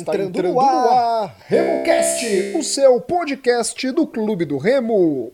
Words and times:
Está 0.00 0.14
entrando, 0.14 0.28
entrando 0.30 0.54
no 0.54 0.60
ar, 0.60 0.88
ar 0.88 1.36
RemoCast, 1.46 2.56
o 2.56 2.62
seu 2.62 2.98
podcast 3.02 3.90
do 3.92 4.06
Clube 4.06 4.46
do 4.46 4.56
Remo. 4.56 5.30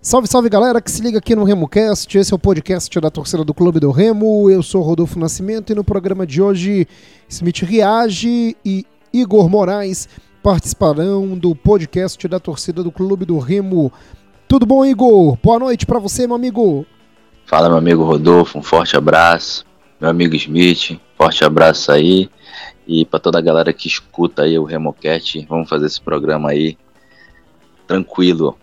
Salve, 0.00 0.28
salve 0.28 0.48
galera 0.48 0.80
que 0.80 0.90
se 0.90 1.02
liga 1.02 1.18
aqui 1.18 1.34
no 1.34 1.42
RemoCast. 1.42 2.16
Esse 2.16 2.32
é 2.32 2.36
o 2.36 2.38
podcast 2.38 3.00
da 3.00 3.10
torcida 3.10 3.44
do 3.44 3.52
Clube 3.52 3.80
do 3.80 3.90
Remo. 3.90 4.48
Eu 4.48 4.62
sou 4.62 4.80
Rodolfo 4.80 5.18
Nascimento 5.18 5.72
e 5.72 5.74
no 5.74 5.82
programa 5.82 6.24
de 6.24 6.40
hoje, 6.40 6.86
Smith 7.28 7.62
Reage 7.62 8.56
e 8.64 8.86
Igor 9.12 9.48
Moraes 9.48 10.08
participarão 10.42 11.36
do 11.36 11.54
podcast 11.54 12.26
da 12.26 12.40
torcida 12.40 12.82
do 12.82 12.90
Clube 12.90 13.24
do 13.24 13.38
Remo. 13.38 13.92
Tudo 14.48 14.64
bom, 14.64 14.84
Igor? 14.84 15.36
Boa 15.42 15.58
noite 15.58 15.86
para 15.86 15.98
você, 15.98 16.26
meu 16.26 16.36
amigo. 16.36 16.86
Fala, 17.46 17.68
meu 17.68 17.78
amigo 17.78 18.02
Rodolfo, 18.04 18.58
um 18.58 18.62
forte 18.62 18.96
abraço. 18.96 19.64
Meu 20.00 20.08
amigo 20.08 20.34
Smith, 20.34 20.98
forte 21.16 21.44
abraço 21.44 21.92
aí. 21.92 22.30
E 22.86 23.04
para 23.04 23.20
toda 23.20 23.38
a 23.38 23.42
galera 23.42 23.72
que 23.72 23.86
escuta 23.86 24.42
aí 24.42 24.58
o 24.58 24.64
RemoCast, 24.64 25.46
vamos 25.48 25.68
fazer 25.68 25.86
esse 25.86 26.00
programa 26.00 26.50
aí 26.50 26.76
tranquilo, 27.86 28.56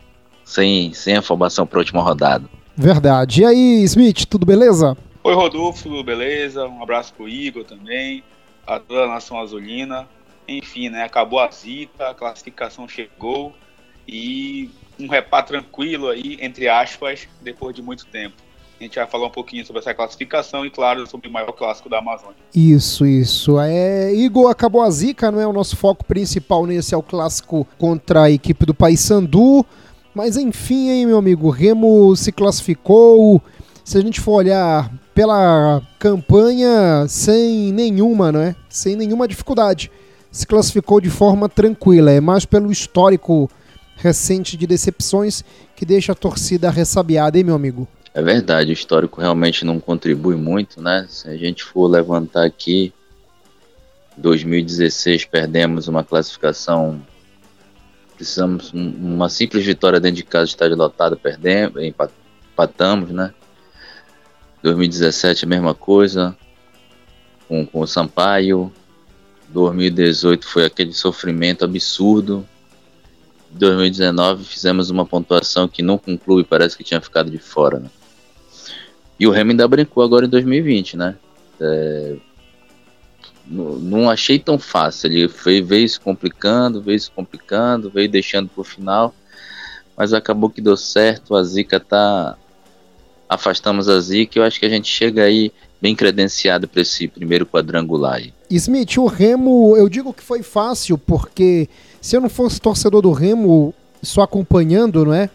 sem, 0.44 0.94
sem 0.94 1.17
afobação 1.17 1.67
para 1.67 1.78
a 1.78 1.81
última 1.81 2.02
rodada. 2.02 2.50
Verdade. 2.75 3.41
E 3.41 3.45
aí, 3.45 3.84
Smith, 3.84 4.25
tudo 4.25 4.45
beleza? 4.45 4.97
Oi, 5.23 5.34
Rodolfo, 5.34 5.84
tudo 5.84 6.03
beleza? 6.03 6.66
Um 6.67 6.81
abraço 6.81 7.14
pro 7.14 7.28
Igor 7.28 7.64
também, 7.66 8.23
a 8.66 8.80
toda 8.80 9.03
a 9.03 9.08
nação 9.08 9.39
azulina. 9.39 10.08
Enfim, 10.48 10.90
né? 10.90 11.03
Acabou 11.03 11.40
a 11.40 11.50
zica, 11.52 12.09
a 12.09 12.14
classificação 12.14 12.88
chegou 12.88 13.53
e 14.08 14.70
um 15.00 15.08
repá 15.08 15.44
tranquilo 15.44 16.08
aí, 16.08 16.38
entre 16.42 16.70
aspas, 16.70 17.28
depois 17.42 17.76
de 17.76 17.81
muito 17.81 18.06
tempo. 18.06 18.36
A 18.80 18.84
gente 18.84 18.95
vai 18.95 19.08
falar 19.08 19.25
um 19.28 19.31
pouquinho 19.31 19.66
sobre 19.66 19.81
essa 19.81 19.94
classificação 19.94 20.64
e, 20.64 20.70
claro, 20.70 21.06
sobre 21.08 21.28
o 21.28 21.31
maior 21.31 21.52
clássico 21.52 21.90
da 21.90 21.98
Amazônia. 21.98 22.36
Isso, 22.53 23.08
isso. 23.08 23.59
É, 23.59 24.14
Igor, 24.14 24.52
acabou 24.52 24.84
a 24.84 24.90
zica, 24.90 25.31
não 25.31 25.42
é 25.42 25.48
o 25.48 25.53
nosso 25.53 25.75
foco 25.75 26.06
principal 26.06 26.66
nesse, 26.66 26.94
é 26.94 26.98
o 26.98 27.02
clássico 27.02 27.68
contra 27.78 28.23
a 28.23 28.31
equipe 28.31 28.66
do 28.68 28.75
Paysandu. 28.75 29.66
Mas 30.14 30.38
enfim, 30.38 30.90
hein, 30.90 31.06
meu 31.08 31.18
amigo, 31.18 31.50
Remo 31.50 32.16
se 32.16 32.31
classificou. 32.31 33.42
Se 33.84 33.98
a 33.98 34.02
gente 34.02 34.22
for 34.22 34.34
olhar 34.34 34.92
pela 35.14 35.81
campanha, 35.98 37.08
sem 37.08 37.72
nenhuma, 37.73 38.31
não 38.31 38.42
é? 38.42 38.56
Sem 38.70 38.95
nenhuma 38.95 39.28
dificuldade 39.28 39.90
se 40.31 40.45
classificou 40.45 41.01
de 41.01 41.09
forma 41.09 41.47
tranquila. 41.49 42.11
É 42.11 42.21
mais 42.21 42.45
pelo 42.45 42.71
histórico 42.71 43.49
recente 43.95 44.55
de 44.55 44.67
decepções 44.67 45.43
que 45.75 45.85
deixa 45.85 46.11
a 46.11 46.15
torcida 46.15 46.69
ressabiada, 46.69 47.38
hein, 47.38 47.43
meu 47.43 47.55
amigo? 47.55 47.88
É 48.13 48.21
verdade, 48.21 48.71
o 48.71 48.73
histórico 48.73 49.21
realmente 49.21 49.63
não 49.63 49.79
contribui 49.79 50.35
muito, 50.35 50.81
né? 50.81 51.05
Se 51.09 51.29
a 51.29 51.38
gente 51.38 51.63
for 51.63 51.88
levantar 51.88 52.45
aqui, 52.45 52.93
2016 54.17 55.25
perdemos 55.25 55.88
uma 55.88 56.03
classificação, 56.03 56.99
precisamos 58.15 58.73
uma 58.73 59.29
simples 59.29 59.63
vitória 59.63 59.99
dentro 59.99 60.17
de 60.17 60.23
casa, 60.23 60.45
estádio 60.45 60.75
lotado, 60.75 61.15
perdemos, 61.15 61.83
empatamos, 61.83 63.11
né? 63.11 63.33
2017 64.63 65.45
a 65.45 65.47
mesma 65.47 65.75
coisa, 65.75 66.35
com, 67.47 67.65
com 67.65 67.81
o 67.81 67.88
Sampaio, 67.88 68.73
2018 69.50 70.46
foi 70.46 70.66
aquele 70.66 70.94
sofrimento 70.94 71.66
absurdo. 71.66 72.47
2019 73.52 74.44
fizemos 74.44 74.90
uma 74.90 75.06
pontuação 75.06 75.68
que 75.68 75.81
não 75.81 75.97
conclui, 75.97 76.44
parece 76.44 76.78
que 76.78 76.84
tinha 76.84 77.02
ficado 77.02 77.31
de 77.31 77.38
fora. 77.38 77.80
Né? 77.80 77.90
E 79.19 79.25
o 79.25 79.31
Remo 79.31 79.52
ainda 79.52 79.68
brincou 79.68 80.03
agora 80.03 80.25
em 80.25 80.30
2020, 80.30 80.97
né? 80.97 81.16
É, 81.59 82.18
não, 83.50 84.09
achei 84.09 84.38
tão 84.38 84.59
fácil. 84.59 85.07
Ele 85.07 85.28
foi, 85.28 85.62
veio 85.62 85.88
se 85.88 86.00
complicando, 86.00 86.81
veio 86.81 87.00
se 87.00 87.09
complicando, 87.09 87.90
veio 87.90 88.09
deixando 88.09 88.50
pro 88.50 88.63
final, 88.63 89.16
mas 89.96 90.13
acabou 90.13 90.50
que 90.50 90.62
deu 90.62 90.75
certo. 90.75 91.36
A 91.36 91.44
Zica 91.44 91.80
tá. 91.80 92.38
Afastamos 93.30 93.90
a 93.90 94.00
Zica. 94.00 94.40
Eu 94.40 94.44
acho 94.44 94.59
que 94.59 94.66
a 94.66 94.69
gente 94.69 94.88
chega 94.88 95.24
aí 95.24 95.52
bem 95.81 95.96
credenciado 95.96 96.68
para 96.68 96.81
esse 96.81 97.07
primeiro 97.07 97.46
quadrangular. 97.46 98.16
Aí. 98.16 98.34
Smith, 98.50 98.97
o 98.97 99.06
Remo, 99.06 99.75
eu 99.75 99.90
digo 99.90 100.13
que 100.13 100.24
foi 100.24 100.41
fácil, 100.41 100.97
porque 100.97 101.68
se 102.02 102.16
eu 102.16 102.22
não 102.22 102.30
fosse 102.30 102.62
torcedor 102.62 103.02
do 103.02 103.12
Remo, 103.12 103.74
só 104.02 104.22
acompanhando, 104.22 105.06
não 105.06 105.13
é? 105.13 105.30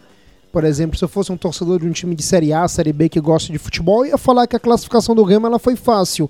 Por 0.51 0.63
exemplo, 0.63 0.97
se 0.97 1.03
eu 1.03 1.09
fosse 1.09 1.31
um 1.31 1.37
torcedor 1.37 1.79
de 1.79 1.87
um 1.87 1.91
time 1.91 2.15
de 2.15 2.23
Série 2.23 2.53
A, 2.53 2.67
Série 2.67 2.93
B 2.93 3.09
que 3.09 3.19
gosta 3.19 3.51
de 3.51 3.57
futebol, 3.57 4.05
eu 4.05 4.11
ia 4.11 4.17
falar 4.17 4.47
que 4.47 4.55
a 4.55 4.59
classificação 4.59 5.15
do 5.15 5.23
Remo 5.23 5.47
ela 5.47 5.59
foi 5.59 5.75
fácil. 5.75 6.29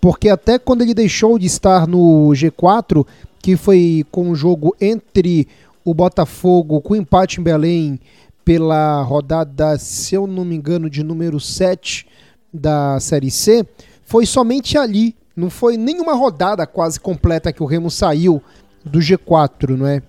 Porque 0.00 0.28
até 0.28 0.58
quando 0.58 0.82
ele 0.82 0.94
deixou 0.94 1.38
de 1.38 1.46
estar 1.46 1.86
no 1.86 2.30
G4, 2.34 3.06
que 3.40 3.56
foi 3.56 4.04
com 4.10 4.30
o 4.30 4.34
jogo 4.34 4.74
entre 4.80 5.46
o 5.84 5.94
Botafogo 5.94 6.80
com 6.80 6.96
empate 6.96 7.40
em 7.40 7.42
Belém 7.44 8.00
pela 8.44 9.02
rodada, 9.02 9.78
se 9.78 10.14
eu 10.14 10.26
não 10.26 10.44
me 10.44 10.54
engano, 10.54 10.90
de 10.90 11.02
número 11.02 11.38
7 11.38 12.06
da 12.52 12.98
Série 13.00 13.30
C, 13.30 13.66
foi 14.04 14.26
somente 14.26 14.76
ali. 14.76 15.14
Não 15.34 15.48
foi 15.48 15.76
nenhuma 15.76 16.14
rodada 16.14 16.66
quase 16.66 17.00
completa 17.00 17.52
que 17.52 17.62
o 17.62 17.66
Remo 17.66 17.90
saiu 17.90 18.42
do 18.84 18.98
G4, 18.98 19.76
não 19.76 19.86
é? 19.86 20.02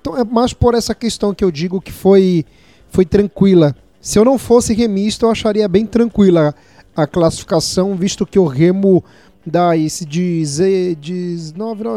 Então 0.00 0.16
é 0.16 0.24
mais 0.24 0.52
por 0.52 0.74
essa 0.74 0.94
questão 0.94 1.34
que 1.34 1.44
eu 1.44 1.50
digo 1.50 1.80
que 1.80 1.92
foi, 1.92 2.44
foi 2.88 3.04
tranquila. 3.04 3.74
Se 4.00 4.18
eu 4.18 4.24
não 4.24 4.38
fosse 4.38 4.72
remista, 4.74 5.26
eu 5.26 5.30
acharia 5.30 5.68
bem 5.68 5.84
tranquila 5.86 6.54
a 6.96 7.06
classificação, 7.06 7.94
visto 7.94 8.26
que 8.26 8.38
o 8.38 8.46
Remo 8.46 9.04
dá 9.46 9.76
esse 9.76 10.04
de 10.04 10.42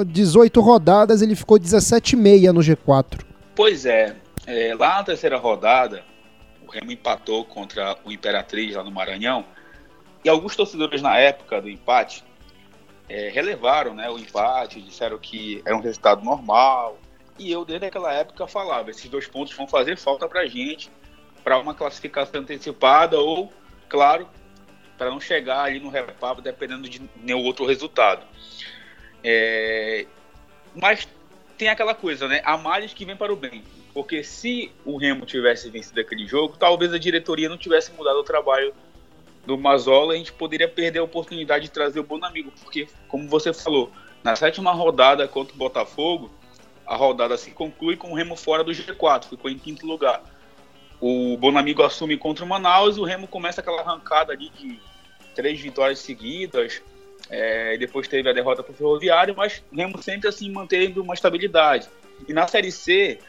18 0.07 0.61
rodadas, 0.61 1.21
ele 1.21 1.35
ficou 1.35 1.59
17,5 1.59 2.51
no 2.51 2.61
G4. 2.61 3.21
Pois 3.55 3.85
é, 3.85 4.15
é, 4.45 4.75
lá 4.75 4.97
na 4.97 5.03
terceira 5.03 5.37
rodada, 5.37 6.03
o 6.65 6.71
Remo 6.71 6.91
empatou 6.91 7.45
contra 7.45 7.97
o 8.05 8.11
Imperatriz 8.11 8.75
lá 8.75 8.83
no 8.83 8.91
Maranhão, 8.91 9.45
e 10.23 10.29
alguns 10.29 10.55
torcedores 10.55 11.01
na 11.01 11.17
época 11.17 11.61
do 11.61 11.69
empate 11.69 12.23
é, 13.11 13.27
relevaram 13.27 13.93
né, 13.93 14.09
o 14.09 14.17
empate, 14.17 14.81
disseram 14.81 15.17
que 15.19 15.61
era 15.65 15.75
um 15.75 15.81
resultado 15.81 16.23
normal. 16.23 16.97
E 17.37 17.51
eu, 17.51 17.65
desde 17.65 17.85
aquela 17.85 18.13
época, 18.13 18.47
falava: 18.47 18.89
esses 18.89 19.09
dois 19.09 19.27
pontos 19.27 19.53
vão 19.53 19.67
fazer 19.67 19.97
falta 19.97 20.29
para 20.29 20.41
a 20.41 20.47
gente, 20.47 20.89
para 21.43 21.59
uma 21.59 21.73
classificação 21.73 22.39
antecipada 22.39 23.19
ou, 23.19 23.51
claro, 23.89 24.29
para 24.97 25.09
não 25.09 25.19
chegar 25.19 25.63
ali 25.63 25.81
no 25.81 25.89
reparo 25.89 26.41
dependendo 26.41 26.87
de 26.87 27.01
nenhum 27.17 27.43
outro 27.43 27.65
resultado. 27.65 28.25
É, 29.21 30.05
mas 30.73 31.05
tem 31.57 31.67
aquela 31.67 31.93
coisa, 31.93 32.29
né? 32.29 32.41
Há 32.45 32.57
males 32.57 32.93
que 32.93 33.03
vem 33.03 33.17
para 33.17 33.33
o 33.33 33.35
bem. 33.35 33.61
Porque 33.93 34.23
se 34.23 34.71
o 34.85 34.95
Remo 34.95 35.25
tivesse 35.25 35.69
vencido 35.69 35.99
aquele 35.99 36.25
jogo, 36.25 36.55
talvez 36.57 36.93
a 36.93 36.97
diretoria 36.97 37.49
não 37.49 37.57
tivesse 37.57 37.91
mudado 37.91 38.19
o 38.19 38.23
trabalho 38.23 38.73
do 39.45 39.57
Mazola, 39.57 40.13
a 40.13 40.17
gente 40.17 40.31
poderia 40.33 40.67
perder 40.67 40.99
a 40.99 41.03
oportunidade 41.03 41.65
de 41.65 41.71
trazer 41.71 41.99
o 41.99 42.03
Bonamigo, 42.03 42.51
porque, 42.63 42.87
como 43.07 43.27
você 43.27 43.53
falou, 43.53 43.91
na 44.23 44.35
sétima 44.35 44.71
rodada 44.71 45.27
contra 45.27 45.53
o 45.53 45.57
Botafogo, 45.57 46.31
a 46.85 46.95
rodada 46.95 47.37
se 47.37 47.51
conclui 47.51 47.95
com 47.95 48.11
o 48.11 48.15
Remo 48.15 48.35
fora 48.35 48.63
do 48.63 48.71
G4, 48.71 49.29
ficou 49.29 49.49
em 49.49 49.57
quinto 49.57 49.85
lugar. 49.85 50.21
O 50.99 51.35
Bonamigo 51.37 51.81
assume 51.81 52.17
contra 52.17 52.45
o 52.45 52.47
Manaus 52.47 52.97
e 52.97 52.99
o 52.99 53.03
Remo 53.03 53.27
começa 53.27 53.61
aquela 53.61 53.81
arrancada 53.81 54.33
ali 54.33 54.49
de 54.49 54.79
três 55.33 55.59
vitórias 55.59 55.99
seguidas. 55.99 56.81
É, 57.29 57.77
depois 57.77 58.07
teve 58.07 58.29
a 58.29 58.33
derrota 58.33 58.61
para 58.61 58.73
o 58.73 58.75
Ferroviário, 58.75 59.33
mas 59.35 59.63
o 59.71 59.75
Remo 59.75 60.01
sempre 60.03 60.27
assim 60.27 60.51
mantendo 60.51 61.01
uma 61.01 61.13
estabilidade. 61.13 61.87
E 62.27 62.33
na 62.33 62.47
Série 62.47 62.71
C, 62.71 63.19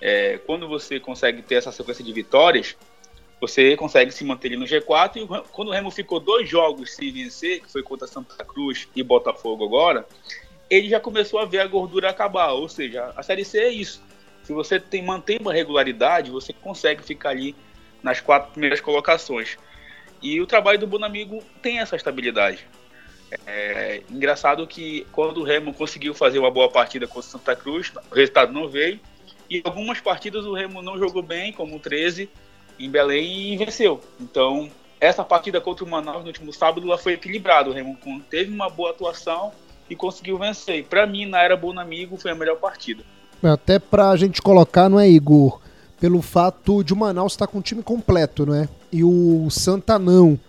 é, 0.00 0.38
quando 0.38 0.66
você 0.66 0.98
consegue 0.98 1.42
ter 1.42 1.56
essa 1.56 1.70
sequência 1.70 2.02
de 2.02 2.12
vitórias, 2.12 2.76
você 3.40 3.76
consegue 3.76 4.12
se 4.12 4.22
manter 4.22 4.56
no 4.56 4.66
G4 4.66 5.16
e 5.16 5.50
quando 5.50 5.68
o 5.68 5.72
Remo 5.72 5.90
ficou 5.90 6.20
dois 6.20 6.48
jogos 6.48 6.94
sem 6.94 7.10
vencer, 7.10 7.60
que 7.60 7.72
foi 7.72 7.82
contra 7.82 8.06
Santa 8.06 8.44
Cruz 8.44 8.86
e 8.94 9.02
Botafogo 9.02 9.64
agora, 9.64 10.06
ele 10.68 10.88
já 10.88 11.00
começou 11.00 11.40
a 11.40 11.46
ver 11.46 11.60
a 11.60 11.66
gordura 11.66 12.10
acabar, 12.10 12.52
ou 12.52 12.68
seja, 12.68 13.12
a 13.16 13.22
Série 13.22 13.44
C 13.44 13.58
é 13.58 13.70
isso. 13.70 14.02
Se 14.44 14.52
você 14.52 14.78
tem, 14.78 15.02
mantém 15.02 15.38
uma 15.40 15.52
regularidade, 15.52 16.30
você 16.30 16.52
consegue 16.52 17.02
ficar 17.02 17.30
ali 17.30 17.56
nas 18.02 18.20
quatro 18.20 18.52
primeiras 18.52 18.80
colocações. 18.80 19.56
E 20.22 20.40
o 20.40 20.46
trabalho 20.46 20.78
do 20.78 20.86
Bonamigo 20.86 21.42
tem 21.62 21.78
essa 21.78 21.96
estabilidade. 21.96 22.66
É 23.46 24.02
engraçado 24.10 24.66
que 24.66 25.06
quando 25.12 25.38
o 25.38 25.44
Remo 25.44 25.72
conseguiu 25.72 26.14
fazer 26.14 26.38
uma 26.38 26.50
boa 26.50 26.68
partida 26.68 27.06
contra 27.06 27.30
Santa 27.30 27.56
Cruz, 27.56 27.92
o 28.10 28.14
resultado 28.14 28.52
não 28.52 28.68
veio. 28.68 29.00
E 29.48 29.62
algumas 29.64 30.00
partidas 30.00 30.44
o 30.44 30.52
Remo 30.52 30.82
não 30.82 30.98
jogou 30.98 31.22
bem, 31.22 31.52
como 31.52 31.76
o 31.76 31.80
13, 31.80 32.28
em 32.80 32.90
Belém 32.90 33.52
e 33.52 33.56
venceu. 33.56 34.00
Então, 34.20 34.70
essa 35.00 35.22
partida 35.22 35.60
contra 35.60 35.84
o 35.84 35.88
Manaus 35.88 36.22
no 36.22 36.28
último 36.28 36.52
sábado 36.52 36.86
ela 36.86 36.98
foi 36.98 37.12
equilibrada. 37.12 37.70
O 37.70 37.72
Remo 37.72 37.96
teve 38.28 38.52
uma 38.52 38.68
boa 38.68 38.90
atuação 38.90 39.52
e 39.88 39.94
conseguiu 39.94 40.38
vencer. 40.38 40.84
Para 40.84 41.06
mim, 41.06 41.26
na 41.26 41.42
era 41.42 41.56
Bonamigo, 41.56 42.16
foi 42.16 42.30
a 42.30 42.34
melhor 42.34 42.56
partida. 42.56 43.02
Até 43.42 43.78
para 43.78 44.10
a 44.10 44.16
gente 44.16 44.42
colocar, 44.42 44.88
não 44.88 45.00
é, 45.00 45.08
Igor? 45.08 45.60
pelo 46.00 46.22
fato 46.22 46.82
de 46.82 46.94
o 46.94 46.96
Manaus 46.96 47.34
estar 47.34 47.46
com 47.46 47.58
o 47.58 47.62
time 47.62 47.82
completo, 47.82 48.46
não 48.46 48.54
é? 48.54 48.68
E 48.90 49.04
o 49.04 49.48
Santa 49.50 49.98
não. 49.98 50.40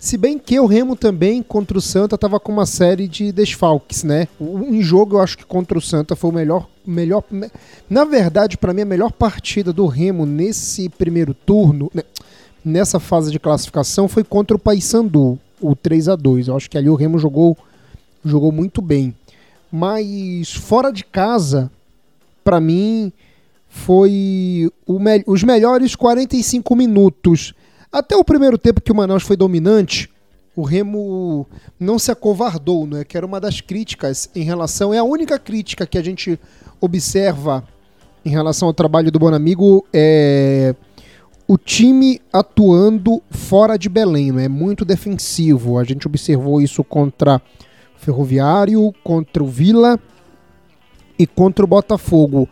Se 0.00 0.16
bem 0.16 0.38
que 0.38 0.58
o 0.58 0.64
Remo 0.64 0.96
também, 0.96 1.42
contra 1.42 1.76
o 1.76 1.80
Santa, 1.80 2.14
estava 2.14 2.40
com 2.40 2.50
uma 2.50 2.64
série 2.64 3.06
de 3.06 3.30
desfalques, 3.30 4.02
né? 4.02 4.28
Um 4.40 4.80
jogo, 4.80 5.16
eu 5.16 5.20
acho 5.20 5.36
que 5.36 5.44
contra 5.44 5.76
o 5.76 5.80
Santa 5.80 6.16
foi 6.16 6.30
o 6.30 6.32
melhor. 6.32 6.66
melhor 6.86 7.22
na 7.88 8.04
verdade, 8.06 8.56
para 8.56 8.72
mim, 8.72 8.80
a 8.80 8.86
melhor 8.86 9.12
partida 9.12 9.74
do 9.74 9.84
Remo 9.84 10.24
nesse 10.24 10.88
primeiro 10.88 11.34
turno, 11.34 11.90
né? 11.92 12.02
nessa 12.64 12.98
fase 12.98 13.30
de 13.30 13.38
classificação, 13.38 14.08
foi 14.08 14.24
contra 14.24 14.56
o 14.56 14.58
Paysandu, 14.58 15.38
o 15.60 15.76
3 15.76 16.08
a 16.08 16.16
2 16.16 16.48
Eu 16.48 16.56
acho 16.56 16.70
que 16.70 16.78
ali 16.78 16.88
o 16.88 16.94
Remo 16.94 17.18
jogou, 17.18 17.54
jogou 18.24 18.50
muito 18.50 18.80
bem. 18.80 19.14
Mas 19.70 20.50
fora 20.50 20.90
de 20.90 21.04
casa, 21.04 21.70
para 22.42 22.58
mim, 22.58 23.12
foi 23.68 24.70
me 24.88 25.22
os 25.26 25.44
melhores 25.44 25.94
45 25.94 26.74
minutos 26.74 27.52
até 27.92 28.16
o 28.16 28.24
primeiro 28.24 28.56
tempo 28.56 28.80
que 28.80 28.92
o 28.92 28.94
Manaus 28.94 29.22
foi 29.22 29.36
dominante, 29.36 30.08
o 30.54 30.62
Remo 30.62 31.46
não 31.78 31.98
se 31.98 32.10
acovardou, 32.10 32.86
né? 32.86 33.04
que 33.04 33.16
era 33.16 33.26
uma 33.26 33.40
das 33.40 33.60
críticas 33.60 34.28
em 34.34 34.42
relação. 34.42 34.92
É 34.94 34.98
a 34.98 35.04
única 35.04 35.38
crítica 35.38 35.86
que 35.86 35.98
a 35.98 36.02
gente 36.02 36.38
observa 36.80 37.64
em 38.24 38.30
relação 38.30 38.68
ao 38.68 38.74
trabalho 38.74 39.10
do 39.10 39.18
Bonamigo 39.18 39.84
é 39.92 40.74
o 41.48 41.58
time 41.58 42.20
atuando 42.32 43.20
fora 43.28 43.76
de 43.76 43.88
Belém, 43.88 44.28
é 44.40 44.48
muito 44.48 44.84
defensivo. 44.84 45.78
A 45.78 45.84
gente 45.84 46.06
observou 46.06 46.60
isso 46.60 46.84
contra 46.84 47.42
o 47.96 47.98
Ferroviário, 47.98 48.94
contra 49.02 49.42
o 49.42 49.48
Vila 49.48 49.98
e 51.18 51.26
contra 51.26 51.64
o 51.64 51.68
Botafogo. 51.68 52.48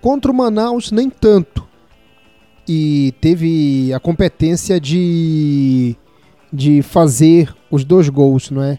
Contra 0.00 0.30
o 0.30 0.34
Manaus, 0.34 0.90
nem 0.90 1.10
tanto 1.10 1.67
e 2.68 3.14
teve 3.20 3.92
a 3.94 3.98
competência 3.98 4.78
de, 4.80 5.96
de 6.52 6.82
fazer 6.82 7.54
os 7.70 7.84
dois 7.84 8.08
gols, 8.08 8.50
não 8.50 8.62
é? 8.62 8.78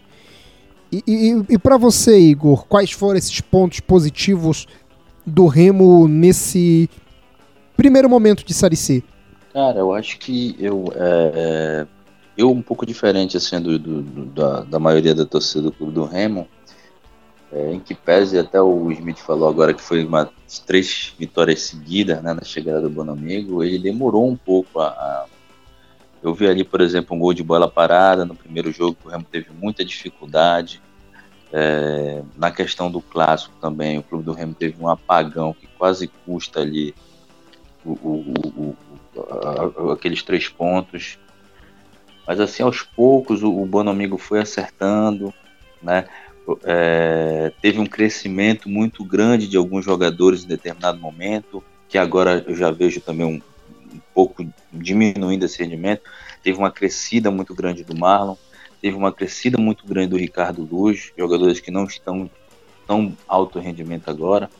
E, 0.92 1.02
e, 1.06 1.54
e 1.54 1.58
para 1.58 1.76
você, 1.76 2.18
Igor, 2.18 2.66
quais 2.66 2.90
foram 2.92 3.16
esses 3.16 3.40
pontos 3.40 3.80
positivos 3.80 4.66
do 5.26 5.46
Remo 5.46 6.08
nesse 6.08 6.88
primeiro 7.76 8.08
momento 8.08 8.44
de 8.44 8.52
Série 8.52 8.76
C? 8.76 9.02
Cara, 9.52 9.78
eu 9.78 9.92
acho 9.92 10.18
que 10.18 10.56
eu, 10.58 10.92
é, 10.96 11.32
é 11.34 11.86
eu 12.36 12.50
um 12.50 12.62
pouco 12.62 12.86
diferente 12.86 13.36
assim 13.36 13.60
do, 13.60 13.78
do, 13.78 14.02
da, 14.26 14.60
da, 14.62 14.78
maioria 14.78 15.14
da 15.14 15.26
torcida 15.26 15.62
do 15.62 15.72
clube 15.72 15.92
do 15.92 16.04
Remo, 16.04 16.48
é, 17.52 17.72
em 17.72 17.80
que 17.80 17.94
pese 17.94 18.38
até 18.38 18.60
o 18.60 18.90
Smith 18.92 19.18
falou 19.18 19.48
agora 19.48 19.74
que 19.74 19.82
foi 19.82 20.04
uma 20.04 20.30
três 20.66 21.14
vitórias 21.18 21.62
seguidas 21.62 22.22
né, 22.22 22.32
na 22.32 22.42
chegada 22.42 22.80
do 22.80 22.90
Bonamigo, 22.90 23.64
ele 23.64 23.78
demorou 23.78 24.28
um 24.28 24.36
pouco 24.36 24.80
a, 24.80 24.88
a, 24.88 25.26
Eu 26.22 26.32
vi 26.32 26.46
ali, 26.46 26.62
por 26.62 26.80
exemplo, 26.80 27.16
um 27.16 27.18
gol 27.18 27.34
de 27.34 27.42
bola 27.42 27.68
parada 27.68 28.24
no 28.24 28.36
primeiro 28.36 28.70
jogo, 28.70 28.96
o 29.04 29.08
Remo 29.08 29.24
teve 29.24 29.50
muita 29.52 29.84
dificuldade. 29.84 30.80
É, 31.52 32.22
na 32.36 32.52
questão 32.52 32.88
do 32.88 33.00
clássico 33.00 33.54
também, 33.60 33.98
o 33.98 34.02
clube 34.04 34.24
do 34.24 34.32
Remo 34.32 34.54
teve 34.54 34.80
um 34.80 34.88
apagão 34.88 35.52
que 35.52 35.66
quase 35.66 36.06
custa 36.24 36.60
ali 36.60 36.94
o, 37.84 37.90
o, 37.92 38.76
o, 39.16 39.90
aqueles 39.90 40.22
três 40.22 40.48
pontos. 40.48 41.18
Mas 42.24 42.38
assim, 42.38 42.62
aos 42.62 42.82
poucos 42.82 43.42
o, 43.42 43.50
o 43.50 43.66
Bonamigo 43.66 44.16
foi 44.16 44.38
acertando, 44.38 45.34
né? 45.82 46.06
É, 46.64 47.52
teve 47.60 47.78
um 47.78 47.86
crescimento 47.86 48.68
muito 48.68 49.04
grande 49.04 49.46
de 49.46 49.56
alguns 49.56 49.84
jogadores 49.84 50.44
em 50.44 50.48
determinado 50.48 50.98
momento, 50.98 51.62
que 51.88 51.98
agora 51.98 52.44
eu 52.46 52.54
já 52.54 52.70
vejo 52.70 53.00
também 53.00 53.26
um, 53.26 53.40
um 53.94 54.00
pouco 54.14 54.46
diminuindo 54.72 55.44
esse 55.44 55.62
rendimento. 55.62 56.02
Teve 56.42 56.58
uma 56.58 56.70
crescida 56.70 57.30
muito 57.30 57.54
grande 57.54 57.84
do 57.84 57.96
Marlon, 57.96 58.36
teve 58.80 58.96
uma 58.96 59.12
crescida 59.12 59.58
muito 59.58 59.86
grande 59.86 60.08
do 60.08 60.16
Ricardo 60.16 60.66
Luz, 60.70 61.12
jogadores 61.16 61.60
que 61.60 61.70
não 61.70 61.84
estão 61.84 62.30
tão 62.86 63.16
alto 63.28 63.58
rendimento 63.58 64.08
agora. 64.08 64.50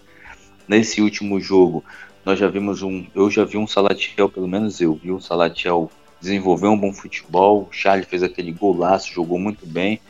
Nesse 0.69 1.01
último 1.01 1.41
jogo, 1.41 1.85
nós 2.25 2.39
já 2.39 2.49
vimos 2.49 2.83
um, 2.83 3.07
eu 3.15 3.31
já 3.31 3.45
vi 3.45 3.57
um 3.57 3.67
Salatiel, 3.67 4.29
pelo 4.29 4.47
menos 4.47 4.81
eu 4.81 4.95
vi 4.95 5.11
um 5.11 5.21
Salatiel 5.21 5.91
desenvolver 6.21 6.69
um 6.69 6.79
bom 6.79 6.93
futebol. 6.93 7.63
O 7.63 7.73
Charles 7.73 8.07
fez 8.07 8.23
aquele 8.23 8.53
golaço, 8.53 9.13
jogou 9.13 9.39
muito 9.39 9.67
bem. 9.67 10.01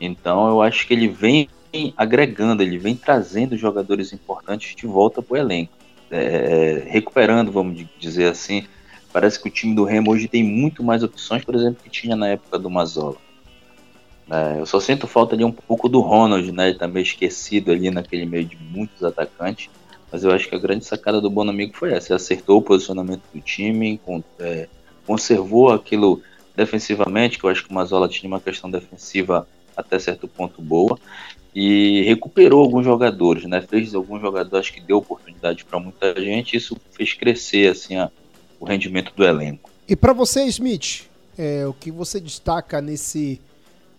Então 0.00 0.48
eu 0.48 0.62
acho 0.62 0.86
que 0.86 0.94
ele 0.94 1.08
vem 1.08 1.48
agregando, 1.96 2.62
ele 2.62 2.78
vem 2.78 2.94
trazendo 2.94 3.56
jogadores 3.56 4.12
importantes 4.12 4.74
de 4.74 4.86
volta 4.86 5.20
para 5.20 5.34
o 5.34 5.36
elenco. 5.36 5.72
É, 6.10 6.84
recuperando, 6.86 7.50
vamos 7.50 7.84
dizer 7.98 8.30
assim. 8.30 8.64
Parece 9.12 9.40
que 9.40 9.48
o 9.48 9.50
time 9.50 9.74
do 9.74 9.84
Remo 9.84 10.10
hoje 10.10 10.28
tem 10.28 10.42
muito 10.42 10.82
mais 10.82 11.02
opções, 11.02 11.44
por 11.44 11.54
exemplo, 11.54 11.82
que 11.82 11.90
tinha 11.90 12.14
na 12.14 12.28
época 12.28 12.58
do 12.58 12.70
Mazola. 12.70 13.16
É, 14.30 14.60
eu 14.60 14.66
só 14.66 14.80
sinto 14.80 15.06
falta 15.06 15.34
ali 15.34 15.44
um 15.44 15.52
pouco 15.52 15.88
do 15.88 16.00
Ronald, 16.00 16.50
né? 16.52 16.68
Ele 16.68 16.78
tá 16.78 16.86
meio 16.86 17.02
esquecido 17.02 17.72
ali 17.72 17.90
naquele 17.90 18.26
meio 18.26 18.44
de 18.44 18.56
muitos 18.56 19.02
atacantes. 19.02 19.70
Mas 20.10 20.22
eu 20.22 20.30
acho 20.30 20.48
que 20.48 20.54
a 20.54 20.58
grande 20.58 20.84
sacada 20.84 21.20
do 21.20 21.30
Bonamigo 21.30 21.76
foi 21.76 21.92
essa. 21.92 22.12
Ele 22.12 22.16
acertou 22.16 22.58
o 22.58 22.62
posicionamento 22.62 23.22
do 23.34 23.40
time, 23.40 24.00
é, 24.38 24.68
conservou 25.06 25.72
aquilo 25.72 26.22
defensivamente, 26.54 27.38
que 27.38 27.44
eu 27.44 27.50
acho 27.50 27.64
que 27.64 27.70
o 27.70 27.74
Mazola 27.74 28.08
tinha 28.08 28.28
uma 28.28 28.40
questão 28.40 28.70
defensiva 28.70 29.46
até 29.76 29.98
certo 29.98 30.26
ponto 30.26 30.62
boa 30.62 30.98
e 31.58 32.02
recuperou 32.02 32.62
alguns 32.62 32.84
jogadores, 32.84 33.44
né? 33.44 33.62
Fez 33.62 33.94
alguns 33.94 34.20
jogadores 34.20 34.68
que 34.68 34.78
deu 34.78 34.98
oportunidade 34.98 35.64
para 35.64 35.80
muita 35.80 36.14
gente. 36.20 36.54
Isso 36.54 36.76
fez 36.92 37.14
crescer 37.14 37.70
assim 37.70 37.96
a, 37.96 38.10
o 38.60 38.66
rendimento 38.66 39.10
do 39.16 39.24
elenco. 39.24 39.70
E 39.88 39.96
para 39.96 40.12
você, 40.12 40.44
Smith, 40.44 41.08
é, 41.38 41.66
o 41.66 41.72
que 41.72 41.90
você 41.90 42.20
destaca 42.20 42.80
nesse 42.82 43.40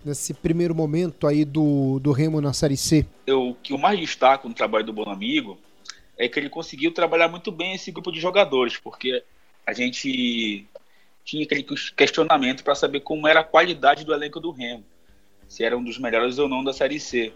nesse 0.05 0.33
primeiro 0.35 0.73
momento 0.73 1.27
aí 1.27 1.43
do, 1.43 1.99
do 1.99 2.11
Remo 2.11 2.39
na 2.39 2.53
Série 2.53 2.77
C? 2.77 3.05
Eu, 3.25 3.49
o 3.49 3.55
que 3.55 3.73
eu 3.73 3.77
mais 3.77 3.99
destaco 3.99 4.47
no 4.47 4.53
trabalho 4.53 4.85
do 4.85 4.93
Bonamigo 4.93 5.57
é 6.15 6.29
que 6.29 6.39
ele 6.39 6.49
conseguiu 6.49 6.93
trabalhar 6.93 7.27
muito 7.27 7.51
bem 7.51 7.73
esse 7.73 7.91
grupo 7.91 8.11
de 8.11 8.21
jogadores, 8.21 8.77
porque 8.77 9.21
a 9.65 9.73
gente 9.73 10.65
tinha 11.25 11.43
aquele 11.43 11.65
questionamento 11.95 12.63
para 12.63 12.75
saber 12.75 13.01
como 13.01 13.27
era 13.27 13.41
a 13.41 13.43
qualidade 13.43 14.05
do 14.05 14.13
elenco 14.13 14.39
do 14.39 14.51
Remo 14.51 14.85
se 15.47 15.63
era 15.63 15.77
um 15.77 15.83
dos 15.83 15.97
melhores 15.97 16.37
ou 16.37 16.47
não 16.47 16.63
da 16.63 16.73
Série 16.73 16.99
C. 16.99 17.33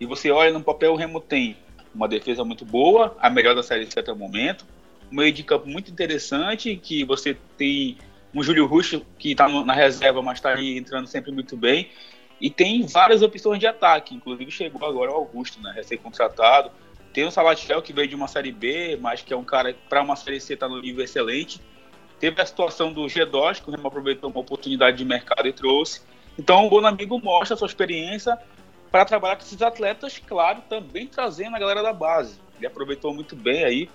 E 0.00 0.06
você 0.06 0.30
olha 0.30 0.52
no 0.52 0.62
papel, 0.62 0.92
o 0.92 0.96
Remo 0.96 1.20
tem 1.20 1.56
uma 1.94 2.08
defesa 2.08 2.44
muito 2.44 2.64
boa, 2.64 3.16
a 3.20 3.30
melhor 3.30 3.54
da 3.54 3.62
Série 3.62 3.90
C 3.90 4.00
até 4.00 4.12
o 4.12 4.16
momento, 4.16 4.64
um 5.10 5.16
meio 5.16 5.32
de 5.32 5.42
campo 5.42 5.66
muito 5.68 5.90
interessante, 5.90 6.76
que 6.76 7.04
você 7.04 7.36
tem 7.56 7.96
um 8.34 8.42
Júlio 8.42 8.66
Russo 8.66 9.04
que 9.18 9.32
está 9.32 9.48
na 9.48 9.72
reserva, 9.72 10.22
mas 10.22 10.38
está 10.38 10.60
entrando 10.60 11.06
sempre 11.06 11.32
muito 11.32 11.56
bem, 11.56 11.90
e 12.40 12.50
tem 12.50 12.86
várias 12.86 13.22
opções 13.22 13.58
de 13.58 13.66
ataque, 13.66 14.14
inclusive 14.14 14.50
chegou 14.50 14.86
agora 14.86 15.10
o 15.10 15.14
Augusto, 15.14 15.60
né, 15.60 15.72
recém-contratado, 15.74 16.70
tem 17.12 17.24
o 17.24 17.30
Salatiel 17.30 17.82
que 17.82 17.92
veio 17.92 18.06
de 18.06 18.14
uma 18.14 18.28
Série 18.28 18.52
B, 18.52 18.98
mas 19.00 19.22
que 19.22 19.32
é 19.32 19.36
um 19.36 19.44
cara 19.44 19.74
para 19.88 20.02
uma 20.02 20.14
Série 20.14 20.40
C 20.40 20.54
está 20.54 20.68
no 20.68 20.80
nível 20.80 21.02
excelente, 21.02 21.60
teve 22.20 22.40
a 22.40 22.46
situação 22.46 22.92
do 22.92 23.02
G2, 23.06 23.62
que 23.62 23.68
o 23.68 23.72
Remo 23.72 23.88
aproveitou 23.88 24.30
uma 24.30 24.40
oportunidade 24.40 24.98
de 24.98 25.04
mercado 25.04 25.48
e 25.48 25.52
trouxe, 25.52 26.02
então 26.38 26.66
o 26.66 26.70
Bonamigo 26.70 27.20
mostra 27.20 27.54
a 27.54 27.58
sua 27.58 27.66
experiência 27.66 28.38
para 28.90 29.04
trabalhar 29.04 29.36
com 29.36 29.42
esses 29.42 29.60
atletas, 29.60 30.18
claro, 30.18 30.62
também 30.68 31.06
trazendo 31.06 31.56
a 31.56 31.58
galera 31.58 31.82
da 31.82 31.92
base. 31.92 32.38
Ele 32.56 32.66
aproveitou 32.66 33.12
muito 33.12 33.36
bem 33.36 33.64
aí 33.64 33.90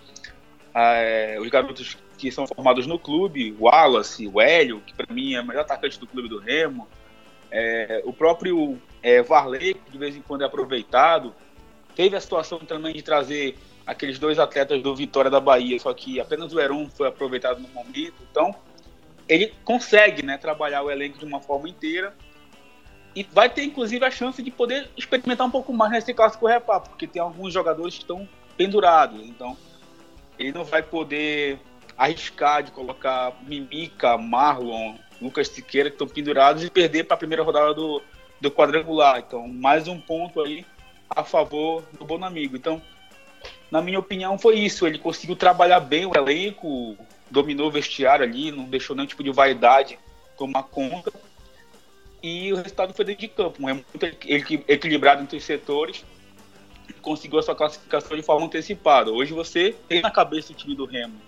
é, 0.74 1.38
os 1.40 1.50
garotos 1.50 1.98
que 2.18 2.32
são 2.32 2.48
formados 2.48 2.88
no 2.88 2.98
clube, 2.98 3.56
o 3.60 3.66
Wallace, 3.66 4.28
o 4.28 4.42
Hélio, 4.42 4.82
que 4.82 4.94
para 4.94 5.12
mim 5.14 5.34
é 5.34 5.42
o 5.42 5.46
melhor 5.46 5.62
atacante 5.62 6.00
do 6.00 6.08
clube 6.08 6.30
do 6.30 6.40
Remo, 6.40 6.88
é, 7.52 8.02
o 8.06 8.14
próprio 8.14 8.80
é, 9.02 9.22
Varley, 9.22 9.76
que 9.76 9.92
de 9.92 9.98
vez 9.98 10.16
em 10.16 10.22
quando 10.22 10.42
é 10.42 10.46
aproveitado. 10.46 11.34
Teve 11.96 12.16
a 12.16 12.22
situação 12.22 12.60
também 12.60 12.94
de 12.94 13.04
trazer 13.04 13.56
aqueles 13.86 14.18
dois 14.18 14.40
atletas 14.40 14.82
do 14.82 14.96
Vitória 14.96 15.30
da 15.30 15.40
Bahia, 15.40 15.78
só 15.80 15.94
que 15.94 16.20
apenas 16.20 16.54
o 16.54 16.60
Heron 16.60 16.90
foi 16.90 17.08
aproveitado 17.08 17.60
no 17.60 17.68
momento. 17.68 18.16
Então, 18.32 18.56
ele 19.28 19.54
consegue 19.64 20.26
né, 20.26 20.38
trabalhar 20.38 20.82
o 20.82 20.90
elenco 20.90 21.20
de 21.20 21.26
uma 21.26 21.40
forma 21.40 21.70
inteira 21.70 22.16
e 23.16 23.24
vai 23.32 23.50
ter, 23.50 23.64
inclusive, 23.64 24.04
a 24.04 24.10
chance 24.12 24.42
de 24.42 24.50
poder 24.50 24.90
experimentar 24.98 25.46
um 25.46 25.52
pouco 25.52 25.72
mais 25.72 25.92
nesse 25.92 26.14
clássico 26.14 26.48
repá, 26.48 26.80
porque 26.80 27.06
tem 27.06 27.22
alguns 27.22 27.54
jogadores 27.54 27.96
que 27.96 28.02
estão 28.02 28.28
pendurados. 28.58 29.22
Então, 29.22 29.56
ele 30.40 30.52
não 30.52 30.64
vai 30.64 30.82
poder 30.82 31.60
arriscar 31.96 32.64
de 32.64 32.72
colocar 32.72 33.34
Mimica, 33.44 34.18
Marlon, 34.18 34.96
Lucas 35.22 35.48
Siqueira, 35.48 35.90
que 35.90 35.96
estão 35.96 36.08
pendurados, 36.08 36.64
e 36.64 36.70
perder 36.72 37.04
para 37.04 37.14
a 37.14 37.18
primeira 37.18 37.44
rodada 37.44 37.74
do, 37.74 38.02
do 38.42 38.50
quadrangular. 38.50 39.20
Então, 39.20 39.48
mais 39.48 39.88
um 39.88 40.00
ponto 40.00 40.42
aí 40.42 40.66
a 41.08 41.24
favor 41.24 41.84
do 42.00 42.06
Bonamigo. 42.06 42.56
Então, 42.56 42.82
na 43.70 43.80
minha 43.80 44.00
opinião, 44.00 44.40
foi 44.40 44.58
isso. 44.58 44.88
Ele 44.88 44.98
conseguiu 44.98 45.36
trabalhar 45.36 45.80
bem 45.80 46.08
o 46.08 46.16
elenco, 46.16 46.98
dominou 47.30 47.68
o 47.68 47.72
vestiário 47.72 48.26
ali, 48.26 48.52
não 48.52 48.66
deixou 48.66 48.96
nenhum 48.96 49.08
tipo 49.08 49.24
de 49.24 49.32
vaidade 49.32 50.00
tomar 50.36 50.64
conta 50.64 51.14
e 52.24 52.52
o 52.54 52.56
resultado 52.56 52.94
foi 52.94 53.06
dentro 53.06 53.22
de 53.22 53.28
campo. 53.28 53.70
É 53.70 53.74
muito 53.74 54.06
equilibrado 54.68 55.22
entre 55.22 55.38
os 55.38 55.44
setores, 55.44 56.06
conseguiu 57.02 57.38
a 57.38 57.44
sua 57.44 57.56
classificação 57.56 58.16
de 58.16 58.24
forma 58.24 58.46
antecipada. 58.46 59.12
Hoje 59.12 59.34
você 59.34 59.76
tem 59.88 60.02
na 60.02 60.10
cabeça 60.10 60.54
o 60.54 60.56
time 60.56 60.74
do 60.74 60.86
Remo 60.86 61.20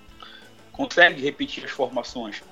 consegue 0.76 1.22
repetir 1.22 1.64
as 1.64 1.72
formações. 1.72 2.44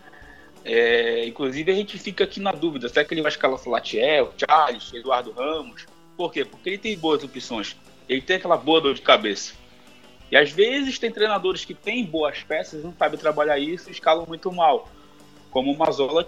É, 0.65 1.25
inclusive 1.25 1.71
a 1.71 1.75
gente 1.75 2.00
fica 2.00 2.23
aqui 2.23 2.39
na 2.39 2.53
dúvida, 2.53 2.88
será 2.88 3.03
que 3.03 3.13
ele 3.13 3.21
vai 3.21 3.29
escalar 3.29 3.59
Salatiel, 3.59 4.33
Charles, 4.38 4.93
Eduardo 4.93 5.31
Ramos? 5.31 5.85
Por 6.15 6.31
quê? 6.31 6.45
Porque 6.45 6.69
ele 6.69 6.77
tem 6.77 6.97
boas 6.97 7.23
opções. 7.23 7.75
Ele 8.07 8.21
tem 8.21 8.38
aquela 8.38 8.55
boa 8.57 8.79
dor 8.79 8.93
de 8.93 9.01
cabeça. 9.01 9.53
E 10.31 10.38
às 10.38 10.51
vezes 10.51 10.97
tem 10.97 11.12
treinadores 11.12 11.65
que 11.65 11.73
têm 11.73 12.05
boas 12.05 12.41
peças, 12.43 12.83
não 12.83 12.93
sabem 12.93 13.19
trabalhar 13.19 13.59
isso 13.59 13.89
e 13.89 13.91
escalam 13.91 14.25
muito 14.25 14.51
mal. 14.51 14.89
Como 15.51 15.71
o 15.71 15.77
Mazola 15.77 16.27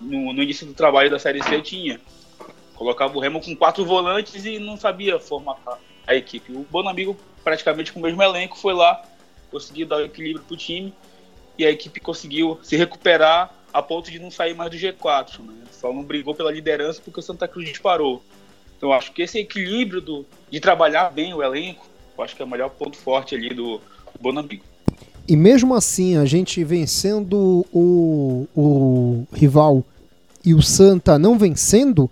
no, 0.00 0.32
no 0.32 0.42
início 0.42 0.66
do 0.66 0.74
trabalho 0.74 1.10
da 1.10 1.18
Série 1.18 1.42
C 1.42 1.60
tinha. 1.60 2.00
Colocava 2.74 3.16
o 3.16 3.20
Remo 3.20 3.40
com 3.40 3.56
quatro 3.56 3.84
volantes 3.84 4.44
e 4.44 4.58
não 4.58 4.76
sabia 4.76 5.18
formatar 5.18 5.78
a 6.06 6.14
equipe. 6.14 6.52
O 6.52 6.66
Bonamigo, 6.70 7.16
praticamente 7.42 7.92
com 7.92 8.00
o 8.00 8.02
mesmo 8.02 8.22
elenco, 8.22 8.58
foi 8.58 8.74
lá, 8.74 9.02
conseguiu 9.50 9.86
dar 9.86 9.96
o 9.96 10.04
equilíbrio 10.04 10.44
para 10.44 10.54
o 10.54 10.56
time 10.56 10.92
e 11.58 11.64
a 11.64 11.70
equipe 11.70 12.00
conseguiu 12.00 12.58
se 12.62 12.76
recuperar 12.76 13.54
a 13.72 13.82
ponto 13.82 14.10
de 14.10 14.18
não 14.18 14.30
sair 14.30 14.54
mais 14.54 14.70
do 14.70 14.76
G4. 14.76 15.40
Né? 15.40 15.64
Só 15.70 15.92
não 15.92 16.02
brigou 16.02 16.34
pela 16.34 16.52
liderança 16.52 17.00
porque 17.02 17.20
o 17.20 17.22
Santa 17.22 17.48
Cruz 17.48 17.68
disparou. 17.68 18.22
Então 18.76 18.92
acho 18.92 19.12
que 19.12 19.22
esse 19.22 19.38
equilíbrio 19.38 20.00
do, 20.00 20.26
de 20.50 20.60
trabalhar 20.60 21.10
bem 21.10 21.32
o 21.32 21.42
elenco, 21.42 21.86
eu 22.16 22.24
acho 22.24 22.36
que 22.36 22.42
é 22.42 22.44
o 22.44 22.48
melhor 22.48 22.70
ponto 22.70 22.96
forte 22.96 23.34
ali 23.34 23.50
do, 23.50 23.78
do 23.78 24.20
Bonamigo. 24.20 24.64
E 25.28 25.36
mesmo 25.36 25.74
assim, 25.74 26.16
a 26.16 26.24
gente 26.24 26.62
vencendo 26.62 27.66
o, 27.72 28.46
o 28.54 29.26
rival 29.32 29.84
e 30.44 30.54
o 30.54 30.62
Santa 30.62 31.18
não 31.18 31.36
vencendo, 31.36 32.08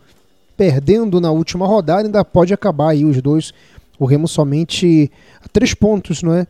perdendo 0.56 1.20
na 1.20 1.30
última 1.30 1.66
rodada, 1.66 2.08
ainda 2.08 2.24
pode 2.24 2.52
acabar 2.52 2.90
aí 2.90 3.04
os 3.04 3.22
dois. 3.22 3.52
O 3.98 4.04
Remo 4.04 4.26
somente 4.26 5.10
a 5.40 5.48
três 5.48 5.74
pontos, 5.74 6.22
não 6.22 6.34
é? 6.34 6.46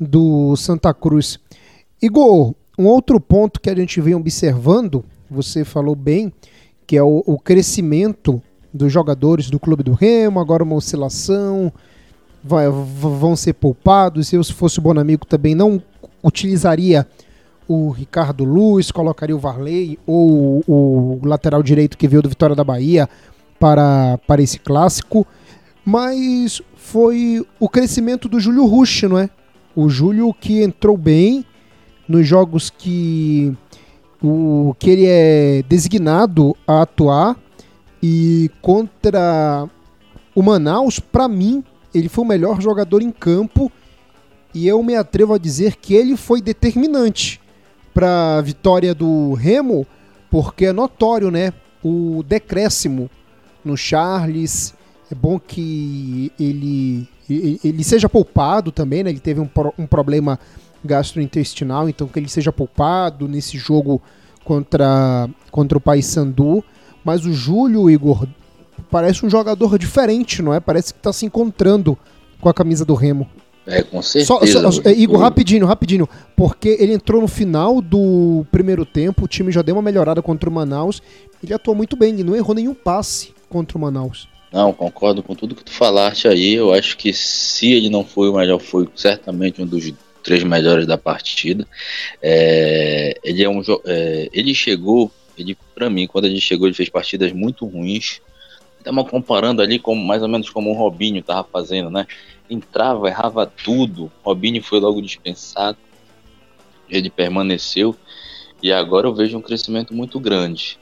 Do 0.00 0.56
Santa 0.56 0.94
Cruz. 0.94 1.38
Igor, 2.00 2.54
um 2.78 2.86
outro 2.86 3.20
ponto 3.20 3.60
que 3.60 3.68
a 3.68 3.74
gente 3.74 4.00
vem 4.00 4.14
observando, 4.14 5.04
você 5.30 5.64
falou 5.64 5.94
bem, 5.94 6.32
que 6.86 6.96
é 6.96 7.02
o, 7.02 7.22
o 7.26 7.38
crescimento 7.38 8.42
dos 8.72 8.90
jogadores 8.90 9.50
do 9.50 9.60
Clube 9.60 9.82
do 9.82 9.92
Remo, 9.92 10.40
agora 10.40 10.62
uma 10.62 10.76
oscilação, 10.76 11.70
vai, 12.42 12.68
vão 12.68 13.34
ser 13.34 13.54
poupados. 13.54 14.32
Eu, 14.32 14.44
se 14.44 14.52
fosse 14.52 14.78
o 14.78 14.82
Bonamigo, 14.82 15.26
também 15.26 15.54
não 15.54 15.82
utilizaria 16.26 17.06
o 17.68 17.90
Ricardo 17.90 18.44
Luz, 18.44 18.90
colocaria 18.90 19.34
o 19.34 19.38
Varley 19.38 19.98
ou 20.06 20.62
o 20.66 21.20
lateral 21.24 21.62
direito 21.62 21.98
que 21.98 22.08
veio 22.08 22.22
do 22.22 22.28
Vitória 22.28 22.54
da 22.54 22.64
Bahia 22.64 23.08
para, 23.58 24.18
para 24.26 24.42
esse 24.42 24.58
clássico. 24.58 25.26
Mas 25.84 26.60
foi 26.76 27.44
o 27.60 27.68
crescimento 27.68 28.28
do 28.28 28.40
Júlio 28.40 28.66
Rush, 28.66 29.02
não 29.04 29.18
é? 29.18 29.30
O 29.74 29.88
Júlio 29.88 30.32
que 30.32 30.62
entrou 30.62 30.96
bem 30.96 31.44
nos 32.08 32.26
jogos 32.26 32.70
que 32.70 33.56
o 34.22 34.74
que 34.78 34.90
ele 34.90 35.06
é 35.06 35.62
designado 35.68 36.56
a 36.66 36.82
atuar 36.82 37.36
e 38.02 38.50
contra 38.62 39.68
o 40.34 40.42
Manaus, 40.42 40.98
para 40.98 41.28
mim, 41.28 41.64
ele 41.94 42.08
foi 42.08 42.24
o 42.24 42.28
melhor 42.28 42.60
jogador 42.60 43.02
em 43.02 43.10
campo 43.10 43.70
e 44.56 44.66
eu 44.66 44.82
me 44.82 44.96
atrevo 44.96 45.34
a 45.34 45.38
dizer 45.38 45.76
que 45.76 45.92
ele 45.92 46.16
foi 46.16 46.40
determinante 46.40 47.38
para 47.92 48.38
a 48.38 48.40
vitória 48.40 48.94
do 48.94 49.34
Remo, 49.34 49.86
porque 50.30 50.64
é 50.64 50.72
notório, 50.72 51.30
né, 51.30 51.52
o 51.84 52.22
decréscimo 52.26 53.10
no 53.62 53.76
Charles. 53.76 54.74
É 55.12 55.14
bom 55.14 55.38
que 55.38 56.32
ele 56.40 57.06
ele 57.28 57.84
seja 57.84 58.08
poupado 58.08 58.72
também, 58.72 59.02
né? 59.02 59.10
Ele 59.10 59.20
teve 59.20 59.40
um, 59.40 59.48
um 59.78 59.86
problema 59.86 60.38
gastrointestinal, 60.82 61.86
então 61.86 62.08
que 62.08 62.18
ele 62.18 62.28
seja 62.28 62.50
poupado 62.50 63.28
nesse 63.28 63.58
jogo 63.58 64.00
contra, 64.42 65.28
contra 65.50 65.76
o 65.76 65.80
Paysandu. 65.80 66.64
Mas 67.04 67.26
o 67.26 67.32
Júlio, 67.32 67.90
Igor, 67.90 68.26
parece 68.90 69.26
um 69.26 69.28
jogador 69.28 69.78
diferente, 69.78 70.40
não 70.40 70.54
é? 70.54 70.60
Parece 70.60 70.94
que 70.94 71.00
está 71.00 71.12
se 71.12 71.26
encontrando 71.26 71.98
com 72.40 72.48
a 72.48 72.54
camisa 72.54 72.84
do 72.84 72.94
Remo. 72.94 73.28
É, 73.66 73.82
com 73.82 74.00
certeza. 74.00 74.26
Só, 74.26 74.70
só, 74.70 74.90
Igor, 74.90 75.18
rapidinho, 75.18 75.66
rapidinho. 75.66 76.08
Porque 76.36 76.76
ele 76.78 76.92
entrou 76.92 77.20
no 77.20 77.28
final 77.28 77.80
do 77.80 78.46
primeiro 78.52 78.86
tempo, 78.86 79.24
o 79.24 79.28
time 79.28 79.50
já 79.50 79.62
deu 79.62 79.74
uma 79.74 79.82
melhorada 79.82 80.22
contra 80.22 80.48
o 80.48 80.52
Manaus. 80.52 81.02
Ele 81.42 81.52
atuou 81.52 81.76
muito 81.76 81.96
bem, 81.96 82.14
ele 82.14 82.24
não 82.24 82.36
errou 82.36 82.54
nenhum 82.54 82.74
passe 82.74 83.34
contra 83.48 83.76
o 83.76 83.80
Manaus. 83.80 84.28
Não, 84.52 84.72
concordo 84.72 85.22
com 85.22 85.34
tudo 85.34 85.54
que 85.54 85.64
tu 85.64 85.72
falaste 85.72 86.28
aí. 86.28 86.54
Eu 86.54 86.72
acho 86.72 86.96
que 86.96 87.12
se 87.12 87.72
ele 87.72 87.90
não 87.90 88.04
foi 88.04 88.28
o 88.28 88.36
melhor, 88.36 88.60
foi 88.60 88.88
certamente 88.94 89.60
um 89.60 89.66
dos 89.66 89.92
três 90.22 90.42
melhores 90.42 90.86
da 90.86 90.96
partida. 90.96 91.66
É, 92.22 93.18
ele 93.22 93.42
é 93.42 93.48
um 93.48 93.62
é, 93.84 94.28
ele 94.32 94.54
chegou, 94.54 95.10
ele 95.36 95.56
para 95.74 95.90
mim, 95.90 96.06
quando 96.06 96.24
ele 96.26 96.40
chegou, 96.40 96.66
ele 96.66 96.74
fez 96.74 96.88
partidas 96.88 97.32
muito 97.32 97.66
ruins. 97.66 98.20
Estamos 98.78 99.10
comparando 99.10 99.60
ali 99.60 99.78
com 99.78 99.94
mais 99.94 100.22
ou 100.22 100.28
menos 100.28 100.48
como 100.48 100.70
o 100.70 100.74
Robinho 100.74 101.18
estava 101.18 101.46
fazendo, 101.52 101.90
né? 101.90 102.06
Entrava, 102.48 103.08
errava 103.08 103.46
tudo. 103.46 104.10
Robinho 104.24 104.62
foi 104.62 104.80
logo 104.80 105.00
dispensado. 105.02 105.78
Ele 106.88 107.10
permaneceu 107.10 107.96
e 108.62 108.72
agora 108.72 109.06
eu 109.06 109.14
vejo 109.14 109.36
um 109.36 109.42
crescimento 109.42 109.92
muito 109.94 110.20
grande. 110.20 110.78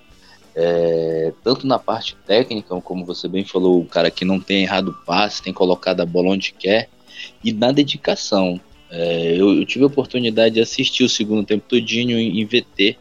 É, 0.54 1.33
tanto 1.42 1.66
na 1.66 1.78
parte 1.78 2.16
técnica, 2.26 2.80
como 2.80 3.04
você 3.04 3.26
bem 3.26 3.44
falou, 3.44 3.80
o 3.80 3.87
cara 3.87 4.11
que 4.11 4.25
não 4.25 4.38
tem 4.38 4.62
errado 4.62 4.97
passe, 5.04 5.42
tem 5.42 5.52
colocado 5.52 6.00
a 6.00 6.06
bola 6.06 6.30
onde 6.30 6.52
quer, 6.52 6.88
e 7.42 7.52
na 7.52 7.73
dedicação. 7.73 8.61
É, 8.90 9.35
eu, 9.37 9.52
eu, 9.54 9.64
tive 9.64 9.83
a 9.83 9.88
oportunidade 9.88 10.54
de 10.54 10.61
assistir 10.61 11.02
o 11.02 11.09
segundo 11.09 11.44
tempo 11.44 11.64
todinho 11.66 12.16
em, 12.18 12.40
em 12.40 12.44
VT, 12.44 12.97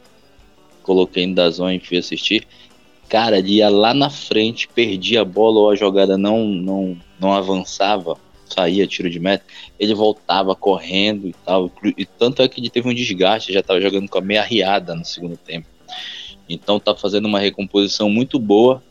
coloquei 0.82 1.28
no 1.28 1.36
Dazon 1.36 1.70
e 1.70 1.80
fui 1.80 1.98
assistir 1.98 2.48
cara, 3.14 3.38
ele 3.38 3.58
ia 3.58 3.70
lá 3.70 3.94
na 3.94 4.10
frente, 4.10 4.68
perdia 4.68 5.22
a 5.22 5.26
bola 5.26 5.60
ou 5.60 5.70
a 5.70 5.76
jogada 5.76 6.18
não, 6.18 6.46
não, 6.46 6.98
não 7.20 7.32
avançava, 7.32 8.18
saía 8.54 8.88
tiro 8.88 9.10
de 9.10 9.20
meta, 9.20 9.44
ele 9.80 9.94
voltava 9.94 10.56
correndo 10.56 11.28
e 11.28 11.34
tal. 11.46 11.72
E 11.98 12.06
tanto 12.06 12.42
é 12.42 12.48
que 12.48 12.60
ele 12.60 12.70
teve 12.70 12.88
um 12.88 12.94
desgaste, 12.94 13.54
já 13.54 13.60
estava 13.60 13.82
jogando 13.82 14.10
com 14.10 14.18
a 14.18 14.22
meia 14.22 14.44
riada 14.44 14.96
no 14.96 15.06
segundo 15.06 15.38
tempo. 15.38 15.68
Então 16.48 16.80
tá 16.80 16.96
fazendo 16.96 17.26
uma 17.28 17.40
recomposição 17.40 18.10
muito 18.10 18.40
boa. 18.40 18.84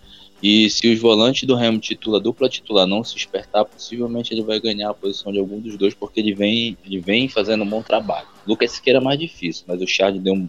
E 0.43 0.69
se 0.69 0.93
os 0.93 0.99
volantes 0.99 1.47
do 1.47 1.55
Remo 1.55 1.79
titula 1.79 2.19
dupla 2.19 2.49
titular 2.49 2.85
não 2.85 3.05
se 3.05 3.17
espertar, 3.17 3.65
possivelmente 3.65 4.35
ele 4.35 4.43
vai 4.43 4.59
ganhar 4.59 4.91
a 4.91 4.95
posição 4.95 5.31
de 5.31 5.39
algum 5.39 5.61
dos 5.61 5.77
dois, 5.77 5.95
porque 5.95 6.19
ele 6.19 6.35
vem, 6.35 6.77
ele 6.85 6.99
vem 6.99 7.29
fazendo 7.29 7.63
um 7.63 7.69
bom 7.69 7.81
trabalho. 7.81 8.27
O 8.45 8.51
Lucas 8.51 8.73
Siqueira 8.73 8.99
é 8.99 9.03
mais 9.03 9.21
difícil, 9.21 9.65
mas 9.69 9.81
o 9.81 9.87
Chad 9.87 10.19
deu 10.19 10.35
um, 10.35 10.49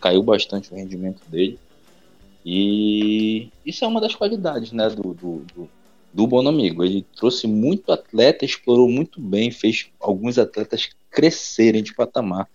caiu 0.00 0.22
bastante 0.22 0.72
o 0.72 0.76
rendimento 0.76 1.20
dele. 1.28 1.58
E 2.44 3.48
isso 3.66 3.84
é 3.84 3.88
uma 3.88 4.00
das 4.00 4.14
qualidades 4.14 4.72
né, 4.72 4.88
do, 4.88 5.12
do, 5.12 5.44
do, 5.54 5.68
do 6.12 6.26
Bonamigo. 6.26 6.84
Ele 6.84 7.04
trouxe 7.16 7.46
muito 7.46 7.92
atleta, 7.92 8.44
explorou 8.44 8.88
muito 8.88 9.20
bem, 9.20 9.50
fez 9.50 9.88
alguns 10.00 10.38
atletas 10.38 10.88
crescerem 11.10 11.82
de 11.82 11.94
patamar. 11.94 12.48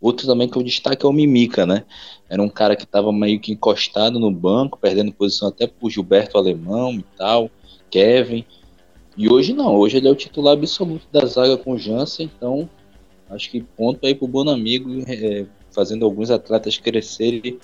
Outro 0.00 0.26
também 0.26 0.48
que 0.48 0.56
eu 0.58 0.62
destaque 0.62 1.04
é 1.04 1.08
o 1.08 1.12
Mimica, 1.12 1.64
né? 1.64 1.84
Era 2.28 2.42
um 2.42 2.48
cara 2.48 2.76
que 2.76 2.84
estava 2.84 3.12
meio 3.12 3.40
que 3.40 3.52
encostado 3.52 4.20
no 4.20 4.30
banco, 4.30 4.78
perdendo 4.78 5.12
posição 5.12 5.48
até 5.48 5.66
pro 5.66 5.88
Gilberto 5.88 6.36
Alemão 6.36 6.92
e 6.92 7.04
tal, 7.16 7.50
Kevin. 7.90 8.44
E 9.16 9.30
hoje 9.30 9.54
não, 9.54 9.74
hoje 9.74 9.96
ele 9.96 10.08
é 10.08 10.10
o 10.10 10.14
titular 10.14 10.52
absoluto 10.52 11.06
da 11.10 11.24
zaga 11.24 11.56
com 11.56 11.72
o 11.72 11.78
Jansen, 11.78 12.30
então 12.36 12.68
acho 13.30 13.50
que 13.50 13.62
ponto 13.62 14.04
aí 14.06 14.14
pro 14.14 14.28
Bonamigo, 14.28 14.90
é, 15.08 15.46
fazendo 15.70 16.04
alguns 16.04 16.30
atletas 16.30 16.76
crescerem 16.76 17.58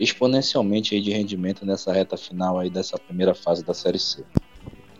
exponencialmente 0.00 0.96
aí 0.96 1.00
de 1.00 1.12
rendimento 1.12 1.64
nessa 1.64 1.92
reta 1.92 2.16
final 2.16 2.58
aí 2.58 2.68
dessa 2.68 2.98
primeira 2.98 3.34
fase 3.34 3.64
da 3.64 3.72
Série 3.72 4.00
C. 4.00 4.24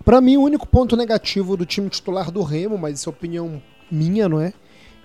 Para 0.05 0.21
mim, 0.21 0.37
o 0.37 0.43
único 0.43 0.67
ponto 0.67 0.97
negativo 0.97 1.57
do 1.57 1.65
time 1.65 1.89
titular 1.89 2.31
do 2.31 2.43
Remo, 2.43 2.77
mas 2.77 2.99
isso 2.99 3.09
é 3.09 3.13
opinião 3.13 3.63
minha, 3.91 4.29
não 4.29 4.41
é? 4.41 4.53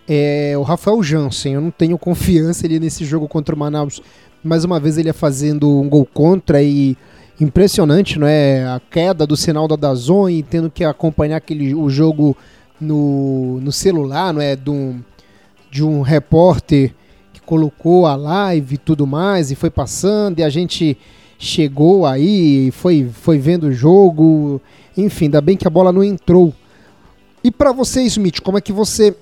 É 0.08 0.54
o 0.58 0.62
Rafael 0.62 1.02
Jansen. 1.04 1.54
Eu 1.54 1.62
não 1.62 1.72
tenho 1.72 1.98
confiança 1.98 2.66
ele 2.66 2.80
nesse 2.80 3.06
jogo 3.06 3.28
contra 3.28 3.54
o 3.54 3.58
Manaus. 3.58 4.02
Mais 4.44 4.64
uma 4.64 4.80
vez 4.80 4.98
ele 4.98 5.10
é 5.10 5.14
fazendo 5.14 5.70
um 5.70 5.90
gol 5.90 6.06
contra 6.06 6.62
e 6.62 6.98
impressionante, 7.40 8.18
não 8.18 8.28
é? 8.28 8.66
A 8.66 8.80
queda 8.80 9.28
do 9.28 9.38
sinal 9.38 9.68
da 9.68 9.76
Dazon 9.76 10.30
e 10.30 10.44
tendo 10.44 10.70
que 10.70 10.84
acompanhar 10.84 11.38
aquele, 11.38 11.76
o 11.76 11.90
jogo 11.90 12.36
no, 12.80 13.60
no 13.62 13.72
celular, 13.72 14.34
não 14.34 14.42
é? 14.42 14.56
De 14.56 14.70
um, 14.70 15.02
de 15.70 15.84
um 15.84 16.02
repórter 16.02 16.94
colocou 17.48 18.06
a 18.06 18.14
live 18.14 18.76
e 18.76 18.78
tudo 18.78 19.08
mais, 19.08 19.50
e 19.50 19.56
foi 19.56 19.70
passando, 19.70 20.40
e 20.40 20.44
a 20.44 20.50
gente 20.50 20.98
chegou 21.38 22.06
aí, 22.06 22.72
foi, 22.72 23.10
foi 23.12 23.38
vendo 23.38 23.68
o 23.68 23.72
jogo, 23.72 24.62
enfim, 24.96 25.26
ainda 25.26 25.42
bem 25.42 25.56
que 25.56 25.68
a 25.68 25.70
bola 25.70 25.92
não 25.92 26.04
entrou. 26.04 26.54
E 27.44 27.52
para 27.52 27.72
você, 27.72 28.02
Smith, 28.04 28.42
como 28.42 28.58
é 28.58 28.62
que 28.62 28.74
você 28.74 29.16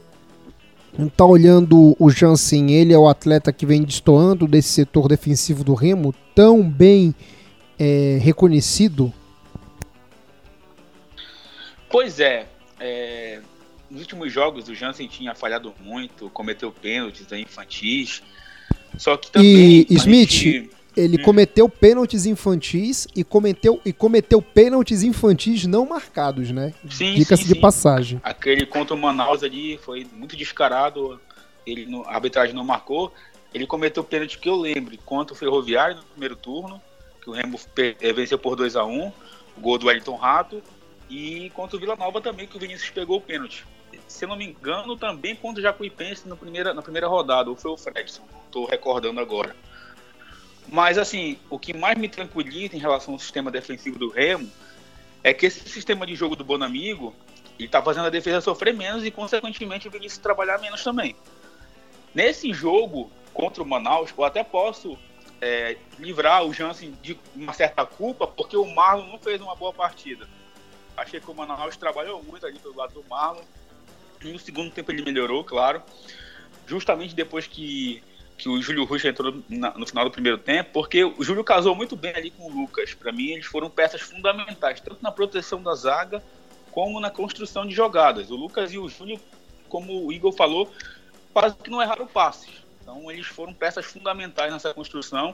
tá 1.15 1.25
olhando 1.25 1.95
o 2.00 2.10
Jansen? 2.10 2.72
Ele 2.72 2.93
é 2.93 2.98
o 2.98 3.07
atleta 3.07 3.51
que 3.51 3.65
vem 3.65 3.84
destoando 3.84 4.48
desse 4.48 4.69
setor 4.69 5.07
defensivo 5.07 5.63
do 5.63 5.74
Remo, 5.74 6.13
tão 6.34 6.67
bem 6.67 7.13
é, 7.77 8.17
reconhecido? 8.22 9.13
Pois 11.89 12.19
é, 12.19 12.48
é, 12.79 13.39
nos 13.89 14.01
últimos 14.01 14.31
jogos 14.31 14.67
o 14.67 14.75
Jansen 14.75 15.07
tinha 15.07 15.36
falhado 15.36 15.74
muito, 15.79 16.29
cometeu 16.29 16.72
pênaltis 16.72 17.31
infantis. 17.34 18.24
Só 18.98 19.17
que 19.17 19.29
também. 19.29 19.86
E 19.89 19.93
Smith, 19.95 20.29
gente... 20.29 20.69
ele 20.95 21.17
cometeu 21.17 21.67
pênaltis 21.67 22.25
infantis 22.25 23.07
e 23.15 23.23
cometeu, 23.23 23.81
e 23.85 23.91
cometeu 23.91 24.41
pênaltis 24.41 25.03
infantis 25.03 25.65
não 25.65 25.85
marcados, 25.85 26.51
né? 26.51 26.73
Dica-se 26.83 27.43
de 27.43 27.53
sim. 27.53 27.59
passagem. 27.59 28.21
Aquele 28.23 28.65
contra 28.65 28.95
o 28.95 28.97
Manaus 28.97 29.43
ali 29.43 29.77
foi 29.77 30.07
muito 30.13 30.35
descarado. 30.35 31.19
Ele, 31.65 31.87
a 32.05 32.15
arbitragem 32.15 32.55
não 32.55 32.63
marcou. 32.63 33.11
Ele 33.53 33.65
cometeu 33.65 34.03
pênalti 34.03 34.37
que 34.37 34.49
eu 34.49 34.55
lembro 34.55 34.97
contra 35.05 35.33
o 35.33 35.37
Ferroviário 35.37 35.97
no 35.97 36.03
primeiro 36.03 36.35
turno, 36.35 36.81
que 37.21 37.29
o 37.29 37.33
Remo 37.33 37.59
eh, 37.77 38.13
venceu 38.13 38.37
por 38.37 38.55
2 38.55 38.75
a 38.75 38.85
1 38.85 39.07
o 39.57 39.61
gol 39.61 39.77
do 39.77 39.87
Wellington 39.87 40.15
Rato. 40.15 40.61
E 41.09 41.51
contra 41.51 41.77
o 41.77 41.79
Vila 41.79 41.95
Nova 41.95 42.19
também, 42.19 42.47
que 42.47 42.57
o 42.57 42.59
Vinícius 42.59 42.89
pegou 42.89 43.17
o 43.17 43.21
pênalti 43.21 43.65
se 44.07 44.25
não 44.25 44.35
me 44.35 44.45
engano, 44.45 44.95
também 44.95 45.35
contra 45.35 45.59
o 45.59 45.63
Jacuipense 45.63 46.27
na 46.27 46.35
primeira, 46.35 46.73
na 46.73 46.81
primeira 46.81 47.07
rodada, 47.07 47.49
ou 47.49 47.55
foi 47.55 47.71
o 47.71 47.77
Fredson, 47.77 48.23
estou 48.45 48.65
recordando 48.65 49.19
agora. 49.19 49.55
Mas, 50.67 50.98
assim, 50.98 51.38
o 51.50 51.60
que 51.60 51.74
mais 51.74 51.98
me 51.98 52.10
tranquiliza 52.10 52.75
em 52.75 52.79
relação 52.79 53.13
ao 53.13 53.19
sistema 53.19 53.51
defensivo 53.51 54.00
do 54.00 54.10
Remo 54.10 54.50
é 55.24 55.34
que 55.34 55.45
esse 55.45 55.67
sistema 55.69 56.05
de 56.05 56.15
jogo 56.15 56.36
do 56.36 56.43
Bonamigo 56.43 57.13
ele 57.57 57.67
está 57.67 57.81
fazendo 57.81 58.07
a 58.07 58.10
defesa 58.10 58.41
sofrer 58.41 58.74
menos 58.74 59.05
e, 59.05 59.12
consequentemente, 59.12 59.88
o 59.88 59.91
Vinícius 59.91 60.17
trabalhar 60.17 60.60
menos 60.60 60.84
também. 60.84 61.15
Nesse 62.13 62.53
jogo 62.53 63.10
contra 63.34 63.63
o 63.63 63.65
Manaus, 63.65 64.12
eu 64.17 64.24
até 64.24 64.43
posso 64.43 64.98
é, 65.41 65.77
livrar 66.00 66.43
o 66.43 66.53
Jansen 66.53 66.93
de 67.01 67.17
uma 67.36 67.53
certa 67.53 67.86
culpa, 67.86 68.27
porque 68.27 68.57
o 68.57 68.65
Marlon 68.65 69.07
não 69.07 69.19
fez 69.19 69.41
uma 69.41 69.55
boa 69.55 69.74
partida. 69.74 70.27
Achei 70.98 71.19
que 71.19 71.29
o 71.29 71.34
Manaus 71.34 71.77
trabalhou 71.77 72.24
muito 72.24 72.45
ali 72.45 72.57
pelo 72.60 72.75
lado 72.75 72.93
do 72.93 73.03
Marlon, 73.10 73.41
no 74.24 74.39
segundo 74.39 74.72
tempo 74.72 74.91
ele 74.91 75.03
melhorou, 75.03 75.43
claro. 75.43 75.81
Justamente 76.65 77.13
depois 77.13 77.48
que, 77.48 78.01
que 78.38 78.50
o 78.50 78.62
Júlio 78.62 78.84
Ruxa 78.84 79.10
entrou 79.10 79.42
na, 79.48 79.77
no 79.77 79.88
final 79.88 80.06
do 80.06 80.12
primeiro 80.12 80.38
tempo, 80.38 80.72
porque 80.74 81.04
o 81.04 81.24
Júlio 81.24 81.44
casou 81.44 81.75
muito 81.75 81.96
bem 81.96 82.13
ali 82.15 82.32
com 82.32 82.50
o 82.50 82.54
Lucas. 82.54 82.94
Para 82.94 83.12
mim, 83.12 83.30
eles 83.32 83.46
foram 83.46 83.70
peças 83.70 84.01
fundamentais, 84.01 84.80
tanto 84.82 85.01
na 85.01 85.12
proteção 85.12 85.62
da 85.62 85.74
zaga 85.74 86.22
como 86.72 87.00
na 87.00 87.10
construção 87.10 87.65
de 87.65 87.74
jogadas. 87.74 88.30
O 88.30 88.36
Lucas 88.36 88.74
e 88.74 88.77
o 88.77 88.89
Júlio, 88.89 89.20
como 89.70 90.06
o 90.06 90.12
Igor 90.12 90.34
falou, 90.34 90.70
quase 91.34 91.56
que 91.56 91.70
não 91.70 91.82
erraram 91.82 92.06
passes. 92.06 92.50
Então, 92.82 93.10
eles 93.10 93.25
foram 93.25 93.54
peças 93.54 93.86
fundamentais 93.86 94.51
nessa 94.51 94.74
construção. 94.74 95.34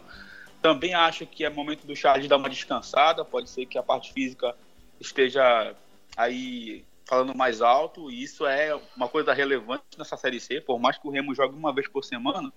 Também 0.62 0.94
acho 0.94 1.26
que 1.26 1.44
é 1.44 1.50
momento 1.50 1.88
do 1.88 1.96
Charles 1.96 2.28
dar 2.28 2.38
uma 2.38 2.50
descansada. 2.50 3.26
Pode 3.26 3.50
ser 3.50 3.66
que 3.66 3.78
a 3.78 3.84
parte 3.84 4.14
física 4.14 4.56
esteja 5.00 5.76
aí 6.16 6.86
falando 7.06 7.36
mais 7.36 7.62
alto, 7.62 8.10
e 8.10 8.24
isso 8.24 8.46
é 8.46 8.74
uma 8.96 9.10
coisa 9.10 9.34
relevante 9.34 9.84
nessa 9.98 10.16
Série 10.16 10.40
C, 10.40 10.62
por 10.62 10.80
mais 10.80 10.98
que 10.98 11.06
o 11.06 11.12
Remo 11.12 11.36
jogue 11.36 11.54
uma 11.54 11.74
vez 11.74 11.86
por 11.90 12.06
semana, 12.06 12.54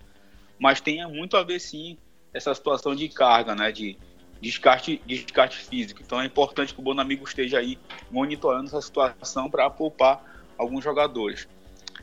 mas 0.59 0.81
tenha 0.81 1.07
muito 1.07 1.37
a 1.37 1.43
ver 1.43 1.59
sim 1.59 1.97
essa 2.33 2.53
situação 2.53 2.95
de 2.95 3.07
carga, 3.09 3.55
né, 3.55 3.71
de 3.71 3.97
descarte, 4.41 5.01
descarte 5.05 5.57
físico. 5.57 6.01
Então 6.03 6.21
é 6.21 6.25
importante 6.25 6.73
que 6.73 6.79
o 6.79 6.83
Bonamigo 6.83 7.23
esteja 7.23 7.59
aí 7.59 7.77
monitorando 8.11 8.67
essa 8.67 8.81
situação 8.81 9.49
para 9.49 9.69
poupar 9.69 10.23
alguns 10.57 10.83
jogadores. 10.83 11.47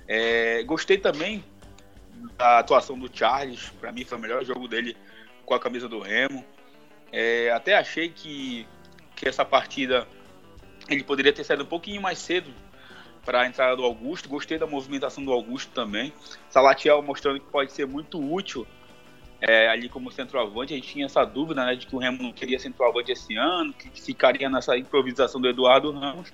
É, 0.08 0.62
gostei 0.64 0.98
também 0.98 1.44
da 2.36 2.58
atuação 2.58 2.98
do 2.98 3.10
Charles, 3.12 3.70
para 3.80 3.92
mim 3.92 4.04
foi 4.04 4.18
o 4.18 4.20
melhor 4.20 4.44
jogo 4.44 4.68
dele 4.68 4.96
com 5.44 5.54
a 5.54 5.60
camisa 5.60 5.88
do 5.88 6.00
Remo. 6.00 6.44
É, 7.10 7.50
até 7.50 7.76
achei 7.76 8.08
que, 8.08 8.66
que 9.14 9.28
essa 9.28 9.44
partida 9.44 10.06
ele 10.88 11.04
poderia 11.04 11.32
ter 11.32 11.44
saído 11.44 11.64
um 11.64 11.66
pouquinho 11.66 12.00
mais 12.00 12.18
cedo 12.18 12.52
para 13.24 13.42
a 13.42 13.46
entrada 13.46 13.76
do 13.76 13.84
Augusto. 13.84 14.28
Gostei 14.28 14.58
da 14.58 14.66
movimentação 14.66 15.24
do 15.24 15.32
Augusto 15.32 15.70
também. 15.72 16.12
Salatiel 16.48 17.02
mostrando 17.02 17.40
que 17.40 17.46
pode 17.46 17.72
ser 17.72 17.86
muito 17.86 18.20
útil 18.20 18.66
é, 19.40 19.68
ali 19.68 19.88
como 19.88 20.10
centroavante. 20.10 20.72
A 20.72 20.76
gente 20.76 20.88
tinha 20.88 21.06
essa 21.06 21.24
dúvida 21.24 21.64
né, 21.64 21.74
de 21.74 21.86
que 21.86 21.96
o 21.96 21.98
Remo 21.98 22.22
não 22.22 22.32
queria 22.32 22.58
centroavante 22.58 23.10
esse 23.10 23.34
ano, 23.36 23.72
que 23.72 23.90
ficaria 24.00 24.48
nessa 24.48 24.76
improvisação 24.76 25.40
do 25.40 25.48
Eduardo 25.48 25.90
Ramos. 25.90 26.32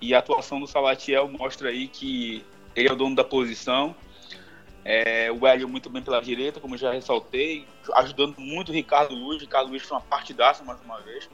E 0.00 0.14
a 0.14 0.18
atuação 0.18 0.60
do 0.60 0.66
Salatiel 0.66 1.28
mostra 1.28 1.70
aí 1.70 1.88
que 1.88 2.44
ele 2.74 2.88
é 2.88 2.92
o 2.92 2.96
dono 2.96 3.14
da 3.14 3.24
posição. 3.24 3.94
É, 4.84 5.32
o 5.32 5.46
Hélio 5.46 5.68
muito 5.68 5.90
bem 5.90 6.02
pela 6.02 6.20
direita, 6.20 6.60
como 6.60 6.76
já 6.76 6.92
ressaltei, 6.92 7.66
ajudando 7.94 8.38
muito 8.38 8.68
o 8.68 8.72
Ricardo 8.72 9.14
Luiz. 9.14 9.40
Ricardo 9.40 9.68
Luiz 9.68 9.82
foi 9.82 9.96
uma 9.96 10.04
partidaça 10.04 10.62
mais 10.62 10.80
uma 10.82 11.00
vez. 11.00 11.28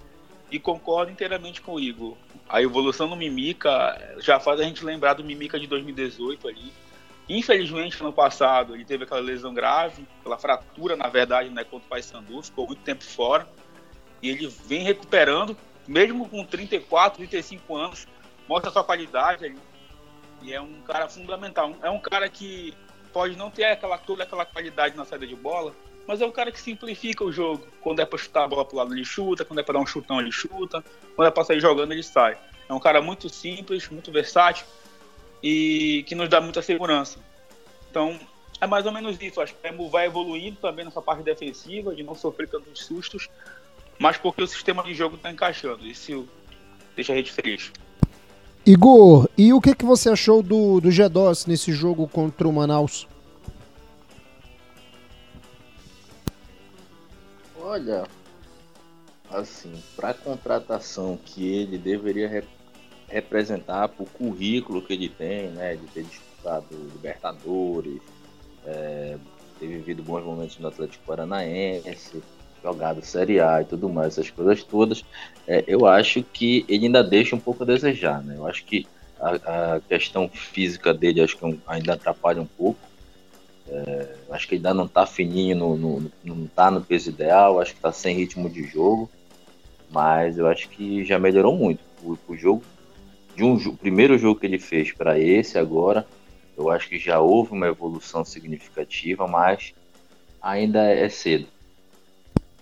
E 0.50 0.58
concordo 0.58 1.11
inteiramente 1.11 1.61
com 1.61 1.74
o 1.74 1.80
Igor. 1.80 2.16
A 2.52 2.60
evolução 2.60 3.08
do 3.08 3.16
Mimica 3.16 4.14
já 4.18 4.38
faz 4.38 4.60
a 4.60 4.62
gente 4.62 4.84
lembrar 4.84 5.14
do 5.14 5.24
Mimica 5.24 5.58
de 5.58 5.66
2018 5.66 6.48
ali. 6.48 6.70
Infelizmente, 7.26 7.98
ano 7.98 8.12
passado, 8.12 8.74
ele 8.74 8.84
teve 8.84 9.04
aquela 9.04 9.22
lesão 9.22 9.54
grave, 9.54 10.06
aquela 10.20 10.36
fratura, 10.36 10.94
na 10.94 11.08
verdade, 11.08 11.48
né, 11.48 11.64
contra 11.64 11.86
o 11.86 11.88
Paysandu, 11.88 12.42
ficou 12.42 12.66
muito 12.66 12.82
tempo 12.82 13.02
fora. 13.04 13.48
E 14.20 14.28
ele 14.28 14.46
vem 14.66 14.82
recuperando, 14.82 15.56
mesmo 15.88 16.28
com 16.28 16.44
34, 16.44 17.16
35 17.16 17.74
anos, 17.74 18.06
mostra 18.46 18.70
sua 18.70 18.84
qualidade 18.84 19.46
ali. 19.46 19.58
E 20.42 20.52
é 20.52 20.60
um 20.60 20.82
cara 20.82 21.08
fundamental. 21.08 21.74
É 21.82 21.88
um 21.88 21.98
cara 21.98 22.28
que 22.28 22.74
pode 23.14 23.34
não 23.34 23.50
ter 23.50 23.64
aquela, 23.64 23.96
toda 23.96 24.24
aquela 24.24 24.44
qualidade 24.44 24.94
na 24.94 25.06
saída 25.06 25.26
de 25.26 25.34
bola, 25.34 25.74
mas 26.06 26.20
é 26.20 26.26
o 26.26 26.32
cara 26.32 26.50
que 26.50 26.60
simplifica 26.60 27.24
o 27.24 27.32
jogo. 27.32 27.66
Quando 27.80 28.00
é 28.00 28.04
pra 28.04 28.18
chutar 28.18 28.44
a 28.44 28.48
bola 28.48 28.64
pro 28.64 28.76
lado, 28.76 28.94
ele 28.94 29.04
chuta. 29.04 29.44
Quando 29.44 29.60
é 29.60 29.62
pra 29.62 29.74
dar 29.74 29.80
um 29.80 29.86
chutão, 29.86 30.20
ele 30.20 30.32
chuta. 30.32 30.84
Quando 31.14 31.28
é 31.28 31.30
pra 31.30 31.44
sair 31.44 31.60
jogando, 31.60 31.92
ele 31.92 32.02
sai. 32.02 32.36
É 32.68 32.72
um 32.72 32.80
cara 32.80 33.00
muito 33.00 33.28
simples, 33.28 33.88
muito 33.88 34.10
versátil 34.10 34.66
e 35.42 36.04
que 36.06 36.14
nos 36.14 36.28
dá 36.28 36.40
muita 36.40 36.62
segurança. 36.62 37.18
Então, 37.90 38.18
é 38.60 38.66
mais 38.66 38.86
ou 38.86 38.92
menos 38.92 39.20
isso. 39.20 39.40
Acho 39.40 39.54
que 39.54 39.66
o 39.66 39.70
Remo 39.70 39.90
vai 39.90 40.06
evoluindo 40.06 40.56
também 40.60 40.84
nessa 40.84 41.02
parte 41.02 41.22
defensiva, 41.22 41.94
de 41.94 42.02
não 42.02 42.14
sofrer 42.14 42.48
tantos 42.48 42.84
sustos, 42.84 43.28
mas 43.98 44.16
porque 44.16 44.42
o 44.42 44.46
sistema 44.46 44.82
de 44.82 44.94
jogo 44.94 45.16
está 45.16 45.30
encaixando. 45.30 45.86
Isso 45.86 46.28
deixa 46.94 47.12
a 47.12 47.16
gente 47.16 47.32
feliz. 47.32 47.72
Igor, 48.64 49.28
e 49.36 49.52
o 49.52 49.60
que, 49.60 49.74
que 49.74 49.84
você 49.84 50.08
achou 50.08 50.42
do, 50.42 50.80
do 50.80 50.88
G2 50.88 51.48
nesse 51.48 51.72
jogo 51.72 52.06
contra 52.06 52.46
o 52.46 52.52
Manaus? 52.52 53.08
Olha, 57.72 58.02
assim, 59.30 59.72
para 59.96 60.11
a 60.11 60.14
contratação 60.14 61.18
que 61.24 61.48
ele 61.48 61.78
deveria 61.78 62.28
rep 62.28 62.46
representar 63.08 63.88
para 63.88 64.02
o 64.02 64.06
currículo 64.06 64.82
que 64.82 64.92
ele 64.92 65.08
tem, 65.08 65.48
né, 65.48 65.76
de 65.76 65.87
ter 65.87 66.02
disputado 66.02 66.66
Libertadores, 66.92 68.02
é, 68.66 69.16
ter 69.58 69.66
vivido 69.68 70.02
bons 70.02 70.22
momentos 70.22 70.58
no 70.58 70.68
Atlético 70.68 71.04
Paranaense, 71.06 72.22
jogado 72.62 73.02
Série 73.02 73.40
A 73.40 73.62
e 73.62 73.64
tudo 73.64 73.88
mais, 73.88 74.18
essas 74.18 74.30
coisas 74.30 74.62
todas, 74.62 75.02
é, 75.46 75.64
eu 75.66 75.87
acho 75.87 76.22
que 76.22 76.66
ele 76.68 76.87
ainda 76.87 77.02
deixa 77.02 77.35
um 77.35 77.40
pouco 77.40 77.62
a 77.62 77.66
desejar, 77.66 78.22
né? 78.22 78.37
Eu 78.37 78.46
acho 78.46 78.66
que 78.66 78.87
a, 79.18 79.76
a 79.76 79.80
questão 79.80 80.28
física 80.28 80.92
dele 80.92 81.22
acho 81.22 81.38
que 81.38 81.58
ainda 81.66 81.94
atrapalha 81.94 82.42
um 82.42 82.46
pouco. 82.46 82.91
É, 83.68 84.14
acho 84.31 84.48
que 84.48 84.57
ainda 84.57 84.75
não 84.75 84.87
está 84.87 85.07
fininho, 85.07 85.57
no, 85.57 85.77
no, 85.77 86.12
não 86.25 86.44
está 86.44 86.70
no 86.70 86.83
peso 86.83 87.11
ideal, 87.11 87.61
acho 87.61 87.72
que 87.72 87.79
está 87.79 87.92
sem 87.92 88.16
ritmo 88.16 88.48
de 88.48 88.64
jogo, 88.64 89.11
mas 89.90 90.38
eu 90.38 90.46
acho 90.46 90.68
que 90.68 91.05
já 91.05 91.18
melhorou 91.18 91.57
muito. 91.57 91.81
O, 92.03 92.18
o 92.29 92.37
jogo, 92.37 92.62
de 93.37 93.44
um 93.44 93.55
o 93.55 93.77
primeiro 93.77 94.18
jogo 94.18 94.40
que 94.40 94.46
ele 94.46 94.59
fez 94.59 94.92
para 94.92 95.18
esse 95.18 95.59
agora, 95.59 96.07
eu 96.57 96.70
acho 96.70 96.88
que 96.88 96.98
já 96.98 97.20
houve 97.20 97.53
uma 97.53 97.66
evolução 97.66 98.25
significativa, 98.25 99.27
mas 99.27 99.72
ainda 100.40 100.83
é 100.83 101.09
cedo. 101.09 101.46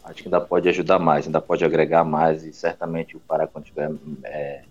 Acho 0.05 0.23
que 0.23 0.29
ainda 0.29 0.41
pode 0.41 0.69
ajudar 0.69 0.99
mais, 0.99 1.27
ainda 1.27 1.41
pode 1.41 1.65
agregar 1.65 2.05
mais 2.05 2.45
e 2.45 2.53
certamente 2.53 3.17
o 3.17 3.21
Pará 3.21 3.47
quando 3.47 3.65
estiver 3.65 3.91
é, 4.25 4.63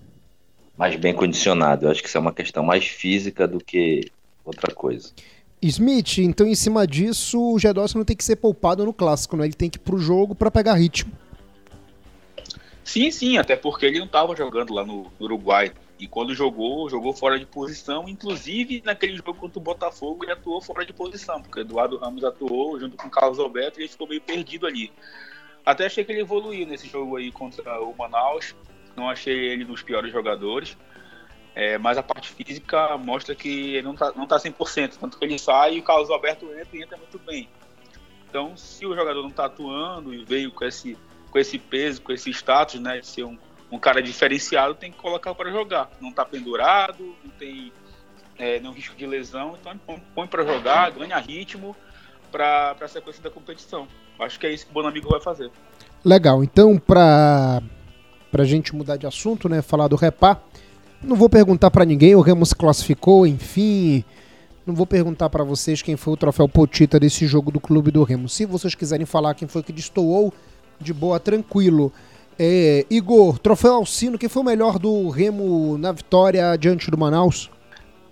mais 0.78 0.96
bem 0.96 1.14
condicionado. 1.14 1.86
Eu 1.86 1.92
acho 1.92 2.02
que 2.02 2.08
isso 2.08 2.18
é 2.18 2.22
uma 2.22 2.34
questão 2.34 2.64
mais 2.64 2.88
física 2.88 3.48
do 3.48 3.60
que 3.60 4.12
outra 4.44 4.74
coisa. 4.74 5.12
Smith, 5.62 6.20
então 6.20 6.48
em 6.48 6.56
cima 6.56 6.88
disso, 6.88 7.54
o 7.54 7.60
Gedossi 7.60 7.98
não 7.98 8.06
tem 8.06 8.16
que 8.16 8.24
ser 8.24 8.38
poupado 8.38 8.86
no 8.86 8.94
clássico, 8.94 9.36
né? 9.36 9.46
Ele 9.46 9.54
tem 9.54 9.70
que 9.70 9.78
ir 9.78 9.82
pro 9.82 9.98
jogo 9.98 10.34
para 10.34 10.50
pegar 10.50 10.76
ritmo. 10.76 11.12
Sim, 12.84 13.12
sim, 13.12 13.38
até 13.38 13.56
porque 13.56 13.86
ele 13.86 14.00
não 14.00 14.06
estava 14.06 14.36
jogando 14.36 14.74
lá 14.74 14.86
no 14.86 15.12
Uruguai. 15.20 15.72
E 16.00 16.08
quando 16.08 16.34
jogou, 16.34 16.90
jogou 16.90 17.14
fora 17.14 17.38
de 17.38 17.46
posição. 17.46 18.08
Inclusive, 18.08 18.82
naquele 18.86 19.18
jogo 19.18 19.34
contra 19.36 19.60
o 19.60 19.62
Botafogo, 19.62 20.24
ele 20.24 20.32
atuou 20.32 20.62
fora 20.62 20.86
de 20.86 20.94
posição, 20.94 21.42
porque 21.42 21.60
Eduardo 21.60 21.98
Ramos 21.98 22.24
atuou 22.24 22.80
junto 22.80 22.96
com 22.96 23.08
o 23.08 23.12
Carlos 23.12 23.38
Alberto 23.38 23.80
e 23.80 23.84
ele 23.84 23.90
ficou 23.90 24.08
meio 24.08 24.22
perdido 24.22 24.66
ali. 24.66 24.92
Até 25.66 25.86
achei 25.86 26.06
que 26.06 26.12
ele 26.12 26.22
evoluiu 26.22 26.66
nesse 26.66 26.88
jogo 26.88 27.18
aí 27.18 27.32
contra 27.32 27.80
o 27.82 27.94
Manaus. 27.96 28.56
Não 28.96 29.10
achei 29.10 29.38
ele 29.38 29.66
nos 29.66 29.84
piores 29.84 30.12
jogadores. 30.12 30.78
É, 31.56 31.78
mas 31.78 31.98
a 31.98 32.04
parte 32.04 32.30
física 32.30 32.98
mostra 32.98 33.36
que 33.36 33.76
ele 33.76 33.82
não 33.82 33.94
está 33.94 34.12
não 34.16 34.28
tá 34.28 34.38
100%, 34.38 34.98
tanto 35.00 35.18
que 35.18 35.26
ele 35.26 35.38
sai 35.38 35.76
e 35.76 35.80
o 35.80 35.84
Carlos 35.84 36.10
Alberto 36.10 36.46
entra 36.54 36.78
e 36.78 36.82
entra 36.84 36.98
muito 36.98 37.20
bem. 37.20 37.50
Então, 38.30 38.56
se 38.56 38.86
o 38.86 38.96
jogador 38.96 39.22
não 39.22 39.30
está 39.30 39.46
atuando 39.46 40.14
e 40.14 40.24
veio 40.24 40.52
com 40.52 40.64
esse, 40.64 40.96
com 41.32 41.40
esse 41.40 41.58
peso, 41.58 42.02
com 42.02 42.12
esse 42.12 42.30
status, 42.30 42.80
né, 42.80 43.00
de 43.00 43.08
ser 43.08 43.24
um, 43.24 43.38
um 43.72 43.80
cara 43.80 44.02
diferenciado, 44.02 44.76
tem 44.76 44.92
que 44.92 44.98
colocar 44.98 45.34
para 45.34 45.52
jogar. 45.52 45.90
Não 46.00 46.10
está 46.10 46.24
pendurado, 46.24 47.16
não 47.24 47.32
tem 47.32 47.72
é, 48.38 48.60
no 48.60 48.72
risco 48.72 48.96
de 48.96 49.06
lesão, 49.06 49.58
então 49.60 50.00
põe 50.14 50.28
para 50.28 50.46
jogar, 50.46 50.92
ganha 50.92 51.18
ritmo 51.18 51.76
para 52.32 52.76
a 52.80 52.88
sequência 52.88 53.22
da 53.22 53.30
competição. 53.30 53.88
Acho 54.20 54.40
que 54.40 54.46
é 54.46 54.54
isso 54.54 54.66
que 54.66 54.72
o 54.72 54.74
Bonamigo 54.74 55.10
vai 55.10 55.20
fazer. 55.20 55.52
Legal, 56.06 56.44
então 56.44 56.78
para 56.78 57.62
a 58.34 58.44
gente 58.46 58.76
mudar 58.76 58.96
de 58.96 59.08
assunto, 59.08 59.50
né, 59.50 59.62
falar 59.62 59.88
do 59.88 59.96
Repá, 59.96 60.40
não 61.02 61.16
vou 61.16 61.30
perguntar 61.30 61.72
para 61.72 61.86
ninguém, 61.86 62.16
o 62.16 62.22
Remo 62.22 62.46
se 62.46 62.56
classificou, 62.56 63.26
enfim, 63.26 64.04
não 64.66 64.76
vou 64.76 64.86
perguntar 64.86 65.30
para 65.30 65.44
vocês 65.44 65.82
quem 65.82 65.96
foi 65.96 66.14
o 66.14 66.18
troféu 66.18 66.48
Potita 66.48 67.00
desse 67.00 67.26
jogo 67.26 67.52
do 67.52 67.60
Clube 67.60 67.92
do 67.92 68.04
Remo. 68.04 68.30
Se 68.30 68.46
vocês 68.46 68.76
quiserem 68.76 69.06
falar 69.06 69.34
quem 69.34 69.48
foi 69.48 69.64
que 69.64 69.74
destoou, 69.74 70.34
de 70.80 70.94
boa, 70.94 71.20
tranquilo. 71.20 71.92
É, 72.38 72.86
Igor, 72.90 73.38
troféu 73.40 73.74
Alcino, 73.74 74.18
quem 74.18 74.30
foi 74.30 74.42
o 74.42 74.46
melhor 74.46 74.80
do 74.80 75.10
Remo 75.10 75.78
na 75.78 75.92
vitória 75.92 76.56
diante 76.56 76.90
do 76.90 76.98
Manaus? 76.98 77.50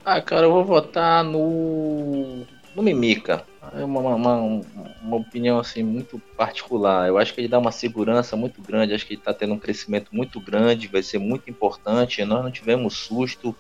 Ah, 0.04 0.22
cara, 0.22 0.46
eu 0.46 0.52
vou 0.52 0.66
votar 0.66 1.24
no, 1.24 2.46
no 2.76 2.84
Mimica. 2.84 3.44
É 3.74 3.84
uma, 3.84 4.00
uma, 4.00 4.62
uma, 5.02 5.16
opinião 5.18 5.60
assim 5.60 5.84
muito 5.84 6.20
particular. 6.36 7.08
Eu 7.08 7.18
acho 7.18 7.34
que 7.34 7.42
ele 7.42 7.48
dá 7.48 7.60
uma 7.60 7.72
segurança 7.72 8.36
muito 8.36 8.62
grande. 8.62 8.94
Acho 8.94 9.06
que 9.06 9.14
ele 9.14 9.22
está 9.22 9.34
tendo 9.34 9.54
um 9.54 9.60
crescimento 9.60 10.10
muito 10.12 10.40
grande. 10.40 10.88
Vai 10.88 11.04
ser 11.04 11.18
muito 11.18 11.50
importante. 11.50 12.24
Nós 12.24 12.44
não 12.44 12.52
tivemos 12.52 12.96
susto. 12.96 13.56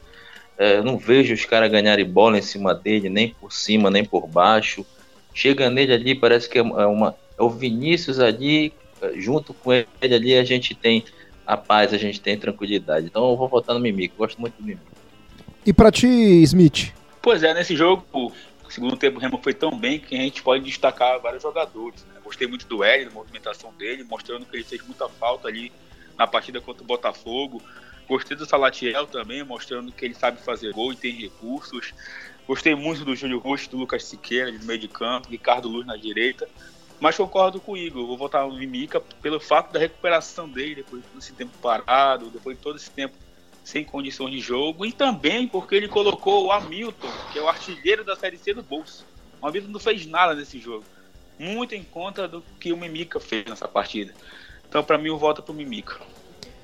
É, 0.57 0.81
não 0.81 0.97
vejo 0.97 1.33
os 1.33 1.45
caras 1.45 1.71
ganharem 1.71 2.05
bola 2.05 2.37
em 2.37 2.41
cima 2.41 2.73
dele, 2.73 3.09
nem 3.09 3.29
por 3.29 3.51
cima, 3.51 3.89
nem 3.89 4.03
por 4.03 4.27
baixo. 4.27 4.85
Chega 5.33 5.69
nele 5.69 5.93
ali, 5.93 6.15
parece 6.15 6.49
que 6.49 6.57
é, 6.57 6.61
uma, 6.61 7.15
é 7.37 7.43
o 7.43 7.49
Vinícius 7.49 8.19
ali 8.19 8.73
junto 9.15 9.53
com 9.53 9.71
ele 9.73 9.85
ali 10.01 10.37
a 10.37 10.43
gente 10.43 10.73
tem 10.73 11.03
a 11.45 11.55
paz, 11.55 11.93
a 11.93 11.97
gente 11.97 12.19
tem 12.19 12.37
tranquilidade. 12.37 13.05
Então 13.05 13.29
eu 13.29 13.37
vou 13.37 13.47
votar 13.47 13.73
no 13.73 13.81
Mimico, 13.81 14.17
gosto 14.17 14.39
muito 14.39 14.55
do 14.55 14.63
Mimico. 14.63 14.85
E 15.65 15.73
para 15.73 15.91
ti, 15.91 16.07
Smith? 16.43 16.93
Pois 17.21 17.43
é, 17.43 17.53
nesse 17.53 17.75
jogo, 17.75 18.33
o 18.67 18.71
segundo 18.71 18.97
tempo 18.97 19.17
o 19.17 19.21
Remo 19.21 19.39
foi 19.41 19.53
tão 19.53 19.71
bem 19.71 19.97
que 19.97 20.13
a 20.15 20.19
gente 20.19 20.43
pode 20.43 20.63
destacar 20.63 21.19
vários 21.21 21.41
jogadores. 21.41 22.03
Né? 22.05 22.19
Gostei 22.23 22.47
muito 22.47 22.67
do 22.67 22.83
Hélio, 22.83 23.07
da 23.07 23.13
movimentação 23.13 23.73
dele, 23.73 24.03
mostrando 24.03 24.45
que 24.45 24.57
ele 24.57 24.63
fez 24.63 24.85
muita 24.85 25.07
falta 25.07 25.47
ali 25.47 25.71
na 26.17 26.27
partida 26.27 26.59
contra 26.59 26.83
o 26.83 26.85
Botafogo. 26.85 27.61
Gostei 28.07 28.35
do 28.35 28.45
Salatiel 28.45 29.07
também, 29.07 29.43
mostrando 29.43 29.91
que 29.91 30.03
ele 30.03 30.13
sabe 30.13 30.41
fazer 30.41 30.73
gol 30.73 30.91
e 30.91 30.97
tem 30.97 31.13
recursos. 31.13 31.93
Gostei 32.45 32.75
muito 32.75 33.05
do 33.05 33.15
Júlio 33.15 33.39
Rocha, 33.39 33.69
do 33.69 33.77
Lucas 33.77 34.03
Siqueira, 34.03 34.51
do 34.51 34.65
meio 34.65 34.79
de 34.79 34.87
campo, 34.89 35.29
Ricardo 35.29 35.69
Luz 35.69 35.85
na 35.85 35.95
direita. 35.95 36.47
Mas 36.99 37.15
concordo 37.15 37.61
com 37.61 37.73
o 37.73 37.77
Igor, 37.77 38.05
vou 38.05 38.17
votar 38.17 38.45
no 38.47 38.57
Mimica 38.57 38.99
pelo 38.99 39.39
fato 39.39 39.71
da 39.71 39.79
recuperação 39.79 40.49
dele 40.49 40.75
depois 40.75 41.03
de 41.03 41.07
todo 41.09 41.19
esse 41.19 41.33
tempo 41.33 41.51
parado, 41.61 42.29
depois 42.29 42.57
de 42.57 42.63
todo 42.63 42.75
esse 42.75 42.89
tempo 42.89 43.15
sem 43.67 43.83
condições 43.83 44.31
de 44.31 44.39
jogo, 44.39 44.85
e 44.85 44.93
também 44.93 45.45
porque 45.45 45.75
ele 45.75 45.89
colocou 45.89 46.45
o 46.45 46.51
Hamilton, 46.53 47.09
que 47.33 47.37
é 47.37 47.41
o 47.41 47.49
artilheiro 47.49 48.01
da 48.01 48.15
Série 48.15 48.37
C, 48.37 48.53
no 48.53 48.63
bolso. 48.63 49.05
O 49.41 49.45
Hamilton 49.47 49.71
não 49.71 49.79
fez 49.79 50.05
nada 50.05 50.33
nesse 50.33 50.57
jogo. 50.57 50.85
Muito 51.37 51.75
em 51.75 51.83
conta 51.83 52.29
do 52.29 52.41
que 52.61 52.71
o 52.71 52.77
Mimica 52.77 53.19
fez 53.19 53.43
nessa 53.45 53.67
partida. 53.67 54.13
Então, 54.69 54.81
para 54.81 54.97
mim, 54.97 55.09
o 55.09 55.17
voto 55.17 55.41
é 55.41 55.43
pro 55.43 55.53
Mimica. 55.53 55.97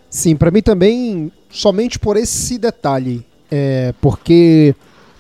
Sim, 0.10 0.38
para 0.38 0.50
mim 0.50 0.62
também, 0.62 1.30
somente 1.50 2.00
por 2.00 2.16
esse 2.16 2.58
detalhe. 2.58 3.26
É, 3.52 3.94
porque 4.00 4.74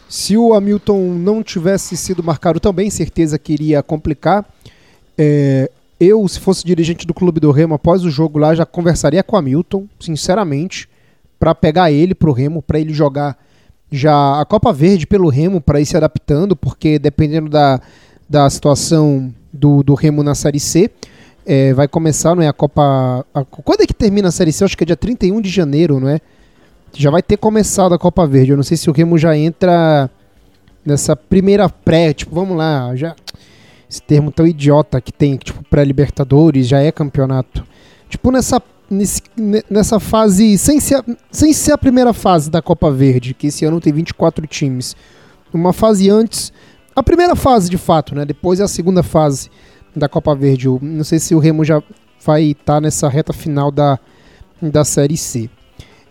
se 0.07 0.37
o 0.37 0.53
Hamilton 0.53 1.15
não 1.15 1.43
tivesse 1.43 1.97
sido 1.97 2.23
marcado 2.23 2.61
também, 2.61 2.89
certeza 2.89 3.37
que 3.37 3.51
iria 3.51 3.83
complicar. 3.83 4.45
É, 5.17 5.69
eu, 5.99 6.25
se 6.29 6.39
fosse 6.39 6.65
dirigente 6.65 7.05
do 7.05 7.13
Clube 7.13 7.41
do 7.41 7.51
Remo 7.51 7.75
após 7.75 8.05
o 8.05 8.09
jogo 8.09 8.39
lá, 8.39 8.55
já 8.55 8.65
conversaria 8.65 9.21
com 9.21 9.35
o 9.35 9.39
Hamilton, 9.39 9.85
sinceramente, 9.99 10.87
para 11.43 11.53
pegar 11.53 11.91
ele 11.91 12.15
pro 12.15 12.31
Remo, 12.31 12.61
para 12.61 12.79
ele 12.79 12.93
jogar 12.93 13.37
já 13.91 14.39
a 14.39 14.45
Copa 14.45 14.71
Verde 14.71 15.05
pelo 15.05 15.27
Remo, 15.27 15.59
para 15.59 15.81
ir 15.81 15.85
se 15.85 15.97
adaptando, 15.97 16.55
porque 16.55 16.97
dependendo 16.97 17.49
da, 17.49 17.81
da 18.29 18.49
situação 18.49 19.29
do, 19.51 19.83
do 19.83 19.93
Remo 19.93 20.23
na 20.23 20.35
Série 20.35 20.61
C, 20.61 20.89
é, 21.45 21.73
vai 21.73 21.85
começar, 21.85 22.33
não 22.33 22.41
é? 22.41 22.47
A 22.47 22.53
Copa. 22.53 23.25
A, 23.33 23.43
quando 23.43 23.81
é 23.81 23.85
que 23.85 23.93
termina 23.93 24.29
a 24.29 24.31
Série 24.31 24.53
C? 24.53 24.63
Acho 24.63 24.77
que 24.77 24.85
é 24.85 24.87
dia 24.87 24.95
31 24.95 25.41
de 25.41 25.49
janeiro, 25.49 25.99
não 25.99 26.07
é? 26.07 26.21
Já 26.93 27.11
vai 27.11 27.21
ter 27.21 27.35
começado 27.35 27.93
a 27.93 27.99
Copa 27.99 28.25
Verde. 28.25 28.51
Eu 28.51 28.55
não 28.55 28.63
sei 28.63 28.77
se 28.77 28.89
o 28.89 28.93
Remo 28.93 29.17
já 29.17 29.35
entra 29.35 30.09
nessa 30.85 31.13
primeira 31.13 31.67
pré, 31.67 32.13
tipo, 32.13 32.33
vamos 32.33 32.55
lá, 32.55 32.95
já 32.95 33.13
esse 33.89 34.01
termo 34.01 34.31
tão 34.31 34.47
idiota 34.47 35.01
que 35.01 35.11
tem, 35.11 35.35
tipo, 35.35 35.61
pré-Libertadores, 35.65 36.69
já 36.69 36.79
é 36.79 36.89
campeonato. 36.89 37.65
Tipo, 38.07 38.31
nessa, 38.31 38.63
nesse, 38.93 39.21
nessa 39.69 39.99
fase, 39.99 40.57
sem 40.57 40.79
ser, 40.79 40.95
a, 40.95 41.03
sem 41.31 41.51
ser 41.51 41.71
a 41.73 41.77
primeira 41.77 42.13
fase 42.13 42.49
da 42.49 42.61
Copa 42.61 42.91
Verde, 42.91 43.33
que 43.33 43.47
esse 43.47 43.65
ano 43.65 43.81
tem 43.81 43.91
24 43.91 44.45
times. 44.47 44.95
Uma 45.53 45.73
fase 45.73 46.09
antes, 46.09 46.53
a 46.95 47.03
primeira 47.03 47.35
fase 47.35 47.69
de 47.69 47.77
fato, 47.77 48.15
né? 48.15 48.25
Depois 48.25 48.59
é 48.59 48.63
a 48.63 48.67
segunda 48.67 49.03
fase 49.03 49.49
da 49.95 50.07
Copa 50.07 50.35
Verde. 50.35 50.67
Eu 50.67 50.79
não 50.81 51.03
sei 51.03 51.19
se 51.19 51.35
o 51.35 51.39
Remo 51.39 51.63
já 51.63 51.81
vai 52.25 52.43
estar 52.43 52.75
tá 52.75 52.81
nessa 52.81 53.09
reta 53.09 53.33
final 53.33 53.71
da, 53.71 53.99
da 54.61 54.83
Série 54.85 55.17
C. 55.17 55.49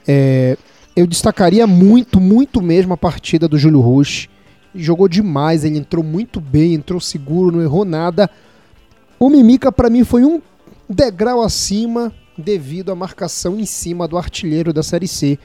É, 0.06 0.56
eu 0.94 1.06
destacaria 1.06 1.66
muito, 1.66 2.20
muito 2.20 2.60
mesmo 2.60 2.92
a 2.92 2.96
partida 2.96 3.48
do 3.48 3.58
Júlio 3.58 3.80
Rush 3.80 4.28
jogou 4.74 5.08
demais, 5.08 5.64
ele 5.64 5.78
entrou 5.78 6.02
muito 6.02 6.40
bem, 6.40 6.74
entrou 6.74 7.00
seguro, 7.00 7.56
não 7.56 7.62
errou 7.62 7.84
nada. 7.84 8.30
O 9.18 9.28
Mimica 9.28 9.70
para 9.70 9.90
mim 9.90 10.04
foi 10.04 10.24
um 10.24 10.40
degrau 10.88 11.42
acima 11.42 12.12
devido 12.36 12.90
à 12.90 12.94
marcação 12.94 13.58
em 13.58 13.66
cima 13.66 14.08
do 14.08 14.16
artilheiro 14.16 14.72
da 14.72 14.82
Série 14.82 15.08
C, 15.08 15.38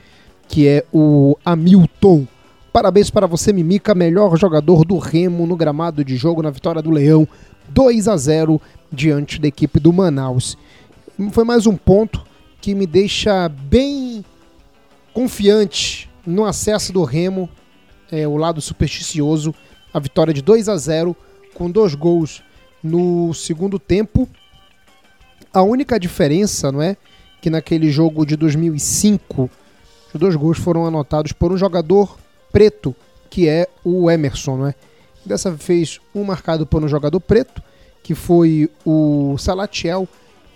que 0.47 0.67
é 0.67 0.86
o 0.93 1.38
Hamilton. 1.43 2.26
Parabéns 2.71 3.10
para 3.10 3.28
você, 3.28 3.52
Mimica, 3.52 3.95
melhor 3.95 4.38
jogador 4.38 4.86
do 4.86 4.97
Remo 4.97 5.45
no 5.45 5.56
gramado 5.56 6.04
de 6.04 6.15
jogo 6.15 6.41
na 6.41 6.50
vitória 6.50 6.82
do 6.82 6.91
Leão, 6.91 7.28
2 7.69 8.08
a 8.08 8.15
0 8.15 8.62
diante 8.91 9.39
da 9.39 9.47
equipe 9.47 9.80
do 9.80 9.91
Manaus. 9.91 10.58
Foi 11.32 11.43
mais 11.43 11.65
um 11.65 11.76
ponto 11.76 12.23
que 12.62 12.76
me 12.76 12.86
deixa 12.86 13.50
bem 13.50 14.23
confiante 15.13 16.10
no 16.26 16.45
acesso 16.45 16.93
do 16.93 17.04
Remo 17.04 17.50
é, 18.12 18.28
o 18.28 18.38
lado 18.38 18.62
supersticioso, 18.62 19.54
a 19.93 20.00
vitória 20.00 20.34
de 20.34 20.41
2 20.41 20.69
a 20.69 20.78
0 20.78 21.15
com 21.54 21.69
dois 21.69 21.95
gols 21.95 22.43
no 22.84 23.34
segundo 23.34 23.80
tempo. 23.80 24.30
A 25.54 25.62
única 25.62 26.00
diferença, 26.00 26.72
não 26.72 26.82
é, 26.82 26.98
que 27.42 27.50
naquele 27.50 27.90
jogo 27.90 28.26
de 28.26 28.36
2005, 28.36 29.50
os 30.14 30.20
dois 30.20 30.36
gols 30.36 30.58
foram 30.58 30.86
anotados 30.86 31.32
por 31.32 31.52
um 31.52 31.58
jogador 31.58 32.18
preto, 32.52 32.96
que 33.30 33.48
é 33.48 33.68
o 33.84 34.10
Emerson, 34.10 34.58
não 34.58 34.68
é? 34.68 34.76
Dessa 35.26 35.52
vez 35.52 36.00
um 36.16 36.24
marcado 36.24 36.66
por 36.66 36.84
um 36.84 36.88
jogador 36.88 37.20
preto, 37.20 37.62
que 38.02 38.16
foi 38.16 38.70
o 38.86 39.38
Salatiel, 39.38 40.08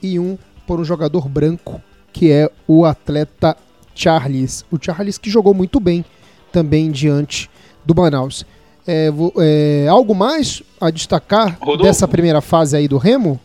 e 0.02 0.18
um 0.18 0.38
por 0.66 0.80
um 0.80 0.84
jogador 0.84 1.28
branco, 1.28 1.82
que 2.14 2.32
é 2.32 2.50
o 2.68 2.86
atleta 2.86 3.56
Charles. 3.94 4.66
O 4.72 4.78
Charles 4.82 5.18
que 5.18 5.30
jogou 5.30 5.54
muito 5.54 5.80
bem 5.80 6.04
também 6.52 6.92
diante 6.92 7.50
do 7.86 7.96
Manaus. 7.96 8.46
É, 8.88 9.10
é, 9.38 9.88
algo 9.88 10.16
mais 10.16 10.64
a 10.80 10.90
destacar 10.90 11.58
Rodolfo, 11.60 11.84
dessa 11.84 12.08
primeira 12.08 12.42
fase 12.42 12.76
aí 12.76 12.88
do 12.88 12.98
Remo? 12.98 13.40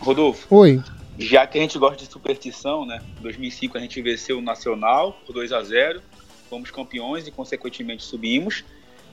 Rodolfo. 0.00 0.46
Oi. 0.54 0.82
Já 1.18 1.46
que 1.46 1.58
a 1.58 1.60
gente 1.60 1.78
gosta 1.78 1.96
de 1.96 2.10
superstição, 2.10 2.86
né? 2.86 3.00
Em 3.18 3.22
2005 3.22 3.76
a 3.76 3.80
gente 3.80 4.00
venceu 4.00 4.38
o 4.38 4.42
Nacional 4.42 5.18
por 5.26 5.32
2 5.32 5.52
a 5.52 5.62
0 5.62 6.00
fomos 6.48 6.70
campeões 6.70 7.26
e 7.26 7.30
consequentemente 7.30 8.02
subimos. 8.02 8.64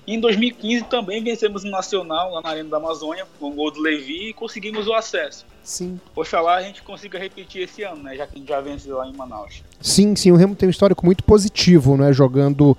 E 0.07 0.13
em 0.13 0.19
2015 0.19 0.85
também 0.85 1.23
vencemos 1.23 1.63
o 1.63 1.69
Nacional 1.69 2.31
lá 2.31 2.41
na 2.41 2.49
Arena 2.49 2.69
da 2.69 2.77
Amazônia 2.77 3.25
com 3.39 3.49
o 3.49 3.51
gol 3.51 3.71
do 3.71 3.81
Levi 3.81 4.29
e 4.29 4.33
conseguimos 4.33 4.87
o 4.87 4.93
acesso. 4.93 5.45
Sim. 5.63 5.99
Oxalá 6.15 6.55
a 6.55 6.61
gente 6.61 6.83
consiga 6.83 7.17
repetir 7.17 7.63
esse 7.63 7.81
ano, 7.81 8.03
né? 8.03 8.15
Já 8.15 8.27
que 8.27 8.35
a 8.35 8.37
gente 8.37 8.47
já 8.47 8.61
venceu 8.61 8.97
lá 8.97 9.07
em 9.07 9.13
Manaus. 9.13 9.63
Sim, 9.81 10.15
sim. 10.15 10.31
O 10.31 10.35
Remo 10.35 10.55
tem 10.55 10.67
um 10.67 10.69
histórico 10.69 11.03
muito 11.03 11.23
positivo, 11.23 11.97
né? 11.97 12.13
Jogando 12.13 12.77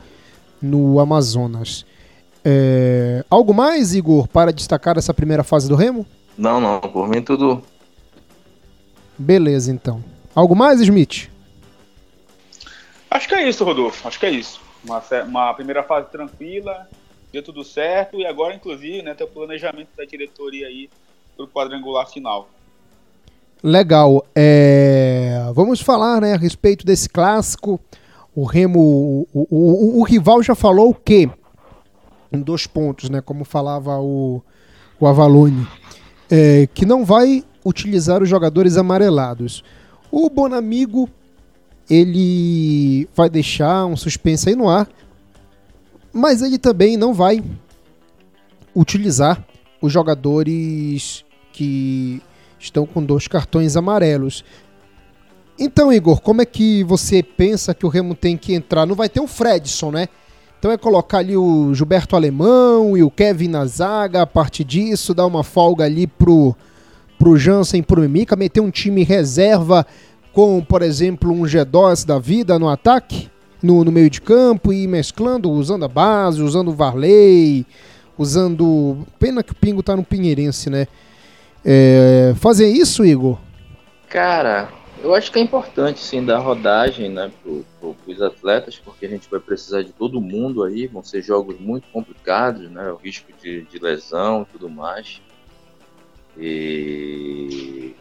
no 0.62 1.00
Amazonas. 1.00 1.84
É... 2.44 3.24
Algo 3.28 3.52
mais, 3.52 3.92
Igor, 3.92 4.28
para 4.28 4.52
destacar 4.52 4.96
essa 4.96 5.12
primeira 5.12 5.42
fase 5.42 5.68
do 5.68 5.74
Remo? 5.74 6.06
Não, 6.38 6.60
não. 6.60 6.78
Por 6.80 7.08
mim 7.08 7.20
tudo. 7.20 7.60
Beleza, 9.18 9.72
então. 9.72 10.02
Algo 10.34 10.54
mais, 10.54 10.80
Smith? 10.80 11.30
Acho 13.10 13.28
que 13.28 13.34
é 13.34 13.48
isso, 13.48 13.64
Rodolfo. 13.64 14.06
Acho 14.06 14.20
que 14.20 14.26
é 14.26 14.30
isso. 14.30 14.60
Uma, 14.84 15.02
uma 15.24 15.54
primeira 15.54 15.82
fase 15.82 16.08
tranquila, 16.10 16.88
deu 17.32 17.42
tudo 17.42 17.64
certo 17.64 18.20
e 18.20 18.26
agora, 18.26 18.54
inclusive, 18.54 19.02
né, 19.02 19.14
tem 19.14 19.26
o 19.26 19.30
planejamento 19.30 19.88
da 19.96 20.04
diretoria 20.04 20.66
aí 20.66 20.90
para 21.34 21.44
o 21.44 21.48
quadrangular 21.48 22.06
final. 22.08 22.48
Legal. 23.62 24.24
É... 24.34 25.50
Vamos 25.54 25.80
falar 25.80 26.20
né, 26.20 26.34
a 26.34 26.36
respeito 26.36 26.84
desse 26.84 27.08
clássico. 27.08 27.80
O 28.34 28.44
Remo, 28.44 28.78
o, 28.80 29.26
o, 29.32 29.46
o, 29.50 30.00
o 30.00 30.02
rival 30.02 30.42
já 30.42 30.54
falou 30.54 30.90
o 30.90 30.94
quê? 30.94 31.28
Em 32.30 32.40
dois 32.40 32.66
pontos, 32.66 33.08
né? 33.08 33.22
Como 33.22 33.44
falava 33.44 33.98
o, 33.98 34.42
o 35.00 35.06
Avalone, 35.06 35.66
é, 36.30 36.68
que 36.74 36.84
não 36.84 37.04
vai 37.04 37.42
utilizar 37.66 38.22
os 38.22 38.28
jogadores 38.28 38.76
amarelados. 38.76 39.64
O 40.10 40.30
Bonamigo 40.30 41.10
ele 41.90 43.08
vai 43.14 43.28
deixar 43.28 43.86
um 43.86 43.96
suspense 43.96 44.48
aí 44.48 44.54
no 44.54 44.68
ar, 44.68 44.88
mas 46.12 46.42
ele 46.42 46.58
também 46.58 46.96
não 46.96 47.12
vai 47.12 47.42
utilizar 48.74 49.44
os 49.82 49.92
jogadores 49.92 51.24
que 51.52 52.22
estão 52.58 52.86
com 52.86 53.02
dois 53.02 53.26
cartões 53.26 53.76
amarelos. 53.76 54.44
Então, 55.58 55.92
Igor, 55.92 56.20
como 56.20 56.42
é 56.42 56.46
que 56.46 56.84
você 56.84 57.22
pensa 57.22 57.74
que 57.74 57.86
o 57.86 57.88
Remo 57.88 58.14
tem 58.14 58.36
que 58.36 58.54
entrar? 58.54 58.86
Não 58.86 58.94
vai 58.94 59.08
ter 59.08 59.20
o 59.20 59.26
Fredson, 59.26 59.90
né? 59.90 60.08
Então 60.58 60.70
é 60.70 60.76
colocar 60.76 61.18
ali 61.18 61.36
o 61.36 61.72
Gilberto 61.74 62.16
Alemão 62.16 62.96
e 62.96 63.02
o 63.02 63.10
Kevin 63.10 63.48
na 63.48 63.64
zaga, 63.66 64.22
a 64.22 64.26
partir 64.26 64.64
disso, 64.64 65.14
dar 65.14 65.26
uma 65.26 65.44
folga 65.44 65.84
ali 65.84 66.06
pro, 66.06 66.56
pro 67.18 67.36
Jansen 67.36 67.82
pro 67.82 68.00
Mimica, 68.00 68.36
meter 68.36 68.60
um 68.60 68.70
time 68.70 69.02
reserva 69.02 69.86
com, 70.32 70.62
por 70.62 70.82
exemplo, 70.82 71.32
um 71.32 71.42
G2 71.42 72.06
da 72.06 72.18
vida 72.18 72.58
no 72.58 72.68
ataque, 72.68 73.30
no, 73.62 73.82
no 73.84 73.90
meio 73.90 74.10
de 74.10 74.20
campo, 74.20 74.72
e 74.72 74.86
mesclando, 74.86 75.50
usando 75.50 75.84
a 75.84 75.88
base, 75.88 76.42
usando 76.42 76.68
o 76.68 76.74
Varley, 76.74 77.64
usando. 78.18 78.98
Pena 79.18 79.42
que 79.42 79.52
o 79.52 79.56
Pingo 79.56 79.82
tá 79.82 79.96
no 79.96 80.04
Pinheirense, 80.04 80.68
né? 80.68 80.86
É... 81.64 82.34
Fazer 82.36 82.68
isso, 82.68 83.04
Igor? 83.04 83.38
Cara, 84.08 84.68
eu 85.02 85.14
acho 85.14 85.32
que 85.32 85.38
é 85.38 85.42
importante 85.42 86.00
sim 86.00 86.24
dar 86.24 86.38
rodagem 86.38 87.08
né, 87.08 87.30
para 87.40 87.94
os 88.06 88.22
atletas, 88.22 88.78
porque 88.78 89.06
a 89.06 89.08
gente 89.08 89.28
vai 89.30 89.40
precisar 89.40 89.82
de 89.82 89.92
todo 89.92 90.20
mundo 90.20 90.62
aí, 90.62 90.86
vão 90.86 91.02
ser 91.02 91.22
jogos 91.22 91.58
muito 91.58 91.88
complicados, 91.88 92.70
né? 92.70 92.90
O 92.90 92.96
risco 92.96 93.30
de, 93.42 93.62
de 93.62 93.78
lesão 93.78 94.42
e 94.42 94.52
tudo 94.52 94.68
mais. 94.68 95.20
E... 96.38 97.94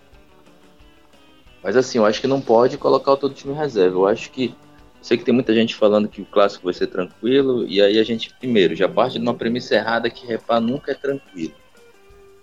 Mas 1.64 1.76
assim, 1.76 1.98
eu 1.98 2.06
acho 2.06 2.22
que 2.22 2.28
não 2.28 2.42
pode 2.42 2.78
colocar 2.78 3.14
o 3.14 3.18
todo 3.18 3.34
time 3.34 3.54
em 3.54 3.58
reserva. 3.58 3.98
Eu 3.98 4.08
acho 4.08 4.32
que. 4.32 4.54
Sei 5.02 5.18
que 5.18 5.24
tem 5.24 5.34
muita 5.34 5.54
gente 5.54 5.76
falando 5.76 6.08
que 6.08 6.22
o 6.22 6.26
clássico 6.26 6.66
vai 6.66 6.74
ser 6.74 6.88
tranquilo, 6.88 7.64
e 7.68 7.80
aí 7.80 8.00
a 8.00 8.04
gente, 8.04 8.34
primeiro, 8.40 8.76
já 8.76 8.90
parte 8.90 9.20
de 9.20 9.24
uma 9.24 9.36
premissa 9.36 9.76
errada 9.76 10.10
que 10.10 10.26
repar 10.26 10.60
nunca 10.60 10.94
é 10.94 10.96
tranquilo. 10.96 11.54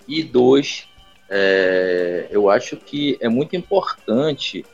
E 0.07 0.23
dois, 0.23 0.87
é, 1.29 2.29
eu 2.31 2.49
acho 2.49 2.77
que 2.77 3.19
é 3.21 3.29
muito 3.29 3.57
importante 3.57 4.65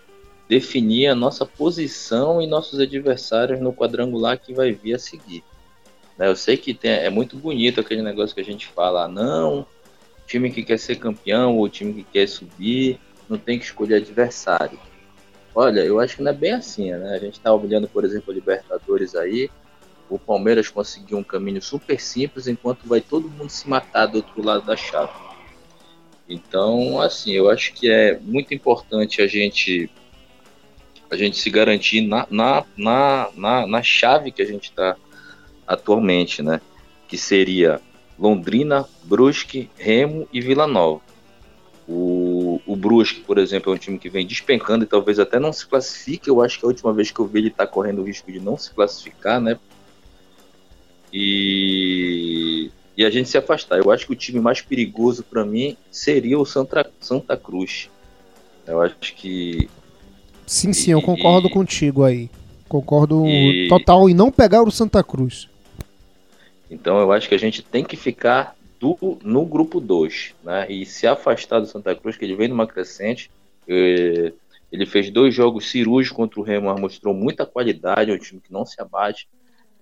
definir 0.48 1.06
a 1.06 1.14
nossa 1.14 1.46
posição 1.46 2.42
e 2.42 2.46
nossos 2.46 2.80
adversários 2.80 3.60
no 3.60 3.72
quadrangular 3.72 4.38
que 4.38 4.52
vai 4.52 4.72
vir 4.72 4.94
a 4.94 4.98
seguir. 4.98 5.44
Né, 6.18 6.26
eu 6.26 6.34
sei 6.34 6.56
que 6.56 6.74
tem, 6.74 6.90
é 6.90 7.10
muito 7.10 7.36
bonito 7.36 7.80
aquele 7.80 8.02
negócio 8.02 8.34
que 8.34 8.40
a 8.40 8.44
gente 8.44 8.66
fala, 8.66 9.04
ah, 9.04 9.08
não, 9.08 9.66
time 10.28 10.50
que 10.50 10.62
quer 10.62 10.78
ser 10.78 10.96
campeão 10.96 11.56
ou 11.56 11.68
time 11.68 11.94
que 11.94 12.04
quer 12.04 12.28
subir 12.28 13.00
não 13.28 13.38
tem 13.38 13.58
que 13.58 13.64
escolher 13.64 13.96
adversário. 13.96 14.78
Olha, 15.54 15.80
eu 15.80 15.98
acho 15.98 16.16
que 16.16 16.22
não 16.22 16.30
é 16.30 16.34
bem 16.34 16.52
assim, 16.52 16.90
né? 16.92 17.14
A 17.14 17.18
gente 17.18 17.34
está 17.34 17.52
olhando, 17.52 17.88
por 17.88 18.04
exemplo, 18.04 18.30
a 18.30 18.34
Libertadores 18.34 19.14
aí, 19.14 19.50
o 20.08 20.18
Palmeiras 20.18 20.68
conseguiu 20.68 21.18
um 21.18 21.24
caminho 21.24 21.60
super 21.60 22.00
simples, 22.00 22.46
enquanto 22.46 22.86
vai 22.86 23.00
todo 23.00 23.28
mundo 23.28 23.50
se 23.50 23.68
matar 23.68 24.06
do 24.06 24.18
outro 24.18 24.44
lado 24.44 24.64
da 24.64 24.76
chave. 24.76 25.12
Então, 26.28 27.00
assim, 27.00 27.32
eu 27.32 27.50
acho 27.50 27.72
que 27.72 27.90
é 27.90 28.18
muito 28.20 28.54
importante 28.54 29.22
a 29.22 29.26
gente 29.26 29.90
a 31.10 31.16
gente 31.16 31.38
se 31.38 31.48
garantir 31.48 32.02
na, 32.02 32.26
na, 32.30 32.64
na, 32.76 33.30
na, 33.34 33.66
na 33.66 33.82
chave 33.82 34.30
que 34.30 34.42
a 34.42 34.44
gente 34.44 34.64
está 34.64 34.94
atualmente, 35.66 36.42
né? 36.42 36.60
Que 37.08 37.16
seria 37.16 37.80
Londrina, 38.18 38.86
Brusque, 39.04 39.70
Remo 39.76 40.28
e 40.32 40.40
Vila 40.40 40.66
Nova. 40.66 41.00
O, 41.86 42.60
o 42.66 42.76
Brusque, 42.76 43.20
por 43.20 43.38
exemplo, 43.38 43.72
é 43.72 43.76
um 43.76 43.78
time 43.78 43.98
que 43.98 44.10
vem 44.10 44.26
despencando 44.26 44.84
e 44.84 44.86
talvez 44.88 45.18
até 45.18 45.38
não 45.38 45.52
se 45.52 45.66
classifique. 45.66 46.28
Eu 46.28 46.42
acho 46.42 46.58
que 46.58 46.64
a 46.64 46.68
última 46.68 46.92
vez 46.92 47.10
que 47.10 47.18
eu 47.18 47.26
vi 47.26 47.38
ele 47.38 47.48
está 47.48 47.66
correndo 47.66 48.02
o 48.02 48.04
risco 48.04 48.30
de 48.30 48.40
não 48.40 48.58
se 48.58 48.72
classificar, 48.72 49.40
né? 49.40 49.58
E 51.10 52.70
e 52.98 53.04
a 53.04 53.10
gente 53.10 53.28
se 53.28 53.38
afastar. 53.38 53.78
Eu 53.78 53.92
acho 53.92 54.06
que 54.06 54.12
o 54.12 54.16
time 54.16 54.40
mais 54.40 54.60
perigoso 54.60 55.22
para 55.22 55.44
mim 55.44 55.76
seria 55.88 56.36
o 56.36 56.44
Santa, 56.44 56.90
Santa 56.98 57.36
Cruz. 57.36 57.88
Eu 58.66 58.82
acho 58.82 58.96
que. 59.14 59.70
Sim, 60.44 60.72
sim, 60.72 60.90
eu 60.90 61.00
concordo 61.00 61.46
e, 61.46 61.50
contigo 61.50 62.02
aí. 62.02 62.28
Concordo 62.68 63.24
e, 63.24 63.68
total 63.68 64.10
em 64.10 64.14
não 64.14 64.32
pegar 64.32 64.64
o 64.64 64.70
Santa 64.72 65.04
Cruz. 65.04 65.48
Então 66.70 66.98
eu 66.98 67.12
acho 67.12 67.28
que 67.28 67.34
a 67.34 67.38
gente 67.38 67.62
tem 67.62 67.84
que 67.84 67.96
ficar 67.96 68.56
do, 68.78 69.18
no 69.22 69.44
grupo 69.44 69.80
2, 69.80 70.34
né? 70.44 70.70
E 70.70 70.86
se 70.86 71.06
afastar 71.06 71.60
do 71.60 71.66
Santa 71.66 71.94
Cruz, 71.94 72.16
que 72.16 72.24
ele 72.24 72.36
vem 72.36 72.48
numa 72.48 72.66
crescente. 72.66 73.30
Eh, 73.66 74.32
ele 74.70 74.84
fez 74.84 75.10
dois 75.10 75.34
jogos 75.34 75.70
cirúrgicos 75.70 76.16
contra 76.16 76.40
o 76.40 76.42
Remo, 76.42 76.74
mostrou 76.78 77.14
muita 77.14 77.46
qualidade, 77.46 78.10
é 78.10 78.14
um 78.14 78.18
time 78.18 78.40
que 78.40 78.52
não 78.52 78.66
se 78.66 78.80
abate. 78.80 79.28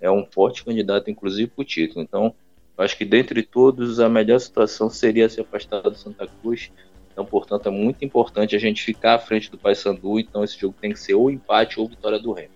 É 0.00 0.10
um 0.10 0.24
forte 0.26 0.64
candidato, 0.64 1.10
inclusive, 1.10 1.50
para 1.50 1.62
o 1.62 1.64
título. 1.64 2.02
Então, 2.02 2.34
eu 2.76 2.84
acho 2.84 2.96
que 2.96 3.04
dentre 3.04 3.42
todos 3.42 3.98
a 3.98 4.08
melhor 4.08 4.38
situação 4.38 4.90
seria 4.90 5.28
se 5.28 5.40
afastar 5.40 5.80
do 5.80 5.96
Santa 5.96 6.26
Cruz. 6.26 6.70
Então, 7.10 7.24
portanto, 7.24 7.66
é 7.66 7.70
muito 7.70 8.04
importante 8.04 8.54
a 8.54 8.58
gente 8.58 8.82
ficar 8.82 9.14
à 9.14 9.18
frente 9.18 9.50
do 9.50 9.56
Paysandu. 9.56 10.20
Então, 10.20 10.44
esse 10.44 10.58
jogo 10.58 10.74
tem 10.78 10.92
que 10.92 11.00
ser 11.00 11.14
ou 11.14 11.30
empate 11.30 11.80
ou 11.80 11.88
vitória 11.88 12.18
do 12.18 12.32
Remo. 12.32 12.52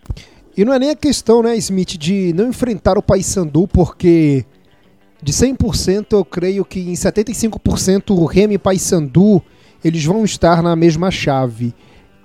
E 0.60 0.64
não 0.64 0.74
é 0.74 0.78
nem 0.78 0.90
a 0.90 0.94
questão, 0.94 1.42
né, 1.42 1.56
Smith, 1.56 1.96
de 1.96 2.34
não 2.34 2.48
enfrentar 2.48 2.98
o 2.98 3.02
Paysandu, 3.02 3.66
porque 3.66 4.44
de 5.22 5.32
100% 5.32 6.08
eu 6.10 6.22
creio 6.22 6.66
que 6.66 6.80
em 6.80 6.92
75% 6.92 8.10
o 8.10 8.26
Remo 8.26 8.52
e 8.52 8.58
Paysandu 8.58 9.42
eles 9.82 10.04
vão 10.04 10.22
estar 10.22 10.62
na 10.62 10.76
mesma 10.76 11.10
chave. 11.10 11.72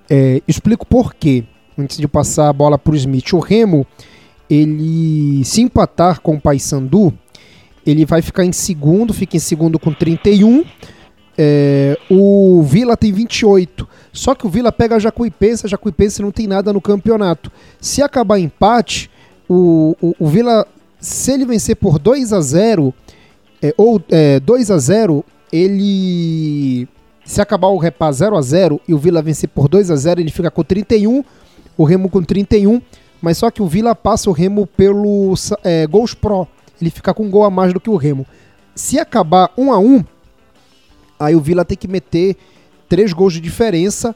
É, 0.10 0.42
explico 0.46 0.86
por 0.86 1.14
quê. 1.14 1.46
Antes 1.78 1.96
de 1.96 2.10
passar 2.10 2.50
a 2.50 2.54
bola 2.54 2.78
para 2.78 2.92
o 2.92 2.96
Smith, 2.98 3.32
o 3.32 3.40
Remo 3.40 3.88
ele 4.50 5.42
se 5.46 5.62
empatar 5.62 6.20
com 6.20 6.36
o 6.36 6.42
Paysandu 6.42 7.18
ele 7.86 8.06
vai 8.06 8.22
ficar 8.22 8.44
em 8.44 8.52
segundo, 8.52 9.14
fica 9.14 9.38
em 9.38 9.40
segundo 9.40 9.80
com 9.80 9.94
31. 9.94 10.66
É, 11.38 11.98
o 12.10 12.62
Vila 12.64 12.96
tem 12.96 13.12
28. 13.12 13.88
Só 14.14 14.34
que 14.34 14.46
o 14.46 14.50
Vila 14.50 14.72
pega 14.72 14.96
a 14.96 15.00
Jacuipense, 15.00 15.66
a 15.66 15.70
Jacuipense 15.70 16.22
não 16.22 16.32
tem 16.32 16.48
nada 16.48 16.72
no 16.72 16.82
campeonato. 16.82 17.52
Se 17.80 18.02
acabar 18.02 18.40
empate, 18.40 19.10
o, 19.50 19.96
o, 20.02 20.16
o 20.20 20.28
Vila, 20.28 20.66
se 21.00 21.34
ele 21.34 21.46
vencer 21.46 21.76
por 21.76 22.00
2 22.00 22.32
a 22.32 22.42
0 22.42 22.94
é, 23.62 23.74
ou 23.78 24.02
é, 24.10 24.40
2 24.40 24.72
a 24.72 24.78
0 24.78 25.26
ele. 25.52 26.88
Se 27.26 27.42
acabar 27.42 27.70
o 27.70 27.78
repá 27.78 28.12
0 28.12 28.38
a 28.38 28.42
0 28.42 28.80
e 28.88 28.94
o 28.94 29.00
Vila 29.00 29.22
vencer 29.22 29.50
por 29.50 29.68
2 29.68 29.90
a 29.90 29.96
0 29.96 30.22
ele 30.22 30.30
fica 30.30 30.52
com 30.52 30.64
31, 30.64 31.24
o 31.76 31.84
Remo 31.84 32.10
com 32.10 32.22
31. 32.22 32.82
Mas 33.20 33.40
só 33.40 33.50
que 33.50 33.64
o 33.64 33.68
Vila 33.68 33.96
passa 33.96 34.30
o 34.30 34.34
Remo 34.34 34.68
pelo 34.68 35.34
é, 35.64 35.88
Gols 35.88 36.14
Pro 36.14 36.48
ele 36.80 36.90
fica 36.90 37.14
com 37.14 37.24
um 37.24 37.30
gol 37.30 37.44
a 37.44 37.50
mais 37.50 37.74
do 37.74 37.80
que 37.80 37.90
o 37.90 37.96
Remo. 37.96 38.26
Se 38.74 39.00
acabar 39.00 39.52
1 39.58 39.72
a 39.72 39.80
1 39.80 40.04
aí 41.20 41.36
o 41.36 41.42
Vila 41.42 41.66
tem 41.66 41.78
que 41.78 41.88
meter 41.88 42.36
três 42.88 43.14
gols 43.14 43.34
de 43.34 43.42
diferença 43.42 44.16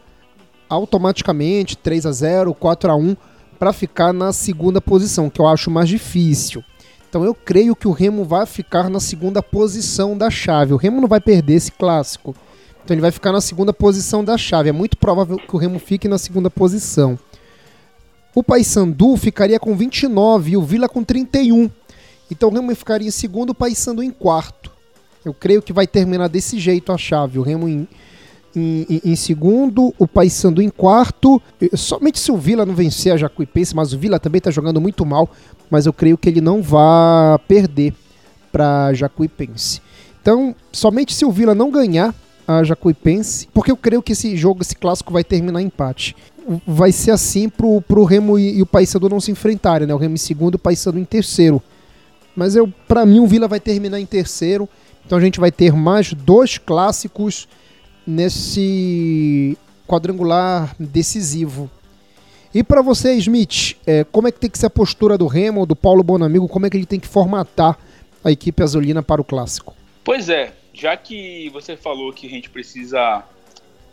automaticamente, 0.70 1.76
3 1.76 2.06
a 2.06 2.12
0 2.12 2.54
4 2.54 2.92
a 2.92 2.96
1 2.96 3.16
para 3.58 3.74
ficar 3.74 4.14
na 4.14 4.32
segunda 4.32 4.80
posição, 4.80 5.30
que 5.30 5.42
eu 5.42 5.48
acho 5.48 5.72
mais 5.72 5.90
difícil. 5.90 6.64
Então 7.10 7.26
eu 7.26 7.34
creio 7.34 7.76
que 7.76 7.88
o 7.88 7.92
Remo 7.92 8.24
vai 8.24 8.46
ficar 8.46 8.90
na 8.90 9.00
segunda 9.00 9.42
posição 9.42 10.16
da 10.16 10.30
chave. 10.30 10.74
O 10.74 10.78
Remo 10.78 11.02
não 11.02 11.08
vai 11.08 11.20
perder 11.20 11.56
esse 11.56 11.72
clássico. 11.72 12.36
Então 12.84 12.94
ele 12.94 13.02
vai 13.02 13.12
ficar 13.12 13.32
na 13.32 13.42
segunda 13.42 13.74
posição 13.74 14.24
da 14.24 14.38
chave. 14.38 14.70
É 14.70 14.72
muito 14.72 14.96
provável 14.96 15.38
que 15.38 15.56
o 15.56 15.58
Remo 15.58 15.80
fique 15.80 16.08
na 16.08 16.20
segunda 16.20 16.50
posição. 16.50 17.18
O 18.34 18.44
Paysandu 18.44 19.18
ficaria 19.18 19.60
com 19.60 19.76
29 19.76 20.52
e 20.52 20.58
o 20.58 20.62
Vila 20.62 20.88
com 20.88 21.04
31. 21.04 21.70
Então 22.30 22.50
o 22.50 22.54
Remo 22.54 22.74
ficaria 22.76 23.08
em 23.08 23.12
segundo, 23.12 23.50
o 23.50 23.56
Paysandu 23.56 24.04
em 24.04 24.12
quarto. 24.12 24.72
Eu 25.24 25.34
creio 25.34 25.62
que 25.62 25.74
vai 25.74 25.86
terminar 25.86 26.28
desse 26.30 26.60
jeito 26.60 26.92
a 26.92 26.98
chave. 26.98 27.40
O 27.40 27.42
Remo 27.42 27.68
em, 27.68 27.88
em, 28.56 29.02
em 29.04 29.16
segundo, 29.16 29.94
o 29.98 30.08
Paysandu 30.08 30.62
em 30.62 30.70
quarto. 30.70 31.42
Somente 31.76 32.20
se 32.20 32.32
o 32.32 32.38
Vila 32.38 32.66
não 32.66 32.74
vencer 32.74 33.14
a 33.14 33.18
Jacuipense, 33.18 33.76
mas 33.76 33.94
o 33.94 34.00
Vila 34.00 34.20
também 34.20 34.40
está 34.40 34.52
jogando 34.52 34.80
muito 34.80 35.06
mal. 35.06 35.30
Mas 35.70 35.86
eu 35.86 35.94
creio 35.94 36.18
que 36.18 36.30
ele 36.30 36.42
não 36.42 36.62
vai 36.62 37.38
perder 37.48 37.94
para 38.52 38.94
Jacuipense. 38.94 39.82
Então, 40.22 40.56
somente 40.72 41.14
se 41.14 41.26
o 41.26 41.32
Vila 41.32 41.54
não 41.54 41.70
ganhar 41.70 42.14
a 42.48 42.64
Jacuipense, 42.64 43.48
porque 43.54 43.72
eu 43.72 43.78
creio 43.78 44.02
que 44.02 44.14
esse 44.14 44.36
jogo, 44.36 44.62
esse 44.62 44.76
clássico 44.76 45.14
vai 45.14 45.24
terminar 45.24 45.62
em 45.62 45.66
empate. 45.66 46.16
Vai 46.66 46.92
ser 46.92 47.12
assim 47.12 47.48
pro, 47.48 47.80
pro 47.82 48.04
Remo 48.06 48.40
e, 48.40 48.58
e 48.58 48.62
o 48.62 48.66
Paysandu 48.66 49.08
não 49.08 49.20
se 49.20 49.32
enfrentarem, 49.32 49.88
né? 49.88 49.94
O 49.94 49.98
Remo 49.98 50.16
em 50.16 50.18
segundo, 50.18 50.56
o 50.56 50.60
Paysandu 50.60 50.98
em 50.98 51.06
terceiro. 51.06 51.62
Mas 52.36 52.56
eu, 52.56 52.72
para 52.88 53.06
mim, 53.06 53.20
o 53.20 53.28
Vila 53.28 53.48
vai 53.48 53.60
terminar 53.60 54.00
em 54.00 54.06
terceiro. 54.06 54.68
Então 55.10 55.17
a 55.17 55.22
gente 55.22 55.39
vai 55.39 55.52
ter 55.52 55.74
mais 55.74 56.13
dois 56.13 56.60
clássicos 56.60 57.48
nesse 58.06 59.58
quadrangular 59.88 60.76
decisivo. 60.80 61.67
E 62.54 62.63
para 62.63 62.84
você, 62.84 63.15
Smith, 63.15 63.76
é, 63.88 64.04
como 64.04 64.28
é 64.28 64.32
que 64.32 64.39
tem 64.39 64.52
que 64.52 64.60
ser 64.60 64.67
a 64.67 64.69
postura 64.69 65.17
do 65.17 65.26
Remo, 65.26 65.65
do 65.65 65.76
Paulo 65.76 66.04
Bonamigo? 66.04 66.48
Como 66.48 66.67
é 66.67 66.69
que 66.69 66.78
ele 66.78 66.86
tem 66.86 67.00
que 67.00 67.08
formatar 67.08 67.76
a 68.24 68.30
equipe 68.30 68.62
azulina 68.62 69.02
para 69.02 69.19
o 69.19 69.24
clássico? 69.24 69.76
Pois 70.04 70.30
é, 70.30 70.54
já 70.72 70.95
que 70.95 71.50
você 71.50 71.76
falou 71.76 72.13
que 72.13 72.28
a 72.28 72.30
gente 72.30 72.48
precisa 72.48 73.24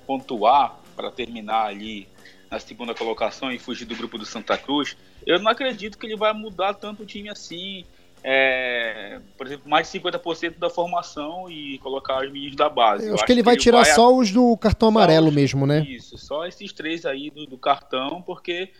pontuar 0.06 0.78
para 0.94 1.10
terminar 1.10 1.64
ali 1.64 2.06
na 2.50 2.60
segunda 2.60 2.94
colocação 2.94 3.50
e 3.50 3.58
fugir 3.58 3.86
do 3.86 3.96
grupo 3.96 4.18
do 4.18 4.26
Santa 4.26 4.58
Cruz, 4.58 4.98
eu 5.26 5.40
não 5.40 5.50
acredito 5.50 5.96
que 5.96 6.04
ele 6.04 6.16
vai 6.16 6.34
mudar 6.34 6.74
tanto 6.74 7.04
o 7.04 7.06
time 7.06 7.30
assim 7.30 7.86
é, 8.28 9.20
por 9.38 9.46
exemplo, 9.46 9.70
mais 9.70 9.88
de 9.88 10.00
50% 10.00 10.58
da 10.58 10.68
formação 10.68 11.48
e 11.48 11.78
colocar 11.78 12.24
os 12.24 12.32
meninos 12.32 12.56
da 12.56 12.68
base. 12.68 13.04
Eu, 13.04 13.10
Eu 13.10 13.14
acho, 13.14 13.24
que 13.24 13.30
ele 13.30 13.42
vai 13.42 13.56
tirar 13.56 13.84
vai 13.84 13.94
só 13.94 14.12
os 14.12 14.32
do 14.32 14.56
cartão 14.56 14.88
amarelo 14.88 15.28
os, 15.28 15.34
mesmo, 15.34 15.64
né? 15.64 15.86
Isso, 15.88 16.18
só 16.18 16.44
esses 16.44 16.72
três 16.72 17.06
aí 17.06 17.30
do, 17.30 17.46
do, 17.46 17.56
cartão, 17.56 18.20
porque 18.20 18.72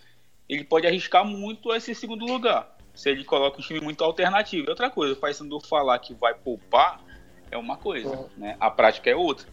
ele 0.49 0.65
pode 0.65 0.85
arriscar 0.85 1.25
muito 1.25 1.73
esse 1.73 1.95
segundo 1.95 2.27
lugar. 2.27 2.77
Se 2.93 3.09
ele 3.09 3.23
coloca 3.23 3.61
um 3.61 3.63
time 3.63 3.81
muito 3.81 4.03
alternativo. 4.03 4.69
Outra 4.69 4.91
coisa, 4.91 5.13
o 5.13 5.17
Paysandu 5.17 5.61
falar 5.61 6.01
que 6.01 6.13
vai 6.13 6.35
poupar 6.35 7.01
é 7.49 7.57
uma 7.57 7.77
coisa, 7.77 8.29
é. 8.37 8.41
né? 8.41 8.57
A 8.59 8.69
prática 8.69 9.09
é 9.09 9.15
outra. 9.15 9.47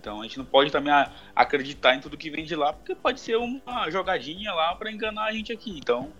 Então 0.00 0.20
a 0.20 0.24
gente 0.24 0.38
não 0.38 0.44
pode 0.44 0.72
também 0.72 0.92
acreditar 1.36 1.94
em 1.94 2.00
tudo 2.00 2.16
que 2.16 2.28
vem 2.28 2.44
de 2.44 2.56
lá, 2.56 2.72
porque 2.72 2.92
pode 2.92 3.20
ser 3.20 3.36
uma 3.36 3.88
jogadinha 3.88 4.52
lá 4.52 4.74
para 4.74 4.90
enganar 4.90 5.26
a 5.26 5.32
gente 5.32 5.52
aqui. 5.52 5.78
Então 5.78 6.12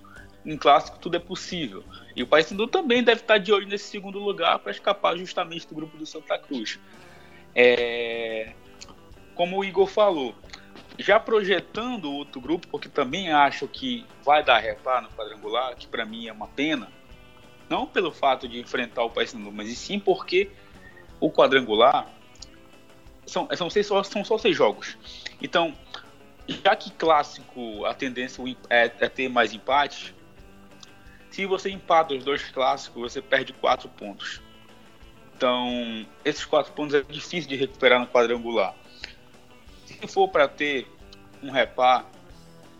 em 0.44 0.56
clássico 0.56 0.98
tudo 0.98 1.16
é 1.16 1.20
possível. 1.20 1.84
E 2.18 2.22
o 2.24 2.26
Paysandu 2.26 2.66
também 2.66 3.00
deve 3.00 3.20
estar 3.20 3.38
de 3.38 3.52
olho 3.52 3.68
nesse 3.68 3.84
segundo 3.84 4.18
lugar 4.18 4.58
para 4.58 4.72
escapar 4.72 5.16
justamente 5.16 5.68
do 5.68 5.74
grupo 5.76 5.96
do 5.96 6.04
Santa 6.04 6.36
Cruz. 6.36 6.76
É... 7.54 8.54
Como 9.36 9.56
o 9.56 9.64
Igor 9.64 9.86
falou, 9.86 10.34
já 10.98 11.20
projetando 11.20 12.10
outro 12.10 12.40
grupo, 12.40 12.66
porque 12.66 12.88
também 12.88 13.30
acho 13.30 13.68
que 13.68 14.04
vai 14.24 14.42
dar 14.42 14.58
repar 14.58 15.00
no 15.00 15.08
quadrangular, 15.10 15.76
que 15.76 15.86
para 15.86 16.04
mim 16.04 16.26
é 16.26 16.32
uma 16.32 16.48
pena, 16.48 16.90
não 17.70 17.86
pelo 17.86 18.10
fato 18.10 18.48
de 18.48 18.58
enfrentar 18.58 19.04
o 19.04 19.10
Paysandu, 19.10 19.52
mas 19.52 19.68
sim 19.78 20.00
porque 20.00 20.50
o 21.20 21.30
quadrangular 21.30 22.10
são, 23.26 23.48
são, 23.54 23.70
seis, 23.70 23.86
são 23.86 24.24
só 24.24 24.36
seis 24.38 24.56
jogos. 24.56 24.98
Então, 25.40 25.72
já 26.48 26.74
que 26.74 26.90
clássico 26.90 27.84
a 27.84 27.94
tendência 27.94 28.42
é, 28.68 28.90
é 28.98 29.08
ter 29.08 29.28
mais 29.28 29.54
empates, 29.54 30.17
se 31.30 31.46
você 31.46 31.70
empata 31.70 32.14
os 32.14 32.24
dois 32.24 32.42
clássicos, 32.50 33.12
você 33.12 33.22
perde 33.22 33.52
quatro 33.52 33.88
pontos. 33.88 34.40
Então, 35.36 36.06
esses 36.24 36.44
quatro 36.44 36.72
pontos 36.72 36.94
é 36.94 37.02
difícil 37.02 37.48
de 37.48 37.56
recuperar 37.56 38.00
no 38.00 38.06
quadrangular. 38.06 38.74
Se 39.84 40.06
for 40.08 40.28
para 40.28 40.48
ter 40.48 40.86
um 41.42 41.50
repar, 41.50 42.06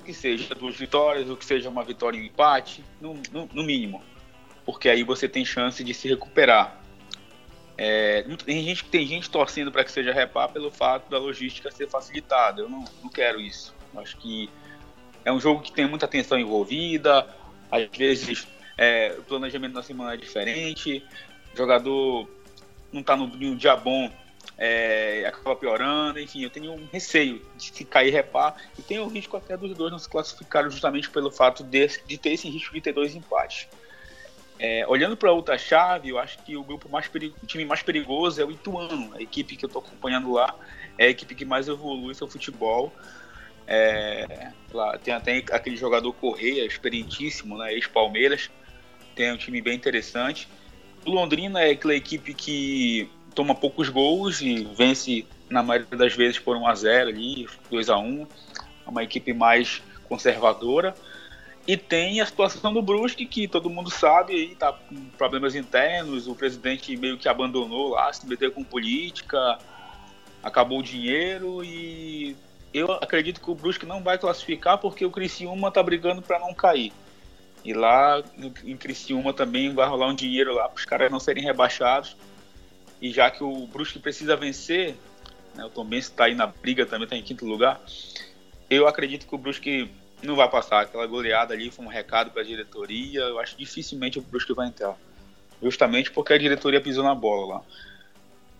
que 0.04 0.12
seja 0.12 0.54
duas 0.54 0.76
vitórias, 0.76 1.28
ou 1.28 1.36
que 1.36 1.44
seja 1.44 1.68
uma 1.68 1.84
vitória 1.84 2.16
e 2.16 2.22
um 2.22 2.24
empate, 2.24 2.84
no, 3.00 3.14
no, 3.30 3.48
no 3.52 3.62
mínimo. 3.62 4.02
Porque 4.64 4.88
aí 4.88 5.04
você 5.04 5.28
tem 5.28 5.44
chance 5.44 5.84
de 5.84 5.94
se 5.94 6.08
recuperar. 6.08 6.80
É, 7.76 8.24
tem, 8.44 8.64
gente, 8.64 8.84
tem 8.86 9.06
gente 9.06 9.30
torcendo 9.30 9.70
para 9.70 9.84
que 9.84 9.92
seja 9.92 10.12
repar 10.12 10.48
pelo 10.48 10.70
fato 10.70 11.08
da 11.08 11.18
logística 11.18 11.70
ser 11.70 11.88
facilitada. 11.88 12.62
Eu 12.62 12.68
não, 12.68 12.84
não 13.02 13.08
quero 13.08 13.40
isso. 13.40 13.74
Acho 13.96 14.16
que 14.16 14.50
é 15.24 15.32
um 15.32 15.38
jogo 15.38 15.62
que 15.62 15.70
tem 15.70 15.86
muita 15.86 16.08
tensão 16.08 16.38
envolvida, 16.38 17.28
às 17.70 17.84
vezes 17.96 18.46
é, 18.76 19.14
o 19.18 19.22
planejamento 19.22 19.74
da 19.74 19.82
semana 19.82 20.14
é 20.14 20.16
diferente, 20.16 21.04
o 21.52 21.56
jogador 21.56 22.28
não 22.92 23.00
está 23.00 23.16
no, 23.16 23.56
dia 23.56 23.76
bom, 23.76 24.10
é, 24.56 25.24
acaba 25.26 25.54
piorando, 25.56 26.18
enfim, 26.18 26.42
eu 26.42 26.50
tenho 26.50 26.72
um 26.72 26.86
receio 26.92 27.42
de 27.56 27.64
se 27.64 27.84
cair 27.84 28.10
repar 28.10 28.56
e 28.78 28.82
tenho 28.82 29.04
o 29.04 29.08
risco 29.08 29.36
até 29.36 29.56
dos 29.56 29.76
dois 29.76 29.92
não 29.92 29.98
se 29.98 30.08
classificarem 30.08 30.70
justamente 30.70 31.10
pelo 31.10 31.30
fato 31.30 31.62
de, 31.62 31.86
de 32.06 32.18
ter 32.18 32.30
esse 32.30 32.48
risco 32.48 32.74
de 32.74 32.80
ter 32.80 32.92
dois 32.92 33.14
empates. 33.14 33.68
É, 34.60 34.84
olhando 34.88 35.16
para 35.16 35.30
outra 35.30 35.56
chave, 35.56 36.08
eu 36.08 36.18
acho 36.18 36.38
que 36.42 36.56
o 36.56 36.64
grupo 36.64 36.88
mais 36.88 37.06
o 37.06 37.46
time 37.46 37.64
mais 37.64 37.82
perigoso 37.82 38.42
é 38.42 38.44
o 38.44 38.50
Ituano, 38.50 39.14
a 39.14 39.22
equipe 39.22 39.56
que 39.56 39.64
eu 39.64 39.68
estou 39.68 39.80
acompanhando 39.80 40.32
lá 40.32 40.52
é 40.98 41.06
a 41.06 41.10
equipe 41.10 41.34
que 41.34 41.44
mais 41.44 41.68
evolui 41.68 42.14
seu 42.14 42.26
futebol. 42.26 42.92
É, 43.70 44.50
lá, 44.72 44.96
tem 44.96 45.12
até 45.12 45.44
aquele 45.52 45.76
jogador 45.76 46.10
Correia, 46.14 46.64
experientíssimo, 46.64 47.58
né, 47.58 47.74
ex-Palmeiras. 47.74 48.50
Tem 49.14 49.30
um 49.30 49.36
time 49.36 49.60
bem 49.60 49.76
interessante. 49.76 50.48
O 51.04 51.10
Londrina 51.10 51.60
é 51.60 51.72
aquela 51.72 51.94
equipe 51.94 52.32
que 52.32 53.10
toma 53.34 53.54
poucos 53.54 53.90
gols 53.90 54.40
e 54.40 54.64
vence 54.74 55.26
na 55.50 55.62
maioria 55.62 55.98
das 55.98 56.14
vezes 56.14 56.38
por 56.38 56.56
1 56.56 56.66
a 56.66 56.74
0 56.74 57.10
ali, 57.10 57.46
2 57.70 57.90
a 57.90 57.98
1. 57.98 58.26
É 58.86 58.90
uma 58.90 59.04
equipe 59.04 59.34
mais 59.34 59.82
conservadora. 60.08 60.94
E 61.66 61.76
tem 61.76 62.22
a 62.22 62.26
situação 62.26 62.72
do 62.72 62.80
Brusque, 62.80 63.26
que 63.26 63.46
todo 63.46 63.68
mundo 63.68 63.90
sabe, 63.90 64.32
aí 64.32 64.54
tá 64.54 64.72
com 64.72 64.96
problemas 65.18 65.54
internos, 65.54 66.26
o 66.26 66.34
presidente 66.34 66.96
meio 66.96 67.18
que 67.18 67.28
abandonou 67.28 67.90
lá, 67.90 68.10
se 68.10 68.26
meteu 68.26 68.50
com 68.50 68.64
política, 68.64 69.58
acabou 70.42 70.78
o 70.78 70.82
dinheiro 70.82 71.62
e 71.62 72.34
eu 72.72 72.92
acredito 72.92 73.40
que 73.40 73.50
o 73.50 73.54
Brusque 73.54 73.86
não 73.86 74.02
vai 74.02 74.18
classificar 74.18 74.78
porque 74.78 75.04
o 75.04 75.10
Criciúma 75.10 75.70
tá 75.70 75.82
brigando 75.82 76.22
para 76.22 76.38
não 76.38 76.52
cair. 76.52 76.92
E 77.64 77.72
lá 77.72 78.22
em 78.64 78.76
Criciúma 78.76 79.32
também 79.32 79.74
vai 79.74 79.88
rolar 79.88 80.08
um 80.08 80.14
dinheiro 80.14 80.54
lá 80.54 80.68
para 80.68 80.78
os 80.78 80.84
caras 80.84 81.10
não 81.10 81.20
serem 81.20 81.42
rebaixados. 81.42 82.16
E 83.00 83.10
já 83.10 83.30
que 83.30 83.42
o 83.42 83.66
Brusque 83.66 83.98
precisa 83.98 84.36
vencer, 84.36 84.96
né, 85.54 85.64
o 85.64 85.70
Tombense 85.70 86.10
está 86.10 86.24
aí 86.24 86.34
na 86.34 86.46
briga 86.46 86.84
também, 86.84 87.04
está 87.04 87.16
em 87.16 87.22
quinto 87.22 87.46
lugar. 87.46 87.80
Eu 88.68 88.86
acredito 88.86 89.26
que 89.26 89.34
o 89.34 89.38
Brusque 89.38 89.90
não 90.22 90.36
vai 90.36 90.48
passar. 90.48 90.82
Aquela 90.82 91.06
goleada 91.06 91.54
ali 91.54 91.70
foi 91.70 91.84
um 91.84 91.88
recado 91.88 92.30
para 92.30 92.42
a 92.42 92.44
diretoria. 92.44 93.20
Eu 93.20 93.38
acho 93.38 93.56
que 93.56 93.64
dificilmente 93.64 94.18
o 94.18 94.22
Brusque 94.22 94.52
vai 94.52 94.68
entrar. 94.68 94.96
Justamente 95.62 96.10
porque 96.10 96.32
a 96.32 96.38
diretoria 96.38 96.80
pisou 96.80 97.02
na 97.04 97.14
bola 97.14 97.54
lá. 97.54 97.62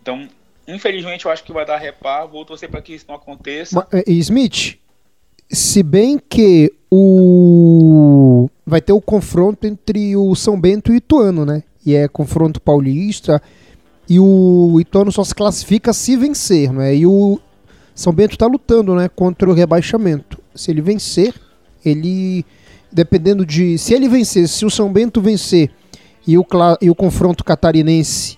Então, 0.01 0.27
Infelizmente, 0.69 1.25
eu 1.25 1.31
acho 1.31 1.43
que 1.43 1.51
vai 1.51 1.65
dar 1.65 1.77
repar. 1.77 2.27
Vou 2.27 2.45
torcer 2.45 2.69
para 2.69 2.81
que 2.81 2.93
isso 2.93 3.05
não 3.07 3.15
aconteça. 3.15 3.87
Eh, 3.91 4.11
Smith, 4.13 4.77
se 5.49 5.81
bem 5.81 6.19
que 6.19 6.71
o 6.91 8.49
vai 8.65 8.79
ter 8.79 8.93
o 8.93 9.01
confronto 9.01 9.65
entre 9.65 10.15
o 10.15 10.35
São 10.35 10.59
Bento 10.59 10.91
e 10.91 10.95
o 10.95 10.97
Ituano, 10.97 11.45
né? 11.45 11.63
E 11.85 11.95
é 11.95 12.07
confronto 12.07 12.61
paulista. 12.61 13.41
E 14.07 14.19
o 14.19 14.79
Ituano 14.79 15.11
só 15.11 15.23
se 15.23 15.33
classifica 15.33 15.91
se 15.91 16.15
vencer, 16.15 16.71
né? 16.71 16.95
E 16.95 17.05
o 17.05 17.39
São 17.95 18.13
Bento 18.13 18.33
está 18.33 18.45
lutando, 18.45 18.95
né, 18.95 19.09
contra 19.09 19.49
o 19.49 19.53
rebaixamento. 19.53 20.39
Se 20.53 20.71
ele 20.71 20.81
vencer, 20.81 21.33
ele 21.83 22.45
dependendo 22.91 23.45
de 23.45 23.77
se 23.77 23.93
ele 23.93 24.09
vencer, 24.09 24.47
se 24.47 24.65
o 24.65 24.69
São 24.69 24.91
Bento 24.91 25.21
vencer 25.21 25.71
e 26.25 26.37
o, 26.37 26.45
e 26.81 26.89
o 26.89 26.95
confronto 26.95 27.43
catarinense 27.43 28.37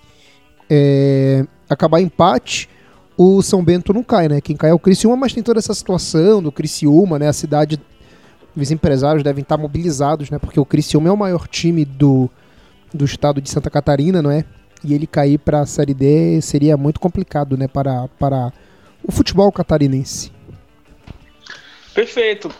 é, 0.68 1.46
acabar 1.72 2.00
empate, 2.00 2.68
o 3.16 3.42
São 3.42 3.62
Bento 3.62 3.92
não 3.92 4.02
cai, 4.02 4.28
né? 4.28 4.40
Quem 4.40 4.56
cai 4.56 4.70
é 4.70 4.74
o 4.74 4.78
Criciúma, 4.78 5.16
mas 5.16 5.32
tem 5.32 5.42
toda 5.42 5.58
essa 5.58 5.74
situação 5.74 6.42
do 6.42 6.50
Criciúma, 6.50 7.18
né? 7.18 7.28
A 7.28 7.32
cidade, 7.32 7.80
os 8.56 8.70
empresários 8.70 9.22
devem 9.22 9.42
estar 9.42 9.56
mobilizados, 9.56 10.30
né? 10.30 10.38
Porque 10.38 10.58
o 10.58 10.64
Criciúma 10.64 11.08
é 11.08 11.12
o 11.12 11.16
maior 11.16 11.46
time 11.46 11.84
do, 11.84 12.30
do 12.92 13.04
estado 13.04 13.40
de 13.40 13.50
Santa 13.50 13.70
Catarina, 13.70 14.22
não 14.22 14.30
é? 14.30 14.44
E 14.84 14.94
ele 14.94 15.06
cair 15.06 15.38
para 15.38 15.60
a 15.60 15.66
Série 15.66 15.94
D 15.94 16.40
seria 16.40 16.76
muito 16.76 16.98
complicado, 16.98 17.56
né? 17.56 17.68
Para, 17.68 18.08
para 18.18 18.52
o 19.04 19.12
futebol 19.12 19.50
catarinense. 19.52 20.32
Perfeito. 21.94 22.50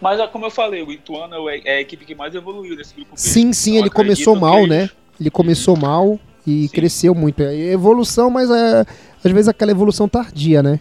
Mas 0.00 0.18
é 0.18 0.26
como 0.26 0.46
eu 0.46 0.50
falei, 0.50 0.82
o 0.82 0.90
Ituano 0.90 1.48
é, 1.48 1.60
é 1.64 1.76
a 1.76 1.80
equipe 1.80 2.04
que 2.04 2.14
mais 2.14 2.34
evoluiu 2.34 2.74
nesse 2.74 2.94
grupo. 2.94 3.12
Sim, 3.14 3.52
sim, 3.52 3.72
então, 3.72 3.82
ele 3.82 3.90
começou 3.90 4.34
mal, 4.34 4.66
né? 4.66 4.90
Ele 5.18 5.30
começou 5.30 5.76
mal 5.76 6.18
e 6.50 6.68
Sim. 6.68 6.74
cresceu 6.74 7.14
muito. 7.14 7.42
É 7.42 7.54
evolução, 7.54 8.30
mas 8.30 8.50
é, 8.50 8.84
às 9.24 9.32
vezes 9.32 9.48
aquela 9.48 9.70
evolução 9.70 10.08
tardia, 10.08 10.62
né? 10.62 10.80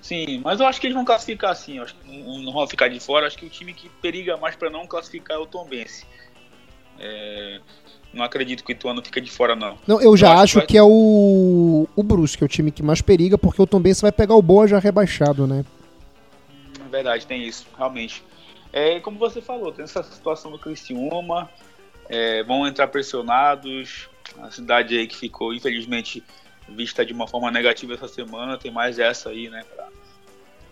Sim, 0.00 0.40
mas 0.44 0.58
eu 0.58 0.66
acho 0.66 0.80
que 0.80 0.86
eles 0.86 0.94
vão 0.94 1.04
classificar 1.04 1.50
assim. 1.50 1.76
Eu 1.76 1.84
acho 1.84 1.94
que 1.94 2.42
não, 2.44 2.52
vão 2.52 2.66
ficar 2.66 2.88
de 2.88 2.98
fora. 2.98 3.26
Acho 3.26 3.38
que 3.38 3.46
o 3.46 3.50
time 3.50 3.72
que 3.72 3.88
periga 4.02 4.36
mais 4.36 4.56
para 4.56 4.70
não 4.70 4.86
classificar 4.86 5.36
é 5.36 5.40
o 5.40 5.46
Tom 5.46 5.64
Bense. 5.66 6.04
É, 6.98 7.60
não 8.12 8.24
acredito 8.24 8.64
que 8.64 8.72
o 8.72 8.74
Ituano 8.74 9.02
fica 9.04 9.20
de 9.20 9.30
fora, 9.30 9.54
não. 9.54 9.78
Não, 9.86 10.00
eu 10.00 10.16
já 10.16 10.28
eu 10.28 10.32
acho, 10.32 10.58
acho 10.58 10.66
que, 10.66 10.74
vai... 10.74 10.80
é 10.80 10.82
o, 10.82 11.88
o 11.94 12.02
Brusque, 12.02 12.42
é 12.42 12.46
o 12.46 12.48
time 12.48 12.70
que 12.70 12.82
mais 12.82 13.00
periga, 13.00 13.38
porque 13.38 13.62
o 13.62 13.66
Tom 13.66 13.80
Bense 13.80 14.02
vai 14.02 14.12
pegar 14.12 14.34
o 14.34 14.42
Boa 14.42 14.66
já 14.66 14.78
rebaixado, 14.78 15.46
né? 15.46 15.64
É 16.84 16.88
verdade, 16.88 17.26
tem 17.26 17.46
isso, 17.46 17.66
realmente. 17.78 18.22
É, 18.72 18.98
como 19.00 19.18
você 19.18 19.40
falou, 19.40 19.70
tem 19.70 19.84
essa 19.84 20.02
situação 20.02 20.50
do 20.50 20.58
Criciúma, 20.58 21.48
é, 22.08 22.42
vão 22.42 22.66
entrar 22.66 22.88
pressionados, 22.88 24.09
a 24.38 24.50
cidade 24.50 24.96
aí 24.96 25.06
que 25.06 25.16
ficou, 25.16 25.52
infelizmente, 25.54 26.22
vista 26.68 27.04
de 27.04 27.12
uma 27.12 27.26
forma 27.26 27.50
negativa 27.50 27.94
essa 27.94 28.08
semana, 28.08 28.56
tem 28.56 28.70
mais 28.70 28.98
essa 28.98 29.30
aí, 29.30 29.48
né, 29.48 29.64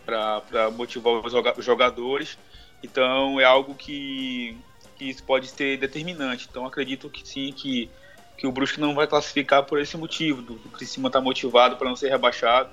para 0.04 0.70
motivar 0.70 1.14
os 1.14 1.64
jogadores. 1.64 2.38
Então 2.82 3.40
é 3.40 3.44
algo 3.44 3.74
que, 3.74 4.56
que 4.96 5.06
isso 5.06 5.22
pode 5.24 5.48
ser 5.48 5.78
determinante. 5.78 6.46
Então 6.50 6.66
acredito 6.66 7.11
que 7.11 7.26
sim, 7.26 7.52
que, 7.52 7.90
que 8.36 8.46
o 8.46 8.52
Brusque 8.52 8.80
não 8.80 8.94
vai 8.94 9.06
classificar 9.06 9.64
por 9.64 9.80
esse 9.80 9.96
motivo, 9.96 10.40
do, 10.40 10.54
do 10.54 10.68
Criciúma 10.68 11.11
tá 11.11 11.20
motivado 11.20 11.76
para 11.76 11.88
não 11.88 11.96
ser 11.96 12.09
rebaixado. 12.09 12.70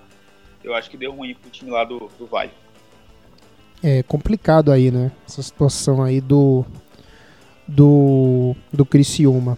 Eu 0.64 0.74
acho 0.74 0.90
que 0.90 0.98
deu 0.98 1.12
ruim 1.12 1.36
pro 1.36 1.50
time 1.50 1.72
lá 1.72 1.84
do, 1.84 2.10
do 2.18 2.26
Vale. 2.26 2.52
É 3.84 4.02
complicado 4.04 4.72
aí, 4.72 4.90
né? 4.90 5.12
Essa 5.28 5.44
situação 5.44 6.02
aí 6.02 6.22
do 6.22 6.66
do, 7.68 8.56
do 8.72 8.86
Criciúma. 8.86 9.58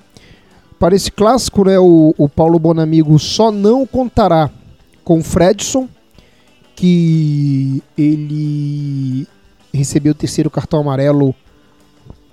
Para 0.79 0.95
esse 0.95 1.11
clássico, 1.11 1.65
né, 1.65 1.79
o, 1.79 2.13
o 2.17 2.29
Paulo 2.29 2.59
Bonamigo 2.59 3.17
só 3.17 3.51
não 3.51 3.85
contará 3.85 4.49
com 5.03 5.19
o 5.19 5.23
Fredson, 5.23 5.87
que 6.75 7.81
ele 7.97 9.27
recebeu 9.73 10.11
o 10.11 10.15
terceiro 10.15 10.49
cartão 10.49 10.79
amarelo. 10.79 11.33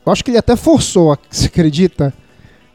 Eu 0.05 0.13
acho 0.13 0.23
que 0.23 0.31
ele 0.31 0.39
até 0.39 0.57
forçou, 0.57 1.17
você 1.31 1.47
acredita? 1.47 2.13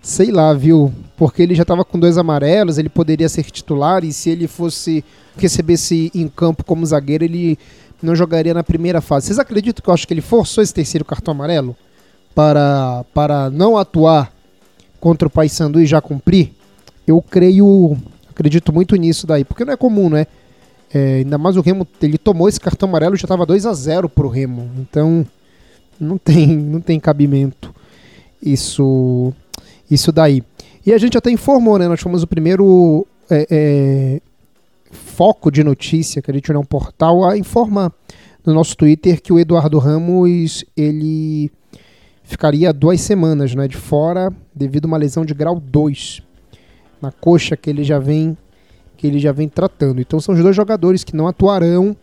sei 0.02 0.32
lá, 0.32 0.54
viu? 0.54 0.94
Porque 1.18 1.42
ele 1.42 1.56
já 1.56 1.64
estava 1.64 1.84
com 1.84 2.00
dois 2.00 2.18
amarelos, 2.18 2.78
ele 2.78 2.90
poderia 2.90 3.28
ser 3.28 3.44
titular 3.44 4.04
e 4.04 4.14
se 4.14 4.30
ele 4.30 4.48
fosse 4.48 5.04
recebesse 5.38 6.12
em 6.14 6.28
campo 6.28 6.64
como 6.64 6.86
zagueiro, 6.86 7.24
ele 7.24 7.58
não 8.02 8.16
jogaria 8.16 8.54
na 8.54 8.64
primeira 8.64 9.02
fase. 9.02 9.28
Vocês 9.28 9.40
acreditam 9.40 9.84
que 9.84 9.90
eu 9.90 9.94
acho 9.94 10.08
que 10.08 10.14
ele 10.14 10.22
forçou 10.22 10.64
esse 10.64 10.74
terceiro 10.74 11.06
cartão 11.06 11.34
amarelo 11.34 11.76
para, 12.34 13.06
para 13.14 13.50
não 13.50 13.78
atuar 13.78 14.32
contra 15.00 15.28
o 15.28 15.32
Paysandu 15.32 15.82
e 15.82 15.86
já 15.86 16.02
cumprir? 16.02 16.52
Eu 17.08 17.22
creio, 17.22 17.98
acredito 18.30 18.72
muito 18.72 18.96
nisso 18.96 19.26
daí, 19.26 19.44
porque 19.44 19.66
não 19.66 19.74
é 19.74 19.78
comum, 19.78 20.10
né? 20.10 20.28
É, 20.94 21.18
ainda 21.18 21.38
mais 21.38 21.56
o 21.56 21.62
Remo, 21.62 21.88
ele 22.02 22.18
tomou 22.18 22.50
esse 22.50 22.60
cartão 22.60 22.90
amarelo 22.90 23.16
já 23.16 23.26
estava 23.26 23.46
2 23.46 23.66
a 23.66 23.74
0 23.74 24.10
pro 24.10 24.28
Remo. 24.28 24.70
Então 24.78 25.26
não 26.00 26.18
tem, 26.18 26.48
não 26.58 26.82
tem 26.82 27.00
cabimento 27.00 27.74
isso 28.42 29.34
isso 29.90 30.12
daí. 30.12 30.44
E 30.86 30.94
a 30.94 30.98
gente 30.98 31.18
até 31.18 31.32
informou, 31.32 31.78
né? 31.78 31.88
Nós 31.88 32.00
fomos 32.00 32.24
o 32.24 32.28
primeiro 32.28 33.06
é, 33.30 33.48
é, 33.50 34.22
foco 34.92 35.52
de 35.52 35.64
notícia 35.64 36.22
que 36.22 36.32
a 36.32 36.34
gente 36.34 36.52
é 36.52 36.58
um 36.58 36.64
portal 36.64 37.28
a 37.28 37.38
informar 37.38 37.92
no 38.46 38.54
nosso 38.54 38.78
Twitter 38.78 39.22
que 39.22 39.34
o 39.34 39.40
Eduardo 39.40 39.78
Ramos 39.78 40.64
ele 40.78 41.52
ficaria 42.30 42.72
duas 42.72 43.02
semanas 43.02 43.56
né, 43.56 43.68
de 43.68 43.76
fora 43.76 44.32
devido 44.54 44.86
a 44.86 44.88
uma 44.88 44.98
lesão 44.98 45.26
de 45.26 45.34
grau 45.34 45.60
2 45.60 46.22
na 47.02 47.12
coxa 47.12 47.58
que 47.58 47.68
ele 47.68 47.84
já 47.84 47.98
vem 47.98 48.38
que 48.96 49.08
ele 49.08 49.18
já 49.18 49.32
vem 49.32 49.50
tratando. 49.50 50.00
Então 50.00 50.20
são 50.20 50.36
os 50.36 50.42
dois 50.42 50.56
jogadores 50.56 51.04
que 51.04 51.16
não 51.16 51.28
atuarão 51.28 51.96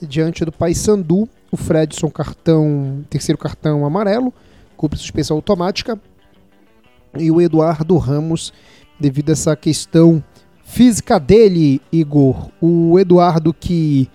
diante 0.00 0.44
do 0.44 0.52
Paysandu. 0.52 1.28
O 1.50 1.56
Fredson 1.56 2.10
cartão, 2.10 3.04
terceiro 3.10 3.38
cartão 3.38 3.84
amarelo, 3.84 4.32
cumpre 4.76 4.98
suspensão 4.98 5.36
automática. 5.36 5.98
E 7.18 7.30
o 7.30 7.40
Eduardo 7.40 7.96
Ramos, 7.96 8.52
devido 9.00 9.30
a 9.30 9.32
essa 9.32 9.56
questão 9.56 10.22
física 10.62 11.18
dele, 11.18 11.80
Igor. 11.90 12.50
O 12.60 12.98
Eduardo 12.98 13.52
que 13.52 14.08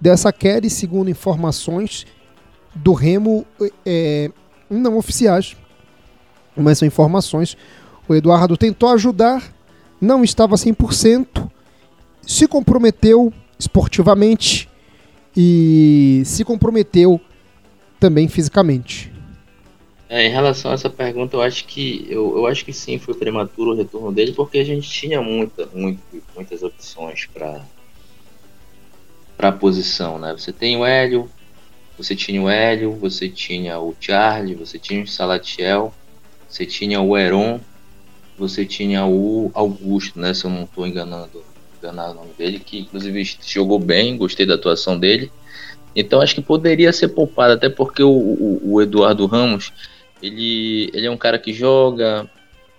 dessa 0.00 0.32
queda, 0.32 0.68
segundo 0.68 1.10
informações 1.10 2.06
do 2.74 2.92
Remo, 2.92 3.44
é, 3.84 4.30
não 4.68 4.96
oficiais, 4.96 5.56
mas 6.56 6.78
são 6.78 6.86
informações. 6.86 7.56
O 8.08 8.14
Eduardo 8.14 8.56
tentou 8.56 8.88
ajudar, 8.90 9.52
não 10.00 10.22
estava 10.24 10.56
100%, 10.56 11.50
se 12.22 12.46
comprometeu 12.48 13.32
esportivamente 13.58 14.68
e 15.36 16.22
se 16.24 16.44
comprometeu 16.44 17.20
também 18.00 18.28
fisicamente. 18.28 19.12
É, 20.08 20.24
em 20.24 20.30
relação 20.30 20.70
a 20.70 20.74
essa 20.74 20.88
pergunta, 20.88 21.36
eu 21.36 21.42
acho 21.42 21.66
que 21.66 22.06
eu, 22.08 22.36
eu 22.36 22.46
acho 22.46 22.64
que 22.64 22.72
sim, 22.72 22.98
foi 22.98 23.14
prematuro 23.14 23.72
o 23.72 23.76
retorno 23.76 24.12
dele, 24.12 24.32
porque 24.32 24.58
a 24.58 24.64
gente 24.64 24.88
tinha 24.88 25.20
muita, 25.20 25.66
muito, 25.74 26.00
muitas 26.34 26.62
opções 26.62 27.26
para 27.26 27.60
para 29.36 29.48
a 29.50 29.52
posição, 29.52 30.18
né? 30.18 30.32
Você 30.32 30.50
tem 30.50 30.78
o 30.78 30.84
Hélio, 30.86 31.28
você 31.96 32.14
tinha 32.14 32.42
o 32.42 32.48
Hélio, 32.48 32.92
você 32.92 33.28
tinha 33.28 33.78
o 33.78 33.94
Charlie, 33.98 34.54
você 34.54 34.78
tinha 34.78 35.02
o 35.02 35.06
Salatiel, 35.06 35.92
você 36.48 36.66
tinha 36.66 37.00
o 37.00 37.16
Heron, 37.16 37.60
você 38.38 38.66
tinha 38.66 39.06
o 39.06 39.50
Augusto, 39.54 40.20
né? 40.20 40.34
Se 40.34 40.44
eu 40.44 40.50
não 40.50 40.64
estou 40.64 40.86
enganando 40.86 41.42
enganar 41.78 42.10
o 42.10 42.14
nome 42.14 42.32
dele, 42.36 42.58
que 42.58 42.80
inclusive 42.80 43.36
jogou 43.46 43.78
bem, 43.78 44.16
gostei 44.16 44.44
da 44.44 44.54
atuação 44.54 44.98
dele. 44.98 45.30
Então 45.94 46.20
acho 46.20 46.34
que 46.34 46.42
poderia 46.42 46.92
ser 46.92 47.08
poupado, 47.08 47.54
até 47.54 47.68
porque 47.68 48.02
o, 48.02 48.10
o, 48.10 48.74
o 48.74 48.82
Eduardo 48.82 49.26
Ramos, 49.26 49.72
ele, 50.22 50.90
ele 50.92 51.06
é 51.06 51.10
um 51.10 51.16
cara 51.16 51.38
que 51.38 51.52
joga, 51.52 52.28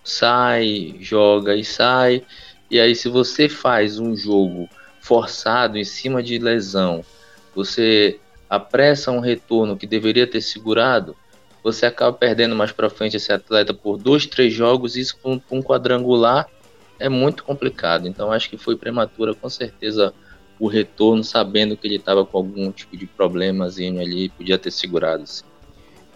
sai, 0.04 0.96
joga 1.00 1.56
e 1.56 1.64
sai. 1.64 2.24
E 2.70 2.80
aí 2.80 2.96
se 2.96 3.10
você 3.10 3.50
faz 3.50 3.98
um 3.98 4.16
jogo 4.16 4.70
forçado 5.00 5.78
em 5.78 5.84
cima 5.84 6.22
de 6.22 6.38
lesão, 6.38 7.04
você 7.56 8.20
apressa 8.50 9.12
um 9.12 9.20
retorno 9.20 9.78
que 9.78 9.88
deveria 9.88 10.28
ter 10.28 10.42
segurado, 10.42 11.16
você 11.64 11.86
acaba 11.86 12.14
perdendo 12.14 12.56
mais 12.56 12.72
para 12.72 12.90
frente 12.90 13.18
esse 13.18 13.32
atleta 13.32 13.74
por 13.74 13.98
dois, 13.98 14.26
três 14.26 14.54
jogos, 14.54 14.96
isso 14.96 15.18
com 15.22 15.42
um 15.52 15.62
quadrangular 15.62 16.48
é 17.00 17.10
muito 17.10 17.44
complicado. 17.44 18.08
Então 18.08 18.32
acho 18.32 18.50
que 18.50 18.58
foi 18.58 18.76
prematura, 18.76 19.34
com 19.36 19.50
certeza, 19.50 20.14
o 20.60 20.68
retorno, 20.68 21.24
sabendo 21.24 21.76
que 21.76 21.88
ele 21.88 21.98
estava 21.98 22.26
com 22.26 22.38
algum 22.38 22.72
tipo 22.72 22.96
de 22.98 23.06
problemazinho 23.06 24.02
ali, 24.02 24.30
podia 24.30 24.58
ter 24.58 24.72
segurado. 24.72 25.24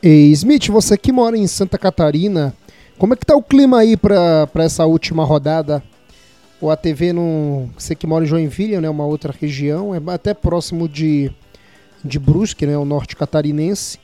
E 0.02 0.32
Smith, 0.32 0.68
você 0.68 0.98
que 0.98 1.12
mora 1.12 1.38
em 1.38 1.46
Santa 1.48 1.78
Catarina, 1.78 2.56
como 2.98 3.14
é 3.14 3.18
que 3.18 3.26
tá 3.26 3.36
o 3.36 3.44
clima 3.44 3.80
aí 3.80 3.96
para 3.98 4.48
essa 4.56 4.86
última 4.86 5.24
rodada? 5.24 5.84
O 6.60 6.70
ATV, 6.70 7.14
no, 7.14 7.70
você 7.78 7.96
que 7.96 8.08
mora 8.08 8.24
em 8.24 8.28
Joinville, 8.28 8.80
né, 8.80 8.90
uma 8.90 9.06
outra 9.06 9.34
região, 9.38 9.94
é 9.94 10.02
até 10.14 10.34
próximo 10.34 10.88
de, 10.88 11.32
de 12.04 12.20
Brusque, 12.20 12.66
né, 12.66 12.78
o 12.78 12.86
norte 12.86 13.16
catarinense. 13.16 14.00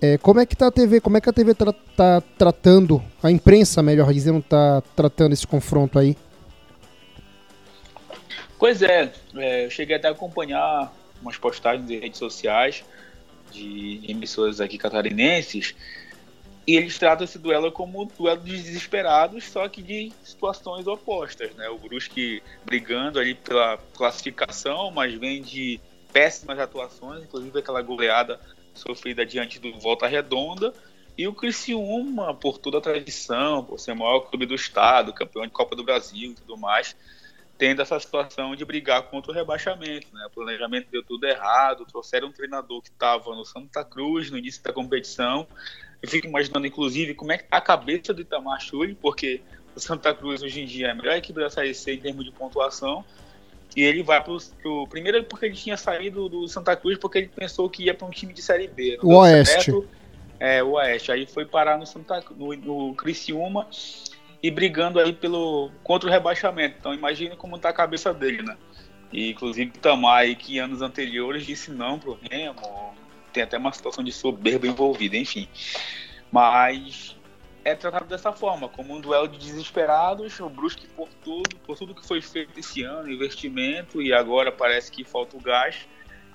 É, 0.00 0.18
como 0.18 0.40
é 0.40 0.46
que 0.46 0.56
tá 0.56 0.66
a 0.66 0.70
TV? 0.70 1.00
Como 1.00 1.16
é 1.16 1.20
que 1.20 1.30
a 1.30 1.32
TV 1.32 1.52
está 1.52 1.72
tá 1.96 2.20
tratando, 2.36 3.02
a 3.22 3.30
imprensa, 3.30 3.82
melhor 3.82 4.12
dizendo, 4.12 4.40
está 4.40 4.82
tratando 4.96 5.32
esse 5.32 5.46
confronto 5.46 5.98
aí? 5.98 6.16
Pois 8.58 8.82
é, 8.82 9.12
é, 9.36 9.66
eu 9.66 9.70
cheguei 9.70 9.96
até 9.96 10.08
a 10.08 10.10
acompanhar 10.10 10.92
umas 11.20 11.36
postagens 11.36 11.88
em 11.88 12.00
redes 12.00 12.18
sociais 12.18 12.84
de 13.52 14.00
emissoras 14.08 14.60
aqui 14.60 14.78
catarinenses 14.78 15.74
e 16.66 16.76
eles 16.76 16.96
tratam 16.98 17.24
esse 17.24 17.38
duelo 17.38 17.72
como 17.72 18.02
um 18.02 18.06
duelo 18.06 18.40
de 18.40 18.56
desesperados, 18.56 19.44
só 19.44 19.68
que 19.68 19.82
de 19.82 20.12
situações 20.22 20.86
opostas, 20.86 21.52
né? 21.56 21.68
O 21.68 21.78
Brusque 21.78 22.42
brigando 22.64 23.18
ali 23.18 23.34
pela 23.34 23.78
classificação, 23.96 24.90
mas 24.92 25.12
vem 25.14 25.42
de 25.42 25.80
péssimas 26.12 26.58
atuações, 26.58 27.22
inclusive 27.24 27.58
aquela 27.58 27.82
goleada 27.82 28.38
sofrida 28.74 29.24
diante 29.24 29.58
do 29.58 29.72
Volta 29.78 30.06
Redonda. 30.06 30.72
E 31.16 31.26
o 31.28 31.34
Criciúma, 31.34 32.34
por 32.34 32.58
toda 32.58 32.78
a 32.78 32.80
tradição, 32.80 33.62
por 33.64 33.78
ser 33.78 33.92
o 33.92 33.96
maior 33.96 34.20
clube 34.20 34.46
do 34.46 34.54
estado, 34.54 35.12
campeão 35.12 35.44
de 35.44 35.50
Copa 35.50 35.76
do 35.76 35.84
Brasil 35.84 36.30
e 36.30 36.34
tudo 36.34 36.56
mais, 36.56 36.96
tendo 37.58 37.82
essa 37.82 38.00
situação 38.00 38.56
de 38.56 38.64
brigar 38.64 39.02
contra 39.04 39.30
o 39.30 39.34
rebaixamento. 39.34 40.06
Né? 40.12 40.26
O 40.26 40.30
planejamento 40.30 40.88
deu 40.90 41.02
tudo 41.02 41.26
errado, 41.26 41.84
trouxeram 41.84 42.28
um 42.28 42.32
treinador 42.32 42.80
que 42.80 42.88
estava 42.88 43.34
no 43.34 43.44
Santa 43.44 43.84
Cruz 43.84 44.30
no 44.30 44.38
início 44.38 44.62
da 44.62 44.72
competição. 44.72 45.46
Eu 46.00 46.08
fico 46.08 46.26
imaginando, 46.26 46.66
inclusive, 46.66 47.14
como 47.14 47.30
é 47.30 47.38
que 47.38 47.44
está 47.44 47.58
a 47.58 47.60
cabeça 47.60 48.14
do 48.14 48.22
Itamar 48.22 48.60
Chuli, 48.60 48.94
porque 48.94 49.42
o 49.76 49.80
Santa 49.80 50.14
Cruz 50.14 50.42
hoje 50.42 50.62
em 50.62 50.66
dia 50.66 50.88
é 50.88 50.90
a 50.90 50.94
melhor 50.94 51.14
equipe 51.14 51.38
da 51.38 51.50
Série 51.50 51.74
C 51.74 51.92
em 51.92 52.00
termos 52.00 52.24
de 52.24 52.32
pontuação, 52.32 53.04
e 53.74 53.82
ele 53.82 54.02
vai 54.02 54.22
pro, 54.22 54.38
pro. 54.60 54.86
Primeiro 54.86 55.24
porque 55.24 55.46
ele 55.46 55.54
tinha 55.54 55.76
saído 55.76 56.28
do 56.28 56.46
Santa 56.48 56.76
Cruz 56.76 56.98
porque 56.98 57.18
ele 57.18 57.28
pensou 57.28 57.68
que 57.70 57.84
ia 57.84 57.94
para 57.94 58.06
um 58.06 58.10
time 58.10 58.32
de 58.32 58.42
Série 58.42 58.68
B. 58.68 58.98
O 59.02 59.14
Oeste. 59.16 59.64
Certo, 59.64 59.88
é, 60.38 60.62
o 60.62 60.72
Oeste. 60.72 61.12
Aí 61.12 61.26
foi 61.26 61.46
parar 61.46 61.78
no, 61.78 61.86
Santa, 61.86 62.22
no, 62.36 62.54
no 62.54 62.94
Criciúma 62.94 63.66
e 64.42 64.50
brigando 64.50 64.98
aí 64.98 65.12
pelo, 65.12 65.70
contra 65.82 66.08
o 66.08 66.12
rebaixamento. 66.12 66.76
Então 66.78 66.92
imagine 66.92 67.36
como 67.36 67.58
tá 67.58 67.70
a 67.70 67.72
cabeça 67.72 68.12
dele, 68.12 68.42
né? 68.42 68.56
E, 69.12 69.30
inclusive 69.30 69.70
o 69.74 69.78
Tamai, 69.78 70.34
que 70.34 70.58
anos 70.58 70.82
anteriores 70.82 71.46
disse 71.46 71.70
não 71.70 71.98
pro 71.98 72.18
Remo. 72.30 72.94
Tem 73.32 73.42
até 73.42 73.56
uma 73.56 73.72
situação 73.72 74.04
de 74.04 74.12
soberba 74.12 74.66
envolvida, 74.66 75.16
enfim. 75.16 75.48
Mas 76.30 77.16
é 77.64 77.74
tratado 77.74 78.06
dessa 78.06 78.32
forma, 78.32 78.68
como 78.68 78.94
um 78.94 79.00
duelo 79.00 79.28
de 79.28 79.38
desesperados, 79.38 80.38
o 80.40 80.48
Brusque 80.48 80.86
por 80.88 81.08
tudo, 81.24 81.56
por 81.64 81.76
tudo 81.76 81.94
que 81.94 82.06
foi 82.06 82.20
feito 82.20 82.58
esse 82.58 82.82
ano, 82.82 83.10
investimento, 83.10 84.02
e 84.02 84.12
agora 84.12 84.50
parece 84.50 84.90
que 84.90 85.04
falta 85.04 85.36
o 85.36 85.40
gás, 85.40 85.86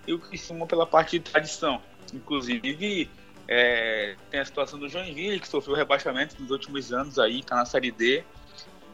e 0.06 0.14
o 0.14 0.20
Criciúma 0.20 0.66
pela 0.66 0.86
parte 0.86 1.20
de 1.20 1.30
tradição. 1.30 1.82
Inclusive, 2.14 3.10
é, 3.48 4.16
tem 4.30 4.40
a 4.40 4.46
situação 4.46 4.80
do 4.80 4.88
Joinville, 4.88 5.40
que 5.40 5.48
sofreu 5.48 5.76
rebaixamento 5.76 6.42
nos 6.42 6.50
últimos 6.50 6.94
anos 6.94 7.20
aí, 7.20 7.40
está 7.40 7.56
na 7.56 7.66
Série 7.66 7.92
D, 7.92 8.24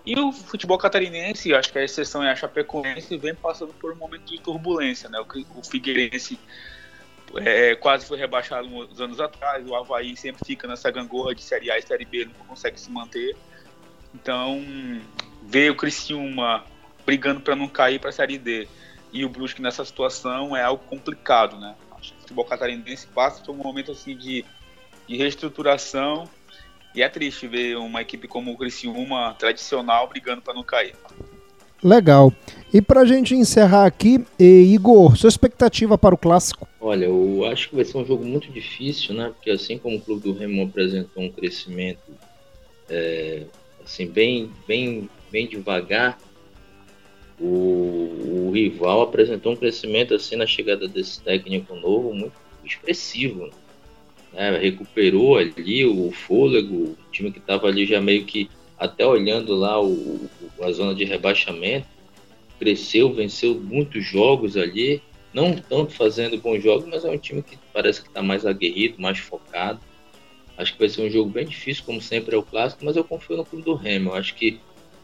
e 0.06 0.20
o 0.20 0.34
futebol 0.34 0.78
catarinense, 0.78 1.54
acho 1.54 1.72
que 1.72 1.80
a 1.80 1.84
exceção 1.84 2.24
é 2.24 2.32
a 2.32 2.36
Chapecoense, 2.36 3.16
vem 3.18 3.34
passando 3.34 3.74
por 3.74 3.94
um 3.94 3.96
momento 3.96 4.26
de 4.26 4.40
turbulência, 4.40 5.08
né? 5.08 5.20
O, 5.20 5.60
o 5.60 5.64
Figueirense 5.64 6.38
é, 7.38 7.76
quase 7.76 8.06
foi 8.06 8.18
rebaixado 8.18 8.68
uns 8.68 9.00
anos 9.00 9.20
atrás. 9.20 9.68
O 9.68 9.76
Havaí 9.76 10.16
sempre 10.16 10.46
fica 10.46 10.68
nessa 10.68 10.92
gangorra 10.92 11.34
de 11.34 11.42
Série 11.42 11.72
A 11.72 11.78
e 11.78 11.82
Série 11.82 12.06
B, 12.06 12.26
não 12.26 12.46
consegue 12.46 12.80
se 12.80 12.92
manter. 12.92 13.36
Então, 14.14 14.64
ver 15.42 15.72
o 15.72 15.76
Criciúma 15.76 16.64
brigando 17.06 17.42
para 17.42 17.56
não 17.56 17.68
cair 17.68 18.00
para 18.00 18.10
a 18.10 18.14
Série 18.14 18.38
D 18.38 18.68
e 19.12 19.26
o 19.26 19.30
Brusque 19.30 19.62
nessa 19.62 19.84
situação 19.86 20.56
é 20.56 20.64
algo 20.64 20.84
complicado, 20.86 21.60
né? 21.60 21.76
Acho 21.92 22.12
que 22.12 22.18
o 22.18 22.22
futebol 22.22 22.46
catarinense 22.46 23.08
passa 23.08 23.44
por 23.44 23.52
um 23.52 23.58
momento 23.58 23.92
assim 23.92 24.16
de, 24.16 24.46
de 25.08 25.18
reestruturação 25.18 26.30
e 26.96 27.02
é 27.02 27.10
triste 27.10 27.48
ver 27.48 27.78
uma 27.78 28.02
equipe 28.02 28.28
como 28.28 28.52
o 28.52 28.58
Criciúma 28.58 29.36
tradicional 29.38 30.08
brigando 30.08 30.42
para 30.42 30.54
não 30.54 30.64
cair. 30.64 30.96
Legal. 31.84 32.32
E 32.74 32.82
pra 32.82 33.06
gente 33.06 33.36
encerrar 33.36 33.86
aqui, 33.86 34.24
Igor, 34.40 35.16
sua 35.18 35.28
expectativa 35.28 35.98
para 35.98 36.16
o 36.16 36.18
clássico? 36.18 36.68
Olha, 36.80 37.06
eu 37.06 37.46
acho 37.46 37.70
que 37.70 37.76
vai 37.76 37.86
ser 37.86 37.98
um 37.98 38.06
jogo 38.06 38.26
muito 38.26 38.52
difícil, 38.52 39.14
né? 39.14 39.32
Porque 39.36 39.52
assim 39.52 39.78
como 39.78 39.98
o 39.98 40.02
Clube 40.02 40.24
do 40.24 40.34
Remo 40.34 40.64
apresentou 40.64 41.24
um 41.24 41.30
crescimento 41.30 42.00
é, 42.90 43.44
assim, 43.84 44.08
bem, 44.08 44.50
bem, 44.68 45.10
bem 45.32 45.48
devagar, 45.48 46.18
o, 47.40 48.48
o, 48.48 48.52
rival 48.54 49.02
apresentou 49.02 49.54
um 49.54 49.56
crescimento 49.56 50.14
assim 50.14 50.36
na 50.36 50.46
chegada 50.46 50.88
desse 50.88 51.22
técnico 51.22 51.76
novo 51.76 52.14
muito 52.14 52.34
expressivo. 52.64 53.50
Né? 54.32 54.58
Recuperou 54.58 55.38
ali 55.38 55.86
o 55.86 56.12
fôlego, 56.12 56.76
o 56.76 56.98
time 57.12 57.32
que 57.32 57.40
estava 57.40 57.68
ali 57.68 57.86
já 57.86 58.00
meio 58.00 58.26
que 58.26 58.50
até 58.78 59.06
olhando 59.06 59.56
lá 59.56 59.82
o, 59.82 60.30
a 60.62 60.72
zona 60.72 60.94
de 60.94 61.04
rebaixamento, 61.04 61.88
cresceu, 62.60 63.14
venceu 63.14 63.56
muitos 63.56 64.06
jogos 64.06 64.56
ali, 64.56 65.02
não 65.34 65.56
tanto 65.56 65.94
fazendo 65.94 66.38
bons 66.38 66.62
jogos, 66.62 66.88
mas 66.88 67.04
é 67.04 67.10
um 67.10 67.18
time 67.18 67.42
que 67.42 67.58
parece 67.74 68.02
que 68.02 68.08
está 68.08 68.22
mais 68.22 68.46
aguerrido, 68.46 69.02
mais 69.02 69.18
focado. 69.20 69.80
Acho 70.58 70.74
que 70.74 70.80
vai 70.80 70.90
ser 70.90 71.02
um 71.02 71.10
jogo 71.10 71.30
bem 71.30 71.46
difícil, 71.46 71.84
como 71.84 72.00
sempre 72.00 72.36
é 72.36 72.38
o 72.38 72.44
clássico, 72.44 72.86
mas 72.86 72.96
eu 72.96 73.04
confio 73.04 73.38
no 73.38 73.46
clube 73.46 73.66
do 73.66 73.74
Remo. 73.74 74.12
Eu 74.12 74.16
acho 74.16 74.36
que 74.36 74.60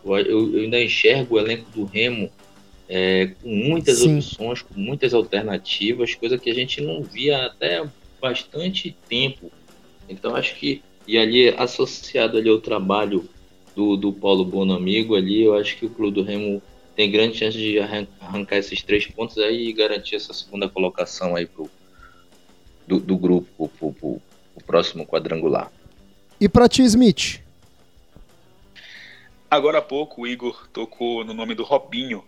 eu, 0.06 0.18
eu 0.18 0.62
ainda 0.62 0.82
enxergo 0.82 1.36
o 1.36 1.40
elenco 1.40 1.70
do 1.72 1.86
Remo 1.86 2.30
é, 2.88 3.32
com 3.42 3.50
muitas 3.50 4.00
Sim. 4.00 4.18
opções, 4.18 4.62
com 4.62 4.80
muitas 4.80 5.14
alternativas, 5.14 6.16
coisa 6.16 6.38
que 6.38 6.50
a 6.50 6.54
gente 6.54 6.82
não 6.82 7.02
via 7.04 7.46
até 7.46 7.84
bastante 8.22 8.96
tempo. 9.08 9.52
Então 10.08 10.36
acho 10.36 10.56
que 10.56 10.82
e 11.08 11.18
ali 11.18 11.50
associado 11.50 12.38
ali 12.38 12.50
ao 12.50 12.60
trabalho 12.60 13.28
do, 13.80 13.96
do 13.96 14.12
Paulo 14.12 14.44
Bonamigo 14.44 15.16
ali, 15.16 15.44
eu 15.44 15.56
acho 15.56 15.78
que 15.78 15.86
o 15.86 15.90
Clube 15.90 16.16
do 16.16 16.22
Remo 16.22 16.62
tem 16.98 17.10
grande 17.10 17.38
chance 17.38 17.58
de 17.58 17.80
arrancar 17.80 18.58
esses 18.58 18.84
três 18.84 19.08
pontos 19.08 19.38
aí 19.38 19.70
e 19.70 19.74
garantir 19.74 20.18
essa 20.18 20.34
segunda 20.34 20.68
colocação 20.68 21.34
aí 21.34 21.46
pro, 21.46 21.72
do, 22.86 23.00
do 23.00 23.18
grupo 23.18 23.70
pro, 23.70 23.94
pro, 23.94 24.22
pro 24.54 24.66
próximo 24.66 25.06
quadrangular. 25.06 25.72
E 26.42 26.50
para 26.50 26.68
ti, 26.68 26.84
Smith? 26.84 27.42
Agora 29.50 29.78
há 29.78 29.82
pouco 29.82 30.24
o 30.24 30.28
Igor 30.28 30.68
tocou 30.74 31.24
no 31.24 31.34
nome 31.34 31.56
do 31.56 31.64
Robinho. 31.64 32.26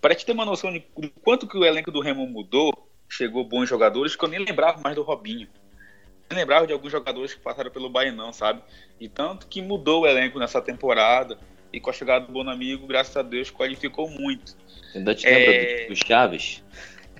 Para 0.00 0.14
te 0.14 0.24
ter 0.24 0.30
uma 0.30 0.44
noção 0.44 0.72
de 0.72 0.84
quanto 1.24 1.48
que 1.48 1.58
o 1.58 1.64
elenco 1.64 1.90
do 1.90 2.00
Remo 2.00 2.24
mudou, 2.24 2.72
chegou 3.08 3.42
bons 3.42 3.68
jogadores 3.68 4.14
que 4.14 4.24
eu 4.24 4.28
nem 4.28 4.44
lembrava 4.44 4.80
mais 4.80 4.94
do 4.94 5.02
Robinho 5.02 5.48
lembrava 6.34 6.66
de 6.66 6.72
alguns 6.72 6.92
jogadores 6.92 7.34
que 7.34 7.40
passaram 7.40 7.70
pelo 7.70 7.88
Bainão, 7.88 8.32
sabe? 8.32 8.62
E 9.00 9.08
tanto 9.08 9.46
que 9.46 9.62
mudou 9.62 10.02
o 10.02 10.06
elenco 10.06 10.38
nessa 10.38 10.60
temporada. 10.60 11.38
E 11.72 11.78
com 11.80 11.90
a 11.90 11.92
chegada 11.92 12.24
do 12.24 12.32
Bonamigo, 12.32 12.86
graças 12.86 13.14
a 13.16 13.22
Deus, 13.22 13.50
qualificou 13.50 14.08
muito. 14.08 14.56
Você 14.90 14.98
ainda 14.98 15.14
te 15.14 15.26
lembra 15.26 15.54
é... 15.54 15.82
do, 15.82 15.88
do 15.88 15.96
Chaves? 15.96 16.62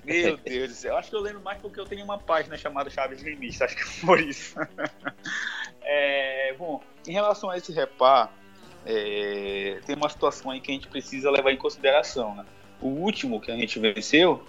Meu 0.03 0.37
Deus 0.37 0.69
do 0.69 0.75
céu. 0.75 0.97
Acho 0.97 1.09
que 1.09 1.15
eu 1.15 1.21
lembro 1.21 1.41
mais 1.41 1.59
porque 1.61 1.79
eu 1.79 1.85
tenho 1.85 2.03
uma 2.03 2.17
página 2.17 2.57
chamada 2.57 2.89
Chaves 2.89 3.21
Limite. 3.21 3.63
Acho 3.63 3.75
que 3.75 3.83
é 3.83 4.05
por 4.05 4.19
isso. 4.19 4.55
é, 5.83 6.55
bom, 6.57 6.81
em 7.07 7.11
relação 7.11 7.49
a 7.49 7.57
esse 7.57 7.71
repar, 7.71 8.33
é, 8.85 9.79
tem 9.85 9.95
uma 9.95 10.09
situação 10.09 10.51
aí 10.51 10.59
que 10.59 10.71
a 10.71 10.73
gente 10.73 10.87
precisa 10.87 11.29
levar 11.29 11.51
em 11.51 11.57
consideração. 11.57 12.35
Né? 12.35 12.45
O 12.81 12.87
último 12.87 13.39
que 13.39 13.51
a 13.51 13.55
gente 13.55 13.79
venceu, 13.79 14.43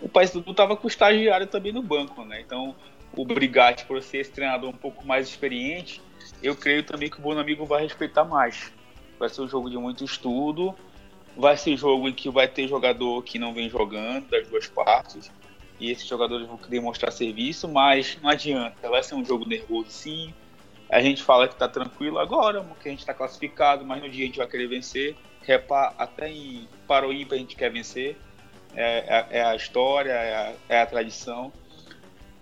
o 0.00 0.08
País 0.08 0.30
Dudu 0.30 0.52
estava 0.52 0.76
com 0.76 0.86
o 0.86 0.90
estagiário 0.90 1.46
também 1.46 1.72
no 1.72 1.82
banco. 1.82 2.24
Né? 2.24 2.40
Então, 2.40 2.74
o 3.16 3.24
Brigatti, 3.24 3.84
por 3.86 4.02
ser 4.02 4.18
esse 4.18 4.30
treinador 4.30 4.70
um 4.70 4.76
pouco 4.76 5.06
mais 5.06 5.28
experiente, 5.28 6.02
eu 6.42 6.54
creio 6.54 6.82
também 6.82 7.08
que 7.08 7.18
o 7.18 7.22
Bonamigo 7.22 7.64
vai 7.64 7.82
respeitar 7.82 8.24
mais. 8.24 8.72
Vai 9.18 9.28
ser 9.28 9.40
um 9.40 9.48
jogo 9.48 9.70
de 9.70 9.78
muito 9.78 10.04
estudo, 10.04 10.74
vai 11.36 11.56
ser 11.56 11.76
jogo 11.76 12.08
em 12.08 12.12
que 12.12 12.28
vai 12.28 12.46
ter 12.46 12.68
jogador 12.68 13.22
que 13.22 13.38
não 13.38 13.54
vem 13.54 13.68
jogando 13.68 14.28
das 14.28 14.46
duas 14.46 14.66
partes, 14.66 15.30
e 15.78 15.90
esses 15.90 16.06
jogadores 16.06 16.46
vão 16.46 16.56
querer 16.56 16.80
mostrar 16.80 17.10
serviço, 17.10 17.68
mas 17.68 18.18
não 18.22 18.30
adianta, 18.30 18.88
vai 18.88 19.02
ser 19.02 19.14
um 19.14 19.24
jogo 19.24 19.46
nervoso 19.46 19.90
sim. 19.90 20.32
A 20.88 21.00
gente 21.00 21.22
fala 21.22 21.48
que 21.48 21.54
está 21.54 21.68
tranquilo 21.68 22.18
agora, 22.18 22.62
porque 22.62 22.88
a 22.88 22.90
gente 22.90 23.00
está 23.00 23.12
classificado, 23.12 23.84
mas 23.84 24.00
no 24.00 24.08
dia 24.08 24.24
a 24.24 24.26
gente 24.26 24.38
vai 24.38 24.46
querer 24.46 24.68
vencer. 24.68 25.16
Até 25.98 26.28
em 26.28 26.68
Paroíba 26.86 27.34
a 27.34 27.38
gente 27.38 27.56
quer 27.56 27.70
vencer. 27.70 28.16
É, 28.74 29.26
é, 29.30 29.38
é 29.38 29.44
a 29.44 29.56
história, 29.56 30.12
é 30.12 30.34
a, 30.34 30.54
é 30.68 30.80
a 30.80 30.86
tradição. 30.86 31.52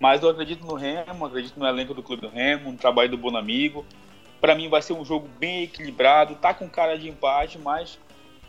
Mas 0.04 0.22
eu 0.22 0.28
acredito 0.28 0.66
no 0.66 0.74
Remo, 0.74 1.24
acredito 1.24 1.58
no 1.58 1.66
elenco 1.66 1.94
do 1.94 2.02
Clube 2.02 2.20
do 2.20 2.28
Remo, 2.28 2.70
no 2.70 2.76
trabalho 2.76 3.08
do 3.08 3.16
Bonamigo. 3.16 3.86
Para 4.38 4.54
mim 4.54 4.68
vai 4.68 4.82
ser 4.82 4.92
um 4.92 5.02
jogo 5.02 5.26
bem 5.38 5.62
equilibrado, 5.62 6.34
tá 6.34 6.52
com 6.52 6.68
cara 6.68 6.98
de 6.98 7.08
empate, 7.08 7.58
mas 7.58 7.98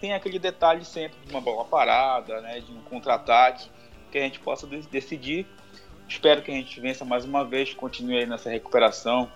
tem 0.01 0.13
aquele 0.13 0.37
detalhe 0.37 0.83
sempre 0.83 1.17
de 1.25 1.31
uma 1.31 1.39
bola 1.39 1.63
parada, 1.63 2.41
né, 2.41 2.59
de 2.59 2.69
um 2.73 2.81
contra-ataque 2.81 3.69
que 4.11 4.17
a 4.17 4.21
gente 4.23 4.37
possa 4.41 4.67
decidir. 4.67 5.47
Espero 6.09 6.41
que 6.41 6.51
a 6.51 6.53
gente 6.53 6.77
vença 6.81 7.05
mais 7.05 7.23
uma 7.23 7.45
vez, 7.45 7.73
continue 7.73 8.17
aí 8.17 8.25
nessa 8.25 8.49
recuperação, 8.49 9.31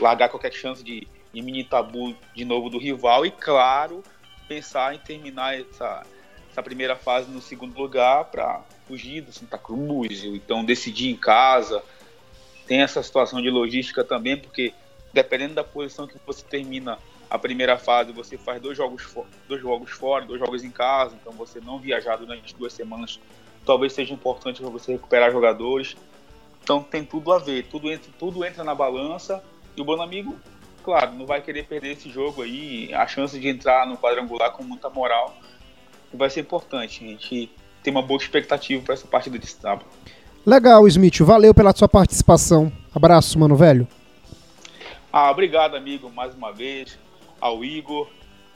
largar 0.00 0.30
qualquer 0.30 0.52
chance 0.52 0.82
de, 0.82 1.06
de 1.32 1.40
mini 1.40 1.62
tabu 1.62 2.16
de 2.34 2.44
novo 2.44 2.68
do 2.68 2.78
rival 2.78 3.24
e, 3.24 3.30
claro, 3.30 4.02
pensar 4.48 4.92
em 4.92 4.98
terminar 4.98 5.56
essa, 5.56 6.04
essa 6.50 6.62
primeira 6.62 6.96
fase 6.96 7.30
no 7.30 7.40
segundo 7.40 7.76
lugar 7.78 8.24
para 8.26 8.62
fugir 8.86 9.20
do 9.20 9.32
Santa 9.32 9.58
Cruz, 9.58 10.24
então 10.24 10.64
decidir 10.64 11.10
em 11.10 11.16
casa. 11.16 11.82
Tem 12.66 12.82
essa 12.82 13.02
situação 13.02 13.40
de 13.40 13.50
logística 13.50 14.02
também, 14.04 14.36
porque 14.36 14.72
dependendo 15.12 15.54
da 15.54 15.64
posição 15.64 16.06
que 16.06 16.16
você 16.26 16.44
termina 16.44 16.98
a 17.30 17.38
primeira 17.38 17.78
fase, 17.78 18.12
você 18.12 18.38
faz 18.38 18.60
dois 18.60 18.76
jogos, 18.76 19.06
dois 19.46 19.60
jogos 19.60 19.90
fora, 19.90 20.24
dois 20.24 20.40
jogos 20.40 20.64
em 20.64 20.70
casa, 20.70 21.16
então 21.20 21.32
você 21.32 21.60
não 21.60 21.78
viajar 21.78 22.16
durante 22.16 22.54
duas 22.54 22.72
semanas 22.72 23.20
talvez 23.64 23.92
seja 23.92 24.14
importante 24.14 24.62
para 24.62 24.70
você 24.70 24.92
recuperar 24.92 25.30
jogadores. 25.30 25.94
Então 26.62 26.82
tem 26.82 27.04
tudo 27.04 27.32
a 27.32 27.38
ver, 27.38 27.66
tudo 27.66 27.90
entra, 27.90 28.10
tudo 28.18 28.44
entra 28.44 28.64
na 28.64 28.74
balança 28.74 29.42
e 29.76 29.80
o 29.80 29.84
Bonamigo, 29.84 30.36
claro, 30.82 31.12
não 31.12 31.26
vai 31.26 31.42
querer 31.42 31.66
perder 31.66 31.92
esse 31.92 32.08
jogo 32.10 32.42
aí, 32.42 32.92
a 32.94 33.06
chance 33.06 33.38
de 33.38 33.48
entrar 33.48 33.86
no 33.86 33.96
quadrangular 33.98 34.52
com 34.52 34.62
muita 34.64 34.88
moral 34.88 35.36
vai 36.12 36.30
ser 36.30 36.40
importante. 36.40 37.04
A 37.04 37.08
gente 37.08 37.50
tem 37.82 37.90
uma 37.90 38.02
boa 38.02 38.20
expectativa 38.20 38.82
para 38.82 38.94
essa 38.94 39.06
partida 39.06 39.38
de 39.38 39.46
sábado. 39.46 39.86
Legal, 40.44 40.86
Smith. 40.88 41.20
Valeu 41.20 41.54
pela 41.54 41.74
sua 41.74 41.88
participação. 41.88 42.72
Abraço, 42.94 43.38
mano, 43.38 43.56
velho. 43.56 43.86
Ah, 45.12 45.30
obrigado, 45.30 45.76
amigo, 45.76 46.10
mais 46.10 46.34
uma 46.34 46.52
vez. 46.52 46.98
Ao 47.40 47.64
Igor. 47.64 48.08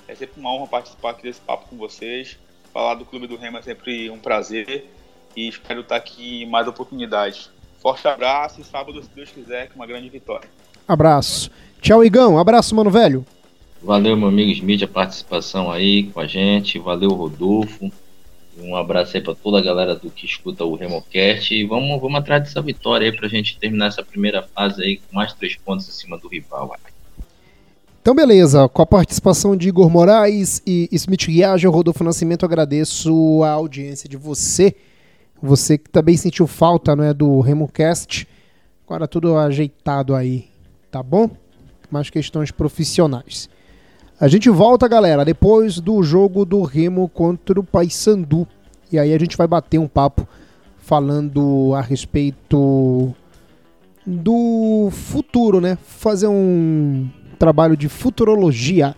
É 0.08 0.14
sempre 0.14 0.40
uma 0.40 0.52
honra 0.52 0.66
participar 0.66 1.10
aqui 1.10 1.22
desse 1.22 1.40
papo 1.40 1.68
com 1.68 1.76
vocês. 1.76 2.38
Falar 2.72 2.94
do 2.94 3.04
Clube 3.04 3.26
do 3.26 3.36
Remo 3.36 3.58
é 3.58 3.62
sempre 3.62 4.10
um 4.10 4.18
prazer. 4.18 4.90
E 5.36 5.48
espero 5.48 5.80
estar 5.80 5.96
aqui 5.96 6.42
em 6.42 6.46
mais 6.46 6.66
oportunidades. 6.66 7.50
Forte 7.80 8.06
abraço 8.06 8.60
e 8.60 8.64
sábado, 8.64 9.02
se 9.02 9.10
Deus 9.14 9.30
quiser, 9.30 9.68
com 9.68 9.76
uma 9.76 9.86
grande 9.86 10.08
vitória. 10.08 10.48
Abraço. 10.86 11.50
Tchau, 11.80 12.04
Igão. 12.04 12.38
Abraço, 12.38 12.74
mano, 12.74 12.90
velho. 12.90 13.24
Valeu, 13.82 14.16
meu 14.16 14.28
amigo 14.28 14.52
Smith, 14.52 14.84
a 14.84 14.88
participação 14.88 15.70
aí 15.70 16.04
com 16.04 16.20
a 16.20 16.26
gente. 16.26 16.78
Valeu, 16.78 17.10
Rodolfo. 17.10 17.90
Um 18.56 18.76
abraço 18.76 19.16
aí 19.16 19.22
para 19.22 19.34
toda 19.34 19.58
a 19.58 19.62
galera 19.62 19.96
do 19.96 20.08
que 20.08 20.24
escuta 20.24 20.64
o 20.64 20.76
Remocast. 20.76 21.52
E 21.52 21.66
vamos, 21.66 22.00
vamos 22.00 22.20
atrás 22.20 22.44
dessa 22.44 22.62
vitória 22.62 23.10
aí 23.10 23.16
para 23.16 23.26
a 23.26 23.30
gente 23.30 23.58
terminar 23.58 23.86
essa 23.86 24.04
primeira 24.04 24.42
fase 24.42 24.80
aí 24.80 24.98
com 24.98 25.16
mais 25.16 25.32
três 25.32 25.56
pontos 25.56 25.88
em 25.88 25.92
cima 25.92 26.16
do 26.16 26.28
rival. 26.28 26.76
Então, 28.00 28.14
beleza. 28.14 28.68
Com 28.68 28.82
a 28.82 28.86
participação 28.86 29.56
de 29.56 29.68
Igor 29.68 29.90
Moraes 29.90 30.62
e 30.64 30.88
Smith 30.92 31.26
Guiage, 31.26 31.66
Rodolfo 31.66 32.04
Nascimento, 32.04 32.44
agradeço 32.44 33.42
a 33.42 33.50
audiência 33.50 34.08
de 34.08 34.16
você. 34.16 34.76
Você 35.42 35.76
que 35.76 35.90
também 35.90 36.16
sentiu 36.16 36.46
falta 36.46 36.94
não 36.94 37.02
é, 37.02 37.12
do 37.12 37.40
Remocast. 37.40 38.28
Agora 38.86 39.08
tudo 39.08 39.36
ajeitado 39.36 40.14
aí, 40.14 40.46
tá 40.88 41.02
bom? 41.02 41.28
Mais 41.90 42.10
questões 42.10 42.52
profissionais. 42.52 43.50
A 44.22 44.28
gente 44.28 44.48
volta, 44.48 44.86
galera, 44.86 45.24
depois 45.24 45.80
do 45.80 46.00
jogo 46.00 46.44
do 46.44 46.62
Remo 46.62 47.08
contra 47.08 47.58
o 47.58 47.64
Paysandu. 47.64 48.46
E 48.92 48.96
aí 48.96 49.12
a 49.12 49.18
gente 49.18 49.36
vai 49.36 49.48
bater 49.48 49.78
um 49.78 49.88
papo 49.88 50.28
falando 50.78 51.72
a 51.74 51.80
respeito 51.80 53.12
do 54.06 54.90
futuro, 54.92 55.60
né? 55.60 55.76
Fazer 55.82 56.28
um 56.28 57.10
trabalho 57.36 57.76
de 57.76 57.88
futurologia 57.88 58.94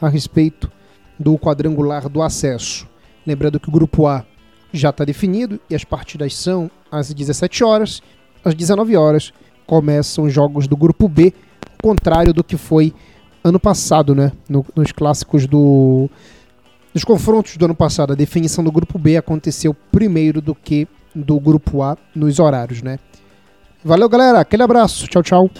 a 0.00 0.08
respeito 0.08 0.68
do 1.16 1.38
quadrangular 1.38 2.08
do 2.08 2.20
acesso. 2.20 2.88
Lembrando 3.24 3.60
que 3.60 3.68
o 3.68 3.72
grupo 3.72 4.08
A 4.08 4.26
já 4.72 4.90
está 4.90 5.04
definido 5.04 5.60
e 5.70 5.76
as 5.76 5.84
partidas 5.84 6.34
são 6.34 6.68
às 6.90 7.14
17 7.14 7.62
horas. 7.62 8.02
Às 8.44 8.52
19 8.52 8.96
horas 8.96 9.32
começam 9.64 10.24
os 10.24 10.32
jogos 10.32 10.66
do 10.66 10.76
grupo 10.76 11.08
B, 11.08 11.32
contrário 11.80 12.34
do 12.34 12.42
que 12.42 12.56
foi 12.56 12.92
ano 13.46 13.60
passado, 13.60 14.14
né? 14.14 14.32
No, 14.48 14.64
nos 14.74 14.92
clássicos 14.92 15.46
do. 15.46 16.10
Nos 16.92 17.04
confrontos 17.04 17.56
do 17.56 17.64
ano 17.64 17.74
passado, 17.74 18.12
a 18.12 18.16
definição 18.16 18.64
do 18.64 18.72
grupo 18.72 18.98
B 18.98 19.16
aconteceu 19.16 19.74
primeiro 19.92 20.40
do 20.40 20.54
que 20.54 20.88
do 21.14 21.38
grupo 21.38 21.82
A 21.82 21.96
nos 22.14 22.38
horários, 22.38 22.82
né? 22.82 22.98
Valeu, 23.84 24.08
galera. 24.08 24.40
Aquele 24.40 24.62
abraço. 24.62 25.06
Tchau, 25.06 25.22
tchau. 25.22 25.50